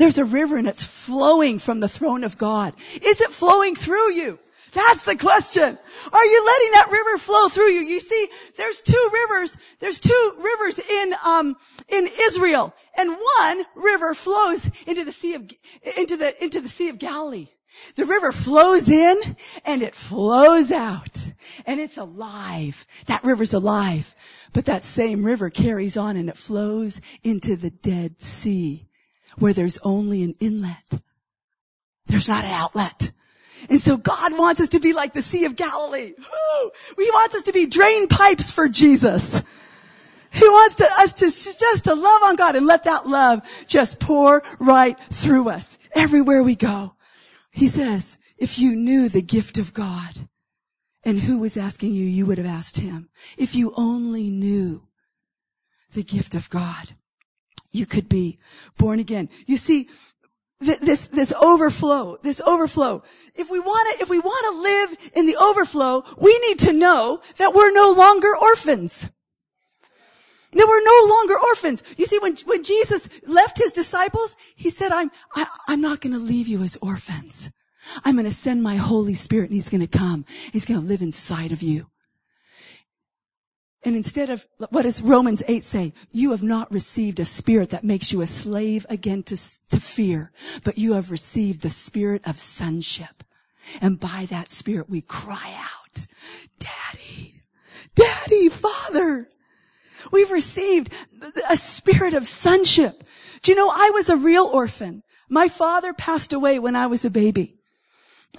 there's 0.00 0.18
a 0.18 0.24
river 0.24 0.56
and 0.56 0.68
it's 0.68 0.84
flowing 0.84 1.58
from 1.58 1.80
the 1.80 1.88
throne 1.88 2.24
of 2.24 2.38
God. 2.38 2.74
Is 3.02 3.20
it 3.20 3.30
flowing 3.30 3.74
through 3.74 4.12
you? 4.12 4.38
That's 4.72 5.04
the 5.04 5.16
question. 5.16 5.78
Are 6.12 6.26
you 6.26 6.46
letting 6.46 6.72
that 6.72 6.90
river 6.90 7.18
flow 7.18 7.48
through 7.48 7.70
you? 7.70 7.80
You 7.80 8.00
see, 8.00 8.28
there's 8.56 8.80
two 8.80 9.10
rivers. 9.12 9.56
There's 9.78 9.98
two 9.98 10.34
rivers 10.38 10.78
in 10.78 11.14
um, 11.24 11.56
in 11.88 12.08
Israel, 12.20 12.74
and 12.96 13.16
one 13.38 13.64
river 13.74 14.14
flows 14.14 14.70
into 14.86 15.04
the 15.04 15.12
sea 15.12 15.34
of 15.34 15.50
into 15.96 16.16
the 16.16 16.42
into 16.42 16.60
the 16.60 16.68
Sea 16.68 16.90
of 16.90 16.98
Galilee. 16.98 17.48
The 17.94 18.04
river 18.04 18.32
flows 18.32 18.88
in 18.88 19.36
and 19.64 19.82
it 19.82 19.94
flows 19.94 20.70
out, 20.70 21.32
and 21.64 21.80
it's 21.80 21.96
alive. 21.96 22.86
That 23.06 23.24
river's 23.24 23.54
alive, 23.54 24.14
but 24.52 24.66
that 24.66 24.82
same 24.82 25.24
river 25.24 25.48
carries 25.48 25.96
on 25.96 26.16
and 26.16 26.28
it 26.28 26.36
flows 26.36 27.00
into 27.22 27.56
the 27.56 27.70
Dead 27.70 28.20
Sea 28.20 28.87
where 29.38 29.52
there's 29.52 29.78
only 29.78 30.22
an 30.22 30.34
inlet. 30.40 31.02
There's 32.06 32.28
not 32.28 32.44
an 32.44 32.52
outlet. 32.52 33.10
And 33.68 33.80
so 33.80 33.96
God 33.96 34.38
wants 34.38 34.60
us 34.60 34.68
to 34.70 34.80
be 34.80 34.92
like 34.92 35.12
the 35.12 35.22
Sea 35.22 35.44
of 35.44 35.56
Galilee. 35.56 36.12
He 36.96 37.10
wants 37.10 37.34
us 37.34 37.42
to 37.44 37.52
be 37.52 37.66
drain 37.66 38.08
pipes 38.08 38.50
for 38.50 38.68
Jesus. 38.68 39.42
He 40.30 40.48
wants 40.48 40.76
to, 40.76 40.84
us 40.98 41.12
to 41.14 41.26
just 41.26 41.84
to 41.84 41.94
love 41.94 42.22
on 42.22 42.36
God 42.36 42.54
and 42.54 42.66
let 42.66 42.84
that 42.84 43.06
love 43.08 43.42
just 43.66 43.98
pour 43.98 44.42
right 44.58 44.98
through 44.98 45.48
us 45.48 45.78
everywhere 45.94 46.42
we 46.42 46.54
go. 46.54 46.94
He 47.50 47.66
says, 47.66 48.18
if 48.36 48.58
you 48.58 48.76
knew 48.76 49.08
the 49.08 49.22
gift 49.22 49.58
of 49.58 49.74
God 49.74 50.28
and 51.02 51.20
who 51.20 51.38
was 51.38 51.56
asking 51.56 51.94
you, 51.94 52.04
you 52.04 52.26
would 52.26 52.38
have 52.38 52.46
asked 52.46 52.78
him. 52.78 53.08
If 53.36 53.54
you 53.54 53.72
only 53.76 54.30
knew 54.30 54.82
the 55.92 56.04
gift 56.04 56.34
of 56.34 56.50
God 56.50 56.94
you 57.70 57.86
could 57.86 58.08
be 58.08 58.38
born 58.76 58.98
again. 58.98 59.28
You 59.46 59.56
see, 59.56 59.88
this, 60.60 61.06
this 61.08 61.32
overflow, 61.32 62.18
this 62.22 62.40
overflow. 62.40 63.02
If 63.34 63.50
we 63.50 63.60
want 63.60 63.96
to, 63.96 64.02
if 64.02 64.10
we 64.10 64.18
want 64.18 64.44
to 64.46 64.62
live 64.62 65.10
in 65.14 65.26
the 65.26 65.36
overflow, 65.36 66.04
we 66.18 66.36
need 66.40 66.58
to 66.60 66.72
know 66.72 67.20
that 67.36 67.54
we're 67.54 67.72
no 67.72 67.92
longer 67.92 68.36
orphans. 68.36 69.08
That 70.52 70.66
we're 70.66 70.82
no 70.82 71.14
longer 71.14 71.34
orphans. 71.38 71.82
You 71.96 72.06
see, 72.06 72.18
when, 72.18 72.36
when 72.46 72.64
Jesus 72.64 73.08
left 73.26 73.58
his 73.58 73.72
disciples, 73.72 74.34
he 74.56 74.70
said, 74.70 74.90
I'm, 74.90 75.10
I, 75.36 75.42
am 75.42 75.48
i 75.68 75.72
am 75.74 75.80
not 75.80 76.00
going 76.00 76.14
to 76.14 76.18
leave 76.18 76.48
you 76.48 76.62
as 76.62 76.76
orphans. 76.80 77.50
I'm 78.04 78.16
going 78.16 78.24
to 78.24 78.30
send 78.30 78.62
my 78.62 78.76
Holy 78.76 79.14
Spirit 79.14 79.50
and 79.50 79.54
he's 79.54 79.68
going 79.68 79.86
to 79.86 79.98
come. 79.98 80.24
He's 80.52 80.64
going 80.64 80.80
to 80.80 80.86
live 80.86 81.02
inside 81.02 81.52
of 81.52 81.62
you. 81.62 81.86
And 83.84 83.94
instead 83.94 84.28
of, 84.28 84.46
what 84.70 84.82
does 84.82 85.00
Romans 85.02 85.42
8 85.46 85.62
say? 85.62 85.92
You 86.10 86.32
have 86.32 86.42
not 86.42 86.72
received 86.72 87.20
a 87.20 87.24
spirit 87.24 87.70
that 87.70 87.84
makes 87.84 88.12
you 88.12 88.20
a 88.20 88.26
slave 88.26 88.84
again 88.88 89.22
to, 89.24 89.36
to 89.70 89.80
fear, 89.80 90.32
but 90.64 90.78
you 90.78 90.94
have 90.94 91.10
received 91.10 91.60
the 91.60 91.70
spirit 91.70 92.22
of 92.26 92.40
sonship. 92.40 93.22
And 93.80 94.00
by 94.00 94.26
that 94.30 94.50
spirit 94.50 94.90
we 94.90 95.00
cry 95.00 95.54
out, 95.56 96.06
Daddy, 96.58 97.42
Daddy, 97.94 98.48
Father. 98.48 99.28
We've 100.10 100.30
received 100.30 100.92
a 101.48 101.56
spirit 101.56 102.14
of 102.14 102.26
sonship. 102.26 103.04
Do 103.42 103.52
you 103.52 103.56
know, 103.56 103.70
I 103.70 103.90
was 103.90 104.08
a 104.08 104.16
real 104.16 104.44
orphan. 104.44 105.02
My 105.28 105.48
father 105.48 105.92
passed 105.92 106.32
away 106.32 106.58
when 106.58 106.74
I 106.74 106.86
was 106.86 107.04
a 107.04 107.10
baby. 107.10 107.60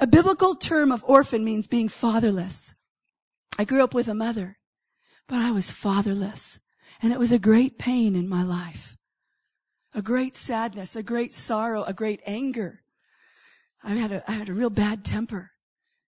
A 0.02 0.08
biblical 0.08 0.56
term 0.56 0.92
of 0.92 1.04
orphan 1.08 1.44
means 1.44 1.68
being 1.68 1.90
fatherless. 1.90 2.74
I 3.58 3.66
grew 3.66 3.84
up 3.84 3.94
with 3.94 4.08
a 4.08 4.14
mother. 4.14 4.59
But 5.30 5.42
I 5.42 5.52
was 5.52 5.72
fatherless. 5.72 6.60
And 7.02 7.14
it 7.14 7.20
was 7.20 7.32
a 7.32 7.40
great 7.40 7.78
pain 7.78 8.16
in 8.16 8.28
my 8.28 8.44
life. 8.44 8.98
A 9.94 10.02
great 10.02 10.36
sadness, 10.36 10.96
a 10.96 11.04
great 11.04 11.34
sorrow, 11.34 11.84
a 11.84 11.94
great 11.94 12.20
anger. 12.26 12.82
I 13.84 13.94
had 13.94 14.12
a, 14.12 14.30
I 14.30 14.34
had 14.34 14.50
a 14.50 14.54
real 14.54 14.70
bad 14.70 15.06
temper 15.06 15.52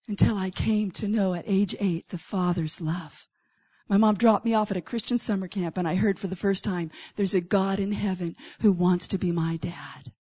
until 0.07 0.37
I 0.37 0.50
came 0.50 0.92
to 0.92 1.09
know 1.09 1.35
at 1.35 1.44
age 1.46 1.74
eight 1.81 2.11
the 2.11 2.18
Father's 2.18 2.81
love. 2.81 3.26
My 3.88 3.96
mom 3.96 4.14
dropped 4.16 4.44
me 4.44 4.55
off 4.55 4.71
at 4.71 4.77
a 4.77 4.83
Christian 4.83 5.19
summer 5.19 5.48
camp 5.48 5.77
and 5.77 5.88
I 5.88 5.96
heard 5.96 6.19
for 6.19 6.27
the 6.27 6.37
first 6.37 6.62
time 6.62 6.90
there's 7.17 7.35
a 7.35 7.40
God 7.40 7.79
in 7.79 7.92
heaven 7.92 8.37
who 8.60 8.73
wants 8.73 9.08
to 9.08 9.19
be 9.19 9.33
my 9.33 9.56
dad. 9.56 10.12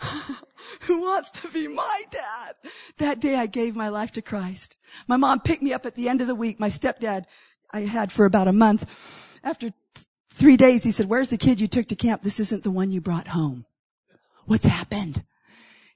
who 0.82 1.00
wants 1.00 1.30
to 1.30 1.48
be 1.48 1.68
my 1.68 2.02
dad. 2.10 2.54
That 2.98 3.20
day 3.20 3.36
I 3.36 3.46
gave 3.46 3.76
my 3.76 3.88
life 3.88 4.12
to 4.12 4.22
Christ. 4.22 4.76
My 5.06 5.16
mom 5.16 5.40
picked 5.40 5.62
me 5.62 5.72
up 5.72 5.86
at 5.86 5.94
the 5.94 6.08
end 6.08 6.20
of 6.20 6.26
the 6.26 6.34
week. 6.34 6.58
My 6.58 6.68
stepdad 6.68 7.26
I 7.72 7.80
had 7.80 8.12
for 8.12 8.24
about 8.24 8.48
a 8.48 8.52
month. 8.52 8.88
After 9.42 9.70
three 10.30 10.56
days, 10.56 10.84
he 10.84 10.90
said, 10.90 11.06
where's 11.06 11.30
the 11.30 11.36
kid 11.36 11.60
you 11.60 11.68
took 11.68 11.86
to 11.86 11.96
camp? 11.96 12.22
This 12.22 12.40
isn't 12.40 12.62
the 12.62 12.70
one 12.70 12.90
you 12.90 13.00
brought 13.00 13.28
home. 13.28 13.66
What's 14.46 14.66
happened? 14.66 15.24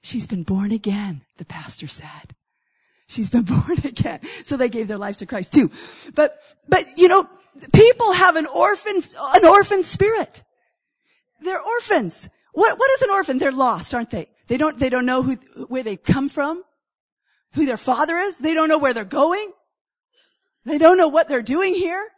She's 0.01 0.27
been 0.27 0.43
born 0.43 0.71
again, 0.71 1.21
the 1.37 1.45
pastor 1.45 1.87
said. 1.87 2.35
She's 3.07 3.29
been 3.29 3.41
born 3.43 3.77
again. 3.83 4.19
So 4.43 4.57
they 4.57 4.69
gave 4.69 4.87
their 4.87 4.97
lives 4.97 5.19
to 5.19 5.25
Christ 5.25 5.53
too. 5.53 5.71
But, 6.13 6.39
but, 6.67 6.85
you 6.95 7.07
know, 7.07 7.27
people 7.73 8.13
have 8.13 8.35
an 8.35 8.45
orphan, 8.45 9.01
an 9.19 9.45
orphan 9.45 9.83
spirit. 9.83 10.43
They're 11.41 11.61
orphans. 11.61 12.29
What, 12.53 12.79
what 12.79 12.91
is 12.91 13.01
an 13.01 13.09
orphan? 13.09 13.37
They're 13.37 13.51
lost, 13.51 13.93
aren't 13.93 14.11
they? 14.11 14.29
They 14.47 14.57
don't, 14.57 14.77
they 14.77 14.89
don't 14.89 15.05
know 15.05 15.23
who, 15.23 15.35
where 15.67 15.83
they 15.83 15.97
come 15.97 16.29
from, 16.29 16.63
who 17.53 17.65
their 17.65 17.77
father 17.77 18.17
is. 18.17 18.39
They 18.39 18.53
don't 18.53 18.69
know 18.69 18.77
where 18.77 18.93
they're 18.93 19.03
going. 19.03 19.51
They 20.65 20.77
don't 20.77 20.97
know 20.97 21.07
what 21.07 21.29
they're 21.29 21.41
doing 21.41 21.75
here. 21.75 22.09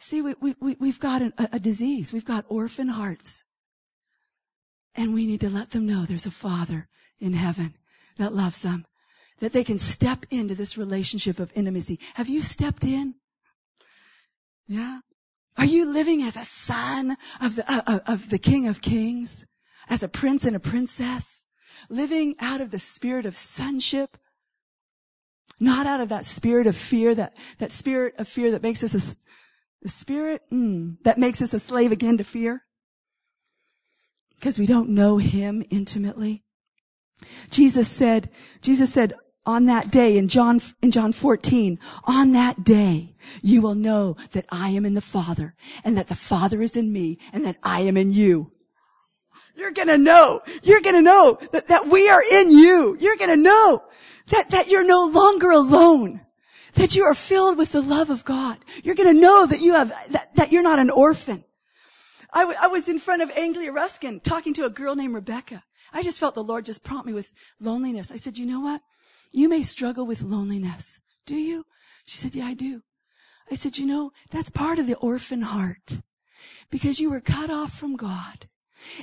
See, 0.00 0.22
we, 0.22 0.34
we, 0.40 0.54
we, 0.60 0.76
we've 0.78 1.00
got 1.00 1.22
an, 1.22 1.32
a, 1.38 1.48
a 1.54 1.58
disease. 1.58 2.12
We've 2.12 2.24
got 2.24 2.44
orphan 2.48 2.88
hearts. 2.88 3.46
And 4.94 5.14
we 5.14 5.26
need 5.26 5.40
to 5.40 5.50
let 5.50 5.70
them 5.70 5.86
know 5.86 6.04
there's 6.04 6.26
a 6.26 6.30
father 6.30 6.88
in 7.18 7.32
heaven 7.32 7.74
that 8.16 8.34
loves 8.34 8.62
them, 8.62 8.84
that 9.40 9.52
they 9.52 9.64
can 9.64 9.78
step 9.78 10.26
into 10.30 10.54
this 10.54 10.76
relationship 10.76 11.38
of 11.38 11.52
intimacy. 11.54 11.98
Have 12.14 12.28
you 12.28 12.42
stepped 12.42 12.84
in? 12.84 13.14
Yeah. 14.66 15.00
Are 15.56 15.64
you 15.64 15.86
living 15.86 16.22
as 16.22 16.36
a 16.36 16.44
son 16.44 17.16
of 17.40 17.56
the, 17.56 17.70
uh, 17.70 17.82
uh, 17.86 17.98
of 18.06 18.30
the 18.30 18.38
King 18.38 18.68
of 18.68 18.82
Kings? 18.82 19.46
As 19.88 20.02
a 20.02 20.08
prince 20.08 20.44
and 20.44 20.54
a 20.54 20.60
princess? 20.60 21.44
Living 21.88 22.34
out 22.40 22.60
of 22.60 22.70
the 22.70 22.78
spirit 22.78 23.24
of 23.24 23.36
sonship? 23.36 24.18
Not 25.60 25.86
out 25.86 26.00
of 26.00 26.08
that 26.10 26.24
spirit 26.24 26.66
of 26.66 26.76
fear, 26.76 27.14
that, 27.14 27.36
that 27.58 27.70
spirit 27.70 28.14
of 28.18 28.28
fear 28.28 28.50
that 28.52 28.62
makes 28.62 28.84
us 28.84 28.94
a, 28.94 29.88
spirit 29.88 30.42
mm, 30.52 30.96
that 31.02 31.18
makes 31.18 31.42
us 31.42 31.52
a 31.52 31.58
slave 31.58 31.92
again 31.92 32.18
to 32.18 32.24
fear. 32.24 32.62
Because 34.36 34.58
we 34.58 34.66
don't 34.66 34.90
know 34.90 35.18
him 35.18 35.64
intimately. 35.70 36.44
Jesus 37.50 37.88
said, 37.88 38.30
Jesus 38.60 38.92
said, 38.92 39.14
on 39.48 39.64
that 39.64 39.90
day 39.90 40.18
in 40.18 40.28
John, 40.28 40.60
in 40.82 40.90
John 40.90 41.12
14, 41.12 41.78
on 42.04 42.32
that 42.32 42.64
day, 42.64 43.16
you 43.42 43.62
will 43.62 43.74
know 43.74 44.14
that 44.32 44.44
I 44.52 44.68
am 44.68 44.84
in 44.84 44.92
the 44.92 45.00
Father 45.00 45.54
and 45.82 45.96
that 45.96 46.08
the 46.08 46.14
Father 46.14 46.60
is 46.60 46.76
in 46.76 46.92
me 46.92 47.18
and 47.32 47.44
that 47.46 47.56
I 47.62 47.80
am 47.80 47.96
in 47.96 48.12
you. 48.12 48.52
You're 49.58 49.72
gonna 49.72 49.98
know. 49.98 50.42
You're 50.62 50.80
gonna 50.80 51.02
know 51.02 51.36
that, 51.50 51.66
that 51.66 51.88
we 51.88 52.08
are 52.08 52.22
in 52.22 52.52
you. 52.52 52.96
You're 53.00 53.16
gonna 53.16 53.36
know 53.36 53.82
that, 54.28 54.50
that 54.50 54.68
you're 54.68 54.86
no 54.86 55.04
longer 55.04 55.50
alone. 55.50 56.20
That 56.74 56.94
you 56.94 57.02
are 57.02 57.14
filled 57.14 57.58
with 57.58 57.72
the 57.72 57.82
love 57.82 58.08
of 58.08 58.24
God. 58.24 58.58
You're 58.84 58.94
gonna 58.94 59.12
know 59.12 59.46
that 59.46 59.60
you 59.60 59.72
have, 59.72 59.88
that, 60.12 60.32
that 60.36 60.52
you're 60.52 60.62
not 60.62 60.78
an 60.78 60.90
orphan. 60.90 61.42
I, 62.32 62.42
w- 62.42 62.58
I 62.62 62.68
was 62.68 62.88
in 62.88 63.00
front 63.00 63.20
of 63.20 63.32
Anglia 63.36 63.72
Ruskin 63.72 64.20
talking 64.20 64.54
to 64.54 64.64
a 64.64 64.70
girl 64.70 64.94
named 64.94 65.14
Rebecca. 65.14 65.64
I 65.92 66.04
just 66.04 66.20
felt 66.20 66.36
the 66.36 66.44
Lord 66.44 66.64
just 66.64 66.84
prompt 66.84 67.06
me 67.06 67.12
with 67.12 67.32
loneliness. 67.58 68.12
I 68.12 68.16
said, 68.16 68.38
you 68.38 68.46
know 68.46 68.60
what? 68.60 68.80
You 69.32 69.48
may 69.48 69.64
struggle 69.64 70.06
with 70.06 70.22
loneliness. 70.22 71.00
Do 71.26 71.34
you? 71.34 71.64
She 72.04 72.16
said, 72.16 72.36
yeah, 72.36 72.46
I 72.46 72.54
do. 72.54 72.82
I 73.50 73.56
said, 73.56 73.76
you 73.76 73.86
know, 73.86 74.12
that's 74.30 74.50
part 74.50 74.78
of 74.78 74.86
the 74.86 74.96
orphan 74.98 75.42
heart 75.42 76.00
because 76.70 77.00
you 77.00 77.10
were 77.10 77.20
cut 77.20 77.50
off 77.50 77.72
from 77.72 77.96
God 77.96 78.46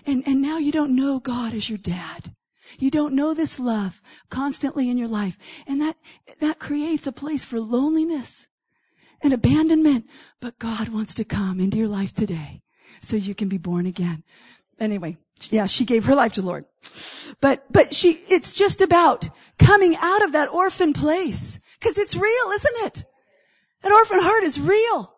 and, 0.05 0.23
and 0.27 0.41
now 0.41 0.57
you 0.57 0.71
don't 0.71 0.95
know 0.95 1.19
God 1.19 1.53
as 1.53 1.69
your 1.69 1.77
dad. 1.77 2.31
You 2.77 2.91
don't 2.91 3.13
know 3.13 3.33
this 3.33 3.59
love 3.59 4.01
constantly 4.29 4.89
in 4.89 4.97
your 4.97 5.07
life. 5.07 5.37
And 5.67 5.81
that, 5.81 5.97
that 6.39 6.59
creates 6.59 7.07
a 7.07 7.11
place 7.11 7.45
for 7.45 7.59
loneliness 7.59 8.47
and 9.21 9.33
abandonment. 9.33 10.07
But 10.41 10.59
God 10.59 10.89
wants 10.89 11.13
to 11.15 11.23
come 11.23 11.59
into 11.59 11.77
your 11.77 11.87
life 11.87 12.13
today 12.13 12.61
so 13.01 13.15
you 13.15 13.35
can 13.35 13.47
be 13.47 13.57
born 13.57 13.85
again. 13.85 14.23
Anyway, 14.79 15.17
yeah, 15.49 15.67
she 15.67 15.85
gave 15.85 16.05
her 16.05 16.15
life 16.15 16.33
to 16.33 16.41
Lord. 16.41 16.65
But, 17.39 17.65
but 17.71 17.93
she, 17.93 18.19
it's 18.29 18.51
just 18.51 18.81
about 18.81 19.29
coming 19.57 19.95
out 19.97 20.23
of 20.23 20.33
that 20.33 20.49
orphan 20.49 20.93
place. 20.93 21.59
Cause 21.79 21.97
it's 21.97 22.15
real, 22.15 22.51
isn't 22.53 22.85
it? 22.87 23.03
That 23.83 23.91
orphan 23.91 24.19
heart 24.19 24.43
is 24.43 24.59
real. 24.59 25.13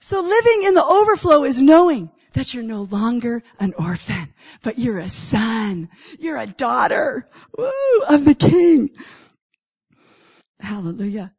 So 0.00 0.20
living 0.20 0.62
in 0.62 0.74
the 0.74 0.84
overflow 0.84 1.44
is 1.44 1.60
knowing 1.60 2.10
that 2.32 2.54
you're 2.54 2.62
no 2.62 2.82
longer 2.82 3.42
an 3.58 3.74
orphan, 3.78 4.32
but 4.62 4.78
you're 4.78 4.98
a 4.98 5.08
son. 5.08 5.88
You're 6.18 6.38
a 6.38 6.46
daughter 6.46 7.26
woo, 7.56 8.02
of 8.08 8.24
the 8.24 8.34
king. 8.34 8.90
Hallelujah. 10.60 11.32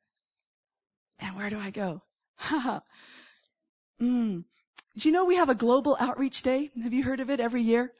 And 1.20 1.36
where 1.36 1.50
do 1.50 1.60
I 1.60 1.70
go? 1.70 2.02
mm. 4.02 4.44
Do 4.98 5.08
you 5.08 5.12
know 5.12 5.26
we 5.26 5.36
have 5.36 5.50
a 5.50 5.56
global 5.56 5.96
outreach 6.00 6.42
day? 6.42 6.72
Have 6.84 6.94
you 6.94 7.04
heard 7.04 7.20
of 7.20 7.30
it 7.30 7.40
every 7.40 7.62
year? 7.62 7.94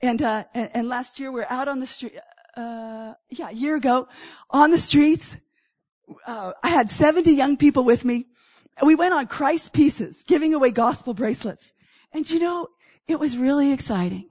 And, 0.00 0.20
uh, 0.22 0.44
and, 0.54 0.70
and 0.74 0.88
last 0.88 1.20
year 1.20 1.30
we're 1.30 1.46
out 1.48 1.68
on 1.68 1.80
the 1.80 1.86
street, 1.86 2.18
uh, 2.56 3.14
yeah, 3.30 3.48
a 3.48 3.52
year 3.52 3.76
ago 3.76 4.08
on 4.50 4.70
the 4.70 4.78
streets. 4.78 5.36
Uh, 6.26 6.52
I 6.62 6.68
had 6.68 6.90
70 6.90 7.32
young 7.32 7.56
people 7.56 7.84
with 7.84 8.04
me. 8.04 8.26
We 8.84 8.94
went 8.94 9.14
on 9.14 9.26
Christ's 9.26 9.68
Pieces, 9.68 10.24
giving 10.26 10.52
away 10.52 10.70
gospel 10.70 11.14
bracelets. 11.14 11.72
And 12.12 12.28
you 12.30 12.38
know, 12.38 12.68
it 13.08 13.18
was 13.18 13.36
really 13.36 13.72
exciting 13.72 14.28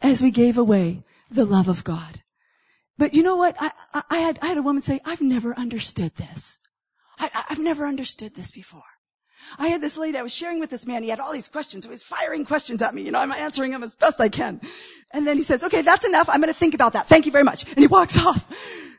as 0.00 0.22
we 0.22 0.30
gave 0.30 0.56
away 0.56 1.02
the 1.30 1.44
love 1.44 1.68
of 1.68 1.84
God. 1.84 2.22
But 2.96 3.14
you 3.14 3.22
know 3.22 3.36
what? 3.36 3.56
I, 3.60 3.70
I, 3.94 4.02
I 4.10 4.16
had, 4.18 4.38
I 4.42 4.46
had 4.46 4.58
a 4.58 4.62
woman 4.62 4.80
say, 4.80 5.00
I've 5.04 5.20
never 5.20 5.56
understood 5.56 6.16
this. 6.16 6.58
I, 7.18 7.30
I've 7.48 7.58
never 7.58 7.86
understood 7.86 8.34
this 8.34 8.50
before. 8.50 8.82
I 9.58 9.68
had 9.68 9.80
this 9.80 9.96
lady, 9.96 10.18
I 10.18 10.22
was 10.22 10.34
sharing 10.34 10.60
with 10.60 10.70
this 10.70 10.86
man, 10.86 11.02
he 11.02 11.08
had 11.08 11.20
all 11.20 11.32
these 11.32 11.48
questions, 11.48 11.84
he 11.84 11.90
was 11.90 12.02
firing 12.02 12.44
questions 12.44 12.82
at 12.82 12.94
me, 12.94 13.02
you 13.02 13.10
know, 13.10 13.20
I'm 13.20 13.32
answering 13.32 13.72
them 13.72 13.82
as 13.82 13.96
best 13.96 14.20
I 14.20 14.28
can. 14.28 14.60
And 15.12 15.26
then 15.26 15.36
he 15.36 15.42
says, 15.42 15.64
okay, 15.64 15.82
that's 15.82 16.04
enough, 16.04 16.28
I'm 16.28 16.40
gonna 16.40 16.52
think 16.52 16.74
about 16.74 16.92
that, 16.92 17.08
thank 17.08 17.26
you 17.26 17.32
very 17.32 17.44
much. 17.44 17.68
And 17.70 17.78
he 17.78 17.86
walks 17.86 18.18
off. 18.26 18.44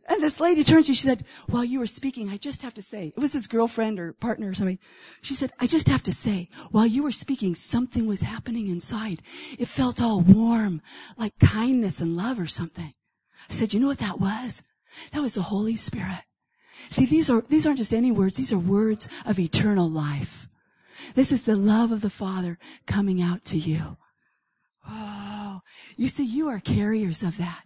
And 0.09 0.23
this 0.23 0.39
lady 0.39 0.63
turns 0.63 0.87
to 0.87 0.91
me, 0.91 0.95
she 0.95 1.05
said, 1.05 1.23
while 1.47 1.63
you 1.63 1.77
were 1.77 1.85
speaking, 1.85 2.29
I 2.29 2.37
just 2.37 2.63
have 2.63 2.73
to 2.73 2.81
say, 2.81 3.13
it 3.15 3.19
was 3.19 3.33
his 3.33 3.47
girlfriend 3.47 3.99
or 3.99 4.13
partner 4.13 4.49
or 4.49 4.55
something. 4.55 4.79
She 5.21 5.35
said, 5.35 5.51
I 5.59 5.67
just 5.67 5.87
have 5.87 6.01
to 6.03 6.11
say, 6.11 6.49
while 6.71 6.87
you 6.87 7.03
were 7.03 7.11
speaking, 7.11 7.53
something 7.53 8.07
was 8.07 8.21
happening 8.21 8.67
inside. 8.67 9.21
It 9.59 9.67
felt 9.67 10.01
all 10.01 10.21
warm, 10.21 10.81
like 11.15 11.37
kindness 11.37 12.01
and 12.01 12.17
love 12.17 12.39
or 12.39 12.47
something. 12.47 12.95
I 13.49 13.53
said, 13.53 13.71
you 13.71 13.79
know 13.79 13.87
what 13.87 13.99
that 13.99 14.19
was? 14.19 14.63
That 15.11 15.21
was 15.21 15.35
the 15.35 15.43
Holy 15.43 15.75
Spirit. 15.75 16.23
See, 16.89 17.05
these 17.05 17.29
are, 17.29 17.41
these 17.41 17.65
aren't 17.67 17.77
just 17.77 17.93
any 17.93 18.11
words. 18.11 18.37
These 18.37 18.51
are 18.51 18.59
words 18.59 19.07
of 19.25 19.39
eternal 19.39 19.89
life. 19.89 20.47
This 21.15 21.31
is 21.31 21.45
the 21.45 21.55
love 21.55 21.91
of 21.91 22.01
the 22.01 22.09
Father 22.09 22.57
coming 22.87 23.21
out 23.21 23.45
to 23.45 23.57
you. 23.57 23.95
Oh, 24.87 25.61
you 25.97 26.07
see, 26.07 26.25
you 26.25 26.49
are 26.49 26.59
carriers 26.59 27.23
of 27.23 27.37
that. 27.37 27.63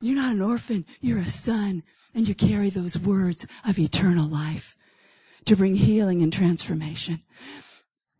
You're 0.00 0.16
not 0.16 0.32
an 0.32 0.42
orphan. 0.42 0.84
You're 1.00 1.20
a 1.20 1.28
son 1.28 1.82
and 2.14 2.28
you 2.28 2.34
carry 2.34 2.70
those 2.70 2.98
words 2.98 3.46
of 3.66 3.78
eternal 3.78 4.26
life 4.26 4.76
to 5.44 5.56
bring 5.56 5.76
healing 5.76 6.20
and 6.22 6.32
transformation. 6.32 7.22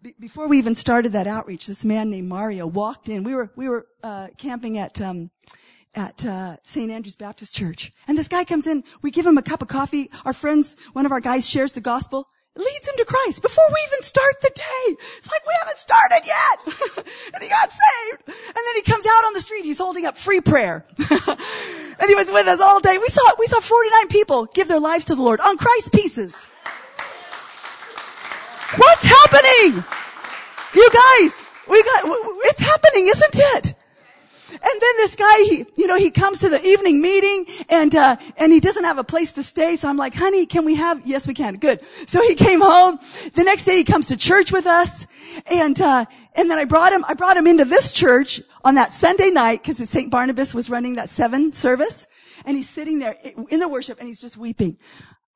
Be- 0.01 0.15
before 0.19 0.47
we 0.47 0.59
even 0.59 0.75
started 0.75 1.13
that 1.13 1.27
outreach, 1.27 1.67
this 1.67 1.85
man 1.85 2.11
named 2.11 2.29
Mario 2.29 2.67
walked 2.67 3.09
in. 3.09 3.25
We 3.25 3.35
were, 3.35 3.51
we 3.57 3.69
were, 3.69 3.87
uh, 4.03 4.29
camping 4.39 4.79
at, 4.79 5.01
um, 5.01 5.31
at 5.97 6.25
uh, 6.25 6.59
St. 6.63 6.91
Andrew's 6.91 7.17
Baptist 7.17 7.57
Church. 7.57 7.91
And 8.07 8.17
this 8.17 8.29
guy 8.29 8.45
comes 8.45 8.67
in, 8.67 8.85
we 9.03 9.11
give 9.11 9.27
him 9.27 9.39
a 9.39 9.43
cup 9.43 9.63
of 9.63 9.69
coffee. 9.69 10.11
Our 10.25 10.33
friends, 10.33 10.77
one 10.93 11.07
of 11.07 11.13
our 11.13 11.21
guys 11.21 11.49
shares 11.49 11.73
the 11.73 11.81
gospel, 11.81 12.29
leads 12.55 12.89
him 12.89 12.95
to 12.99 13.05
Christ 13.05 13.43
before 13.43 13.65
we 13.69 13.77
even 13.89 14.03
start 14.03 14.35
the 14.43 14.51
day. 14.55 14.97
It's 15.19 15.31
like 15.31 15.47
we 15.47 15.55
haven't 15.61 15.79
started 15.79 16.23
yet. 16.25 17.05
and 17.35 17.43
he 17.43 17.49
got 17.49 17.71
saved. 17.71 18.23
And 18.29 18.57
then 18.57 18.75
he 18.75 18.83
comes 18.83 19.07
out 19.07 19.25
on 19.25 19.33
the 19.33 19.41
street, 19.41 19.65
he's 19.65 19.79
holding 19.79 20.07
up 20.07 20.17
free 20.17 20.41
prayer. 20.41 20.85
and 20.99 22.09
he 22.09 22.15
was 22.15 22.31
with 22.31 22.47
us 22.47 22.61
all 22.61 22.81
day. 22.81 22.99
We 22.99 23.09
saw, 23.09 23.23
we 23.39 23.47
saw 23.47 23.61
49 23.61 24.09
people 24.09 24.47
give 24.47 24.69
their 24.69 24.81
lives 24.81 25.07
to 25.07 25.15
the 25.15 25.23
Lord 25.23 25.41
on 25.41 25.57
Christ's 25.57 25.89
Pieces. 25.89 26.49
What's 28.77 29.03
happening? 29.03 29.85
You 30.75 30.91
guys, 30.91 31.43
we 31.69 31.83
got, 31.83 32.03
it's 32.05 32.61
happening, 32.61 33.07
isn't 33.07 33.39
it? 33.57 33.75
And 34.63 34.81
then 34.81 34.97
this 34.97 35.15
guy, 35.15 35.43
he, 35.43 35.67
you 35.77 35.87
know, 35.87 35.97
he 35.97 36.11
comes 36.11 36.39
to 36.41 36.49
the 36.49 36.63
evening 36.65 37.01
meeting 37.01 37.47
and, 37.69 37.95
uh, 37.95 38.17
and 38.37 38.53
he 38.53 38.61
doesn't 38.61 38.85
have 38.85 38.99
a 38.99 39.05
place 39.05 39.33
to 39.35 39.43
stay. 39.43 39.77
So 39.77 39.89
I'm 39.89 39.97
like, 39.97 40.15
honey, 40.15 40.47
can 40.47 40.65
we 40.65 40.75
have, 40.77 41.01
yes, 41.07 41.27
we 41.27 41.35
can. 41.35 41.57
Good. 41.57 41.81
So 42.07 42.23
he 42.23 42.35
came 42.35 42.61
home. 42.61 42.99
The 43.35 43.45
next 43.45 43.65
day 43.65 43.77
he 43.77 43.85
comes 43.85 44.09
to 44.09 44.17
church 44.17 44.53
with 44.53 44.67
us. 44.67 45.07
And, 45.51 45.81
uh, 45.81 46.07
and 46.35 46.51
then 46.51 46.59
I 46.59 46.65
brought 46.65 46.93
him, 46.93 47.05
I 47.09 47.15
brought 47.15 47.37
him 47.37 47.47
into 47.47 47.65
this 47.65 47.93
church 47.93 48.41
on 48.65 48.75
that 48.77 48.93
Sunday 48.93 49.31
night 49.31 49.63
because 49.63 49.77
St. 49.89 50.11
Barnabas 50.11 50.55
was 50.55 50.71
running 50.71 50.95
that 50.95 51.09
seven 51.09 51.53
service. 51.53 52.07
And 52.45 52.57
he's 52.57 52.69
sitting 52.69 52.99
there 52.99 53.17
in 53.51 53.61
the 53.61 53.69
worship 53.69 53.99
and 53.99 54.09
he's 54.09 54.21
just 54.21 54.37
weeping. 54.37 54.79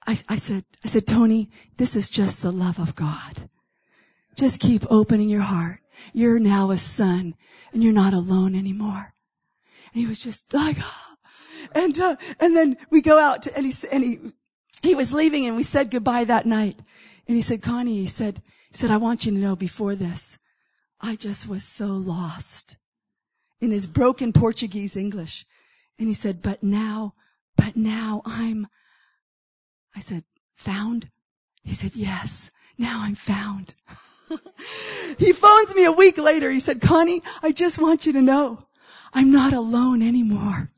I, 0.07 0.19
I 0.29 0.37
said, 0.37 0.65
I 0.85 0.89
said, 0.89 1.07
Tony, 1.07 1.51
this 1.77 1.95
is 1.97 2.09
just 2.09 2.43
the 2.43 2.53
love 2.53 2.79
of 2.79 2.95
God. 2.95 3.49
Just 4.37 4.61
keep 4.61 4.85
opening 4.91 5.29
your 5.29 5.43
heart. 5.43 5.80
You're 6.13 6.39
now 6.39 6.71
a 6.71 6.79
son 6.79 7.35
and 7.73 7.83
you're 7.83 7.93
not 7.93 8.15
alone 8.15 8.55
anymore. 8.55 9.13
And 9.93 10.01
he 10.01 10.07
was 10.07 10.21
just 10.21 10.53
like, 10.53 10.77
oh. 10.81 11.17
and, 11.75 11.99
uh, 11.99 12.17
and 12.39 12.57
then 12.57 12.77
we 12.91 13.01
go 13.01 13.19
out 13.19 13.43
to, 13.43 13.57
and 13.57 13.67
he, 13.67 13.75
and 13.93 14.05
he, 14.05 14.19
he 14.83 14.95
was 14.95 15.13
leaving 15.13 15.47
and 15.47 15.57
we 15.57 15.63
said 15.63 15.91
goodbye 15.91 16.25
that 16.25 16.47
night. 16.47 16.81
And 17.27 17.37
he 17.37 17.43
said, 17.43 17.63
Connie, 17.63 17.99
he 17.99 18.07
said, 18.07 18.43
he 18.71 18.77
said, 18.77 18.91
I 18.91 18.97
want 18.97 19.25
you 19.25 19.33
to 19.33 19.39
know 19.39 19.57
before 19.57 19.95
this, 19.95 20.39
I 21.01 21.17
just 21.17 21.49
was 21.49 21.65
so 21.65 21.87
lost 21.87 22.77
in 23.61 23.71
his 23.71 23.87
broken 23.87 24.33
Portuguese 24.33 24.97
English. 24.97 25.45
And 25.99 26.09
he 26.09 26.15
said, 26.15 26.43
but 26.43 26.63
now 26.63 27.15
but 27.61 27.77
now 27.77 28.23
I'm, 28.25 28.69
I 29.95 30.01
said, 30.01 30.25
found? 30.55 31.11
He 31.63 31.75
said, 31.75 31.95
yes, 31.95 32.51
now 32.79 33.03
I'm 33.03 33.15
found. 33.15 33.75
he 35.19 35.33
phones 35.33 35.75
me 35.75 35.85
a 35.85 35.93
week 35.93 36.19
later. 36.19 36.51
He 36.51 36.61
said, 36.61 36.81
Connie, 36.81 37.23
I 37.43 37.53
just 37.53 37.79
want 37.79 38.07
you 38.07 38.13
to 38.15 38.23
know 38.23 38.59
I'm 39.13 39.31
not 39.31 39.53
alone 39.53 40.03
anymore. 40.03 40.69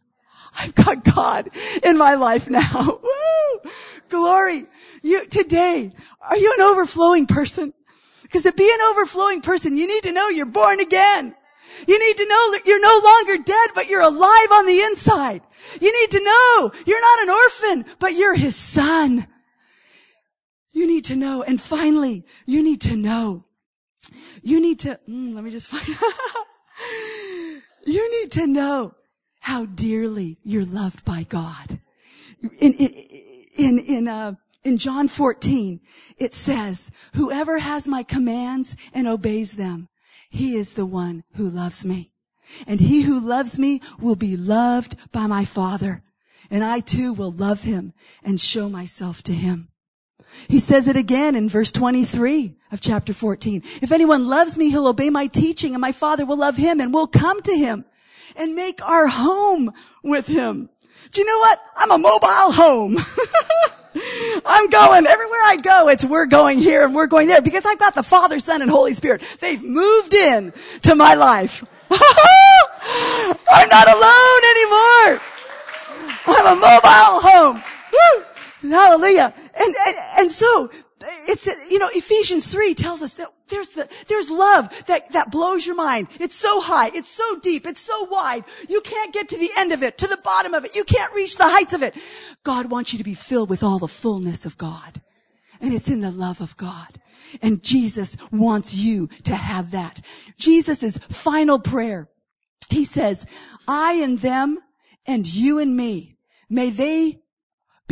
I've 0.59 0.75
got 0.75 1.05
God 1.05 1.49
in 1.83 1.97
my 1.97 2.15
life 2.15 2.49
now. 2.49 2.99
Woo! 3.03 3.71
Glory. 4.09 4.67
You, 5.03 5.27
today, 5.27 5.91
are 6.21 6.37
you 6.37 6.55
an 6.59 6.65
overflowing 6.65 7.27
person? 7.27 7.73
Because 8.23 8.45
to 8.45 8.53
be 8.53 8.71
an 8.73 8.81
overflowing 8.91 9.41
person, 9.41 9.77
you 9.77 9.87
need 9.87 10.03
to 10.05 10.13
know 10.13 10.29
you're 10.29 10.47
born 10.47 10.81
again. 10.81 11.35
You 11.87 11.99
need 11.99 12.17
to 12.19 12.29
know 12.29 12.53
that 12.53 12.67
you're 12.67 12.81
no 12.81 13.01
longer 13.03 13.43
dead, 13.43 13.71
but 13.75 13.89
you're 13.89 14.03
alive 14.03 14.53
on 14.53 14.67
the 14.67 14.81
inside. 14.81 15.43
You 15.81 16.01
need 16.01 16.11
to 16.13 16.25
know 16.25 16.73
you're 16.87 17.01
not 17.01 17.23
an 17.23 17.31
orphan, 17.31 17.95
but 17.99 18.15
you're 18.15 18.35
his 18.35 18.57
son. 18.57 19.27
You 20.73 20.87
need 20.87 21.05
to 21.07 21.17
know. 21.17 21.43
And 21.43 21.61
finally, 21.61 22.25
you 22.47 22.63
need 22.63 22.81
to 22.83 22.97
know. 22.97 23.45
You 24.43 24.61
need 24.61 24.79
to, 24.81 24.99
mm, 25.09 25.35
let 25.35 25.45
me 25.45 25.51
just 25.51 25.69
find, 25.69 25.87
you 27.87 28.23
need 28.23 28.33
to 28.33 28.47
know 28.47 28.95
how 29.41 29.67
dearly 29.67 30.39
you're 30.43 30.65
loved 30.65 31.05
by 31.05 31.25
God. 31.25 31.79
In, 32.59 32.73
in, 32.75 32.89
in, 33.57 33.79
in, 33.79 34.09
uh, 34.09 34.35
in 34.65 34.79
John 34.79 35.09
14, 35.09 35.81
it 36.17 36.33
says, 36.33 36.91
whoever 37.15 37.59
has 37.59 37.87
my 37.87 38.03
commands 38.03 38.77
and 38.95 39.07
obeys 39.07 39.57
them, 39.57 39.89
he 40.31 40.57
is 40.57 40.73
the 40.73 40.87
one 40.87 41.25
who 41.35 41.49
loves 41.49 41.85
me. 41.85 42.09
And 42.67 42.81
he 42.81 43.03
who 43.03 43.21
loves 43.21 43.59
me 43.59 43.81
will 43.99 44.17
be 44.17 44.37
loved 44.37 44.97
by 45.13 45.27
my 45.27 45.45
Father. 45.45 46.03
And 46.51 46.63
I 46.65 46.81
too 46.81 47.13
will 47.13 47.31
love 47.31 47.63
him 47.63 47.93
and 48.23 48.41
show 48.41 48.69
myself 48.69 49.23
to 49.25 49.33
him. 49.33 49.72
He 50.49 50.59
says 50.59 50.89
it 50.89 50.97
again 50.97 51.35
in 51.35 51.49
verse 51.49 51.73
23 51.73 52.55
of 52.71 52.81
chapter 52.81 53.13
14. 53.13 53.63
If 53.81 53.93
anyone 53.93 54.27
loves 54.27 54.57
me, 54.59 54.71
he'll 54.71 54.87
obey 54.87 55.11
my 55.11 55.27
teaching 55.27 55.75
and 55.75 55.81
my 55.81 55.93
father 55.93 56.25
will 56.25 56.39
love 56.39 56.57
him 56.57 56.81
and 56.81 56.93
we'll 56.93 57.07
come 57.07 57.43
to 57.43 57.57
him 57.57 57.85
and 58.37 58.55
make 58.55 58.87
our 58.87 59.07
home 59.07 59.73
with 60.03 60.27
him. 60.27 60.69
Do 61.11 61.21
you 61.21 61.27
know 61.27 61.39
what? 61.39 61.61
I'm 61.77 61.91
a 61.91 61.99
mobile 61.99 62.53
home. 62.53 62.97
I'm 64.47 64.69
going 64.71 65.07
everywhere 65.07 65.41
I 65.45 65.57
go. 65.57 65.89
It's 65.89 66.05
we're 66.05 66.27
going 66.27 66.59
here 66.59 66.85
and 66.85 66.95
we're 66.95 67.07
going 67.07 67.29
there 67.29 67.43
because 67.43 67.67
I've 67.67 67.79
got 67.79 67.95
the 67.95 68.03
Father, 68.03 68.39
Son, 68.39 68.63
and 68.63 68.71
Holy 68.71 68.95
Spirit. 68.95 69.23
They've 69.41 69.63
moved 69.63 70.15
in 70.15 70.53
to 70.83 70.95
my 70.95 71.15
life. 71.15 71.65
I'm 71.91 73.69
not 73.69 73.89
alone 73.89 74.43
anymore. 74.51 75.21
I'm 76.27 76.47
a 76.47 76.61
mobile 76.61 77.21
home. 77.21 77.63
Woo! 77.93 78.25
Hallelujah. 78.63 79.35
And, 79.55 79.75
and, 79.87 79.97
and 80.19 80.33
so, 80.33 80.71
it's, 81.29 81.47
you 81.71 81.79
know, 81.79 81.91
Ephesians 81.93 82.51
3 82.53 82.75
tells 82.75 83.03
us 83.03 83.15
that 83.15 83.33
there's 83.49 83.69
the, 83.71 83.89
there's 84.09 84.31
love 84.31 84.87
that, 84.87 85.13
that 85.13 85.31
blows 85.31 85.67
your 85.67 85.75
mind. 85.75 86.09
It's 86.21 86.35
so 86.35 86.61
high. 86.61 86.91
It's 86.95 87.09
so 87.09 87.39
deep. 87.41 87.67
It's 87.67 87.81
so 87.81 88.05
wide. 88.05 88.45
You 88.69 88.81
can't 88.81 89.13
get 89.13 89.29
to 89.31 89.39
the 89.39 89.51
end 89.57 89.73
of 89.73 89.83
it, 89.83 89.99
to 89.99 90.07
the 90.07 90.17
bottom 90.19 90.55
of 90.55 90.65
it. 90.65 90.75
You 90.75 90.85
can't 90.85 91.13
reach 91.13 91.37
the 91.37 91.49
heights 91.49 91.73
of 91.73 91.83
it. 91.83 91.97
God 92.45 92.71
wants 92.71 92.93
you 92.93 92.99
to 92.99 93.05
be 93.05 93.15
filled 93.15 93.51
with 93.51 93.63
all 93.63 93.79
the 93.79 93.89
fullness 93.89 94.47
of 94.47 94.59
God. 94.59 95.01
And 95.61 95.73
it's 95.73 95.91
in 95.91 96.01
the 96.01 96.11
love 96.11 96.41
of 96.41 96.57
God. 96.57 97.01
And 97.41 97.63
Jesus 97.63 98.17
wants 98.31 98.75
you 98.75 99.09
to 99.25 99.35
have 99.35 99.71
that. 99.73 100.01
Jesus' 100.37 100.99
final 100.99 101.59
prayer. 101.59 102.09
He 102.69 102.85
says, 102.85 103.27
I 103.67 103.95
and 103.95 104.19
them 104.19 104.59
and 105.07 105.27
you 105.27 105.59
and 105.59 105.77
me, 105.77 106.17
may 106.49 106.71
they 106.71 107.22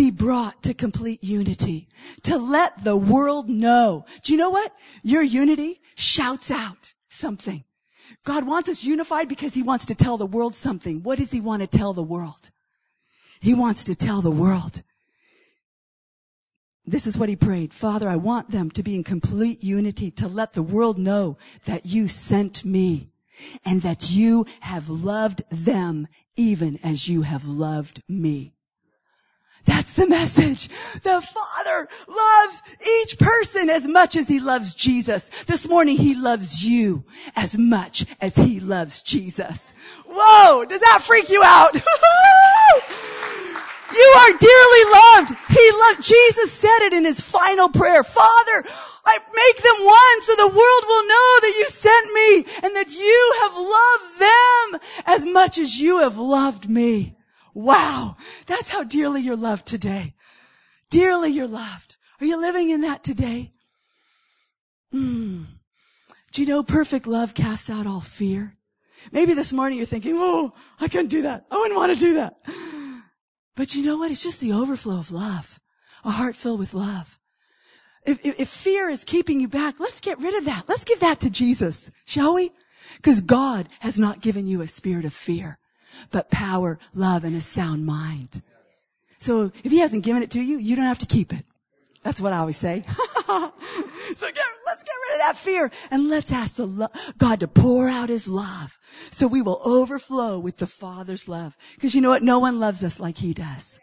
be 0.01 0.11
brought 0.11 0.63
to 0.63 0.73
complete 0.73 1.23
unity, 1.23 1.87
to 2.23 2.39
let 2.39 2.85
the 2.85 2.97
world 2.97 3.51
know. 3.51 4.07
Do 4.23 4.33
you 4.33 4.39
know 4.39 4.49
what? 4.49 4.73
Your 5.03 5.23
unity 5.23 5.83
shouts 5.95 6.51
out 6.51 6.95
something. 7.11 7.65
God 8.25 8.47
wants 8.47 8.71
us 8.71 8.83
unified 8.83 9.29
because 9.29 9.53
he 9.53 9.63
wants 9.63 9.85
to 9.85 9.95
tell 9.95 10.17
the 10.17 10.25
world 10.25 10.55
something. 10.55 11.03
What 11.03 11.19
does 11.19 11.33
he 11.33 11.41
want 11.43 11.61
to 11.61 11.67
tell 11.67 11.93
the 11.93 12.03
world? 12.03 12.51
He 13.43 13.53
wants 13.53 13.85
to 13.85 13.95
tell 13.95 14.23
the 14.23 14.31
world. 14.31 14.83
This 16.87 17.07
is 17.07 17.19
what 17.19 17.29
he 17.29 17.37
prayed. 17.37 17.75
Father, 17.75 18.09
I 18.09 18.17
want 18.17 18.53
them 18.53 18.71
to 18.71 18.83
be 18.83 18.95
in 18.95 19.05
complete 19.05 19.63
unity 19.63 20.11
to 20.13 20.29
let 20.29 20.55
the 20.55 20.63
world 20.63 20.97
know 20.97 21.37
that 21.67 21.85
you 21.85 22.09
sent 22.09 22.65
me 22.65 23.11
and 23.67 23.83
that 23.83 24.11
you 24.11 24.47
have 24.61 24.89
loved 24.89 25.43
them 25.51 26.09
even 26.37 26.81
as 26.83 27.07
you 27.07 27.21
have 27.21 27.45
loved 27.45 28.03
me. 28.09 28.55
That's 29.65 29.95
the 29.95 30.07
message. 30.07 30.69
The 31.03 31.21
Father 31.21 31.89
loves 32.09 32.63
each 32.81 33.19
person 33.19 33.69
as 33.69 33.87
much 33.87 34.17
as 34.17 34.29
He 34.29 34.41
loves 34.41 34.75
Jesus. 34.75 35.29
This 35.45 35.69
morning 35.69 35.97
He 35.97 36.15
loves 36.15 36.67
you 36.67 37.05
as 37.37 37.59
much 37.59 38.07
as 38.21 38.35
He 38.37 38.61
loves 38.61 39.03
Jesus. 39.03 39.73
Whoa! 40.07 40.65
Does 40.65 40.81
that 40.81 41.03
freak 41.03 41.29
you 41.29 41.43
out? 41.45 41.75
you 41.75 41.81
are 44.19 44.33
dearly 44.39 44.85
loved. 44.93 45.33
He 45.49 45.71
loved, 45.73 46.03
Jesus 46.03 46.53
said 46.53 46.87
it 46.87 46.93
in 46.93 47.05
His 47.05 47.21
final 47.21 47.69
prayer. 47.69 48.03
Father, 48.03 48.65
I 49.05 49.19
make 49.35 49.63
them 49.63 49.85
one 49.85 50.21
so 50.23 50.35
the 50.37 50.49
world 50.49 50.85
will 50.87 51.07
know 51.07 51.41
that 51.43 51.55
you 51.59 51.69
sent 51.69 52.13
me 52.13 52.37
and 52.63 52.77
that 52.77 52.91
you 52.91 53.35
have 53.43 53.55
loved 53.57 54.19
them 54.21 54.81
as 55.07 55.27
much 55.27 55.59
as 55.59 55.81
you 55.81 56.01
have 56.01 56.17
loved 56.17 56.69
me. 56.69 57.17
Wow. 57.55 58.15
That's 58.47 58.69
how 58.69 58.85
dearly 58.85 59.23
you're 59.23 59.37
loved 59.37 59.67
today. 59.67 60.15
Dearly 60.91 61.31
you're 61.31 61.47
loved. 61.47 61.97
Are 62.21 62.27
you 62.27 62.41
living 62.41 62.71
in 62.71 62.83
that 62.83 63.03
today? 63.03 63.51
Hmm. 64.93 65.45
Do 66.33 66.43
you 66.43 66.49
know 66.49 66.63
perfect 66.63 67.07
love 67.07 67.35
casts 67.35 67.71
out 67.71 67.87
all 67.87 68.01
fear? 68.01 68.57
Maybe 69.13 69.35
this 69.35 69.53
morning 69.53 69.79
you're 69.79 69.87
thinking, 69.87 70.17
oh, 70.17 70.53
I 70.81 70.89
couldn't 70.89 71.09
do 71.09 71.23
that. 71.23 71.47
I 71.51 71.57
wouldn't 71.57 71.77
want 71.77 71.93
to 71.93 71.99
do 71.99 72.15
that. 72.15 72.35
But 73.57 73.75
you 73.75 73.85
know 73.85 73.99
what? 73.99 74.11
It's 74.11 74.23
just 74.23 74.41
the 74.41 74.53
overflow 74.53 74.99
of 74.99 75.11
love. 75.11 75.61
A 76.05 76.11
heart 76.11 76.37
filled 76.37 76.59
with 76.59 76.75
love. 76.75 77.19
If, 78.05 78.25
if, 78.25 78.41
if 78.41 78.49
fear 78.49 78.89
is 78.89 79.05
keeping 79.05 79.41
you 79.41 79.49
back, 79.49 79.79
let's 79.79 80.01
get 80.01 80.19
rid 80.19 80.35
of 80.35 80.45
that. 80.47 80.69
Let's 80.69 80.85
give 80.85 81.01
that 81.01 81.21
to 81.21 81.31
Jesus, 81.31 81.91
shall 82.07 82.35
we? 82.35 82.53
Because 82.97 83.21
God 83.21 83.69
has 83.81 83.99
not 83.99 84.23
given 84.23 84.47
you 84.47 84.61
a 84.63 84.67
spirit 84.67 85.05
of 85.05 85.13
fear, 85.13 85.59
but 86.11 86.31
power, 86.31 86.79
love, 86.95 87.25
and 87.25 87.37
a 87.37 87.41
sound 87.41 87.87
mind. 87.87 88.43
So 89.19 89.53
if 89.63 89.71
he 89.71 89.79
hasn't 89.79 90.05
given 90.05 90.23
it 90.23 90.31
to 90.33 90.41
you, 90.41 90.59
you 90.59 90.77
don't 90.77 90.87
have 90.87 90.99
to 91.01 91.07
keep 91.07 91.33
it. 91.33 91.45
That's 92.03 92.21
what 92.21 92.33
I 92.33 92.39
always 92.39 92.57
say. 92.57 92.83
so 93.27 93.53
get, 94.21 94.45
let's 94.67 94.83
get 94.83 94.97
rid 95.09 95.15
of 95.15 95.19
that 95.19 95.37
fear 95.37 95.71
and 95.91 96.09
let's 96.09 96.33
ask 96.33 96.59
lo- 96.59 96.89
God 97.19 97.41
to 97.41 97.49
pour 97.49 97.89
out 97.89 98.09
his 98.09 98.27
love 98.27 98.79
so 99.11 99.27
we 99.27 99.43
will 99.43 99.61
overflow 99.65 100.39
with 100.39 100.57
the 100.57 100.67
Father's 100.67 101.29
love. 101.29 101.57
Because 101.75 101.95
you 101.95 102.01
know 102.01 102.09
what? 102.09 102.23
No 102.23 102.39
one 102.39 102.59
loves 102.59 102.83
us 102.83 102.99
like 102.99 103.19
he 103.19 103.35
does. 103.35 103.79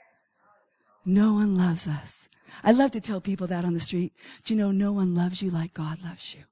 No 1.06 1.34
one 1.34 1.56
loves 1.56 1.88
us. 1.88 2.28
I 2.64 2.72
love 2.72 2.92
to 2.92 3.02
tell 3.02 3.22
people 3.22 3.48
that 3.48 3.64
on 3.64 3.76
the 3.76 3.80
street. 3.80 4.14
Do 4.44 4.54
you 4.54 4.58
know 4.58 4.72
no 4.72 4.92
one 4.92 5.14
loves 5.14 5.44
you 5.44 5.52
like 5.52 5.74
God 5.74 6.00
loves 6.04 6.34
you? 6.34 6.44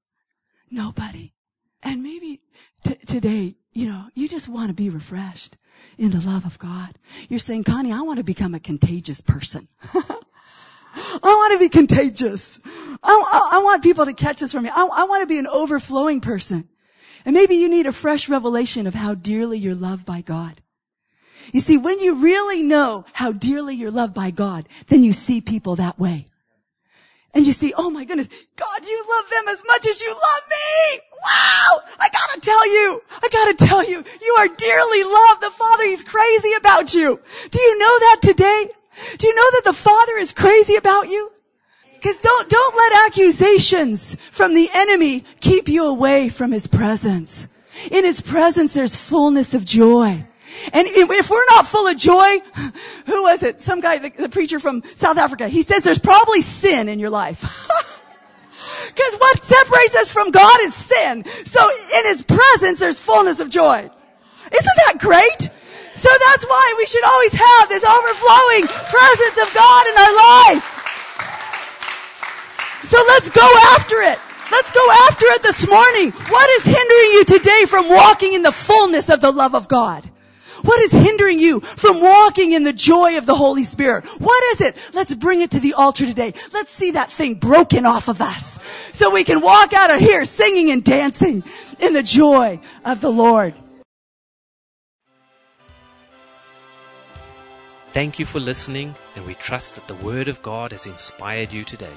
Nobody. 0.70 1.34
And 1.86 2.04
maybe 2.04 2.42
t- 2.84 2.96
today 3.06 3.56
you 3.76 3.88
know, 3.88 4.06
you 4.16 4.28
just 4.28 4.48
want 4.48 4.70
to 4.70 4.74
be 4.74 4.90
refreshed 4.90 5.58
in 5.98 6.10
the 6.12 6.22
love 6.22 6.46
of 6.46 6.58
God. 6.58 6.98
You're 7.28 7.40
saying, 7.40 7.66
Connie, 7.66 7.92
I 7.92 8.02
want 8.02 8.20
to 8.20 8.24
become 8.24 8.56
a 8.56 8.60
contagious 8.60 9.20
person. 9.20 9.68
I 9.94 11.20
want 11.22 11.54
to 11.54 11.60
be 11.60 11.68
contagious. 11.68 12.58
I, 12.66 12.98
I, 13.04 13.58
I, 13.58 13.64
want 13.64 13.84
people 13.84 14.06
to 14.06 14.14
catch 14.14 14.40
this 14.40 14.54
from 14.54 14.64
me. 14.64 14.70
I, 14.74 14.86
I 14.86 15.04
want 15.04 15.24
to 15.24 15.28
be 15.28 15.38
an 15.38 15.48
overflowing 15.48 16.22
person. 16.22 16.70
And 17.26 17.34
maybe 17.34 17.56
you 17.56 17.68
need 17.68 17.86
a 17.86 17.92
fresh 17.92 18.30
revelation 18.30 18.88
of 18.88 18.94
how 18.94 19.14
dearly 19.14 19.58
you're 19.58 19.76
loved 19.76 20.06
by 20.06 20.22
God. 20.22 20.62
You 21.52 21.60
see, 21.60 21.78
when 21.78 22.00
you 22.00 22.16
really 22.16 22.64
know 22.64 23.04
how 23.12 23.34
dearly 23.34 23.76
you're 23.76 23.92
loved 23.92 24.14
by 24.14 24.32
God, 24.32 24.70
then 24.88 25.04
you 25.04 25.12
see 25.12 25.42
people 25.42 25.76
that 25.76 26.00
way. 26.00 26.28
And 27.36 27.46
you 27.46 27.52
see, 27.52 27.74
oh 27.78 27.90
my 27.90 28.06
goodness, 28.06 28.30
God, 28.56 28.88
you 28.88 29.06
love 29.10 29.30
them 29.30 29.50
as 29.50 29.62
much 29.68 29.86
as 29.86 30.02
you 30.02 30.10
love 30.10 30.42
me. 30.50 31.00
Wow! 31.12 31.82
I 32.00 32.08
gotta 32.10 32.40
tell 32.40 32.66
you, 32.66 33.04
I 33.12 33.28
gotta 33.30 33.54
tell 33.56 33.84
you, 33.84 34.04
you 34.22 34.36
are 34.40 34.48
dearly 34.48 35.04
loved. 35.04 35.42
The 35.42 35.52
Father, 35.52 35.84
He's 35.86 36.02
crazy 36.02 36.54
about 36.54 36.94
you. 36.94 37.20
Do 37.52 37.62
you 37.62 37.78
know 37.78 38.00
that 38.00 38.20
today? 38.22 38.70
Do 39.18 39.28
you 39.28 39.36
know 39.36 39.52
that 39.52 39.64
the 39.66 39.74
Father 39.74 40.18
is 40.18 40.32
crazy 40.32 40.78
about 40.78 41.10
you? 41.10 41.30
Because 41.94 42.20
don't, 42.20 42.48
don't 42.48 42.78
let 42.78 43.08
accusations 43.08 44.16
from 44.32 44.54
the 44.54 44.70
enemy 44.74 45.26
keep 45.42 45.68
you 45.68 45.86
away 45.86 46.30
from 46.30 46.54
His 46.54 46.68
presence. 46.68 47.50
In 47.92 48.06
His 48.06 48.22
presence, 48.22 48.74
there's 48.74 48.96
fullness 48.96 49.54
of 49.54 49.66
joy. 49.66 50.26
And 50.74 50.88
if 50.88 51.30
we're 51.30 51.46
not 51.50 51.68
full 51.68 51.88
of 51.88 51.98
joy, 51.98 52.40
who 53.06 53.24
was 53.24 53.44
it? 53.44 53.62
Some 53.62 53.82
guy, 53.82 53.98
the, 53.98 54.10
the 54.10 54.30
preacher 54.30 54.60
from 54.60 54.84
South 54.96 55.18
Africa, 55.18 55.48
he 55.48 55.64
says 55.64 55.84
there's 55.84 56.00
probably 56.00 56.42
sin 56.42 56.90
in 56.90 57.00
your 57.00 57.10
life. 57.10 57.72
Because 58.88 59.16
what 59.18 59.44
separates 59.44 59.96
us 59.96 60.12
from 60.12 60.32
God 60.32 60.60
is 60.62 60.74
sin. 60.74 61.26
So 61.46 61.60
in 61.98 62.06
His 62.06 62.22
presence, 62.24 62.80
there's 62.80 63.00
fullness 63.00 63.40
of 63.40 63.50
joy. 63.50 63.80
Isn't 63.80 64.78
that 64.86 64.98
great? 65.00 65.50
So 65.96 66.10
that's 66.28 66.46
why 66.46 66.76
we 66.78 66.86
should 66.86 67.04
always 67.04 67.34
have 67.34 67.70
this 67.70 67.84
overflowing 67.84 68.68
presence 68.68 69.38
of 69.48 69.54
God 69.54 69.88
in 69.88 69.96
our 69.98 70.16
life. 70.16 70.76
So 72.84 72.98
let's 73.08 73.30
go 73.30 73.48
after 73.74 74.02
it. 74.02 74.20
Let's 74.52 74.72
go 74.72 74.92
after 75.08 75.26
it 75.28 75.42
this 75.42 75.68
morning. 75.68 76.12
What 76.30 76.50
is 76.52 76.64
hindering 76.64 77.12
you 77.14 77.26
today 77.26 77.66
from 77.68 77.90
walking 77.90 78.34
in 78.34 78.44
the 78.44 78.52
fullness 78.52 79.10
of 79.10 79.22
the 79.22 79.32
love 79.32 79.56
of 79.56 79.68
God? 79.68 80.10
What 80.66 80.82
is 80.82 80.92
hindering 80.92 81.40
you 81.40 81.60
from 81.62 82.02
walking 82.02 82.54
in 82.54 82.64
the 82.64 82.74
joy 82.74 83.18
of 83.18 83.28
the 83.28 83.36
Holy 83.36 83.64
Spirit? 83.64 84.06
What 84.20 84.44
is 84.54 84.62
it? 84.62 84.92
Let's 84.94 85.14
bring 85.14 85.42
it 85.42 85.52
to 85.52 85.60
the 85.60 85.76
altar 85.76 86.06
today. 86.06 86.34
Let's 86.54 86.72
see 86.72 86.92
that 86.92 87.12
thing 87.12 87.36
broken 87.36 87.86
off 87.86 88.08
of 88.08 88.20
us 88.20 88.60
so 88.92 89.12
we 89.12 89.24
can 89.24 89.42
walk 89.42 89.74
out 89.74 89.92
of 89.92 90.00
here 90.00 90.26
singing 90.26 90.72
and 90.72 90.84
dancing 90.84 91.44
in 91.80 91.94
the 91.94 92.02
joy 92.02 92.60
of 92.84 93.00
the 93.00 93.12
Lord. 93.12 93.54
Thank 97.94 98.18
you 98.20 98.26
for 98.26 98.40
listening, 98.40 98.96
and 99.16 99.26
we 99.26 99.36
trust 99.36 99.76
that 99.76 99.88
the 99.88 99.96
Word 99.96 100.28
of 100.28 100.42
God 100.42 100.72
has 100.72 100.86
inspired 100.88 101.54
you 101.54 101.64
today. 101.64 101.94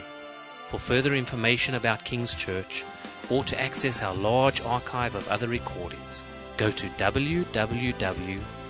For 0.68 0.78
further 0.78 1.14
information 1.14 1.74
about 1.74 2.04
King's 2.04 2.34
Church, 2.34 2.84
or 3.30 3.42
to 3.44 3.60
access 3.60 4.02
our 4.02 4.14
large 4.14 4.60
archive 4.60 5.14
of 5.14 5.26
other 5.28 5.48
recordings, 5.48 6.22
go 6.56 6.70
to 6.70 6.88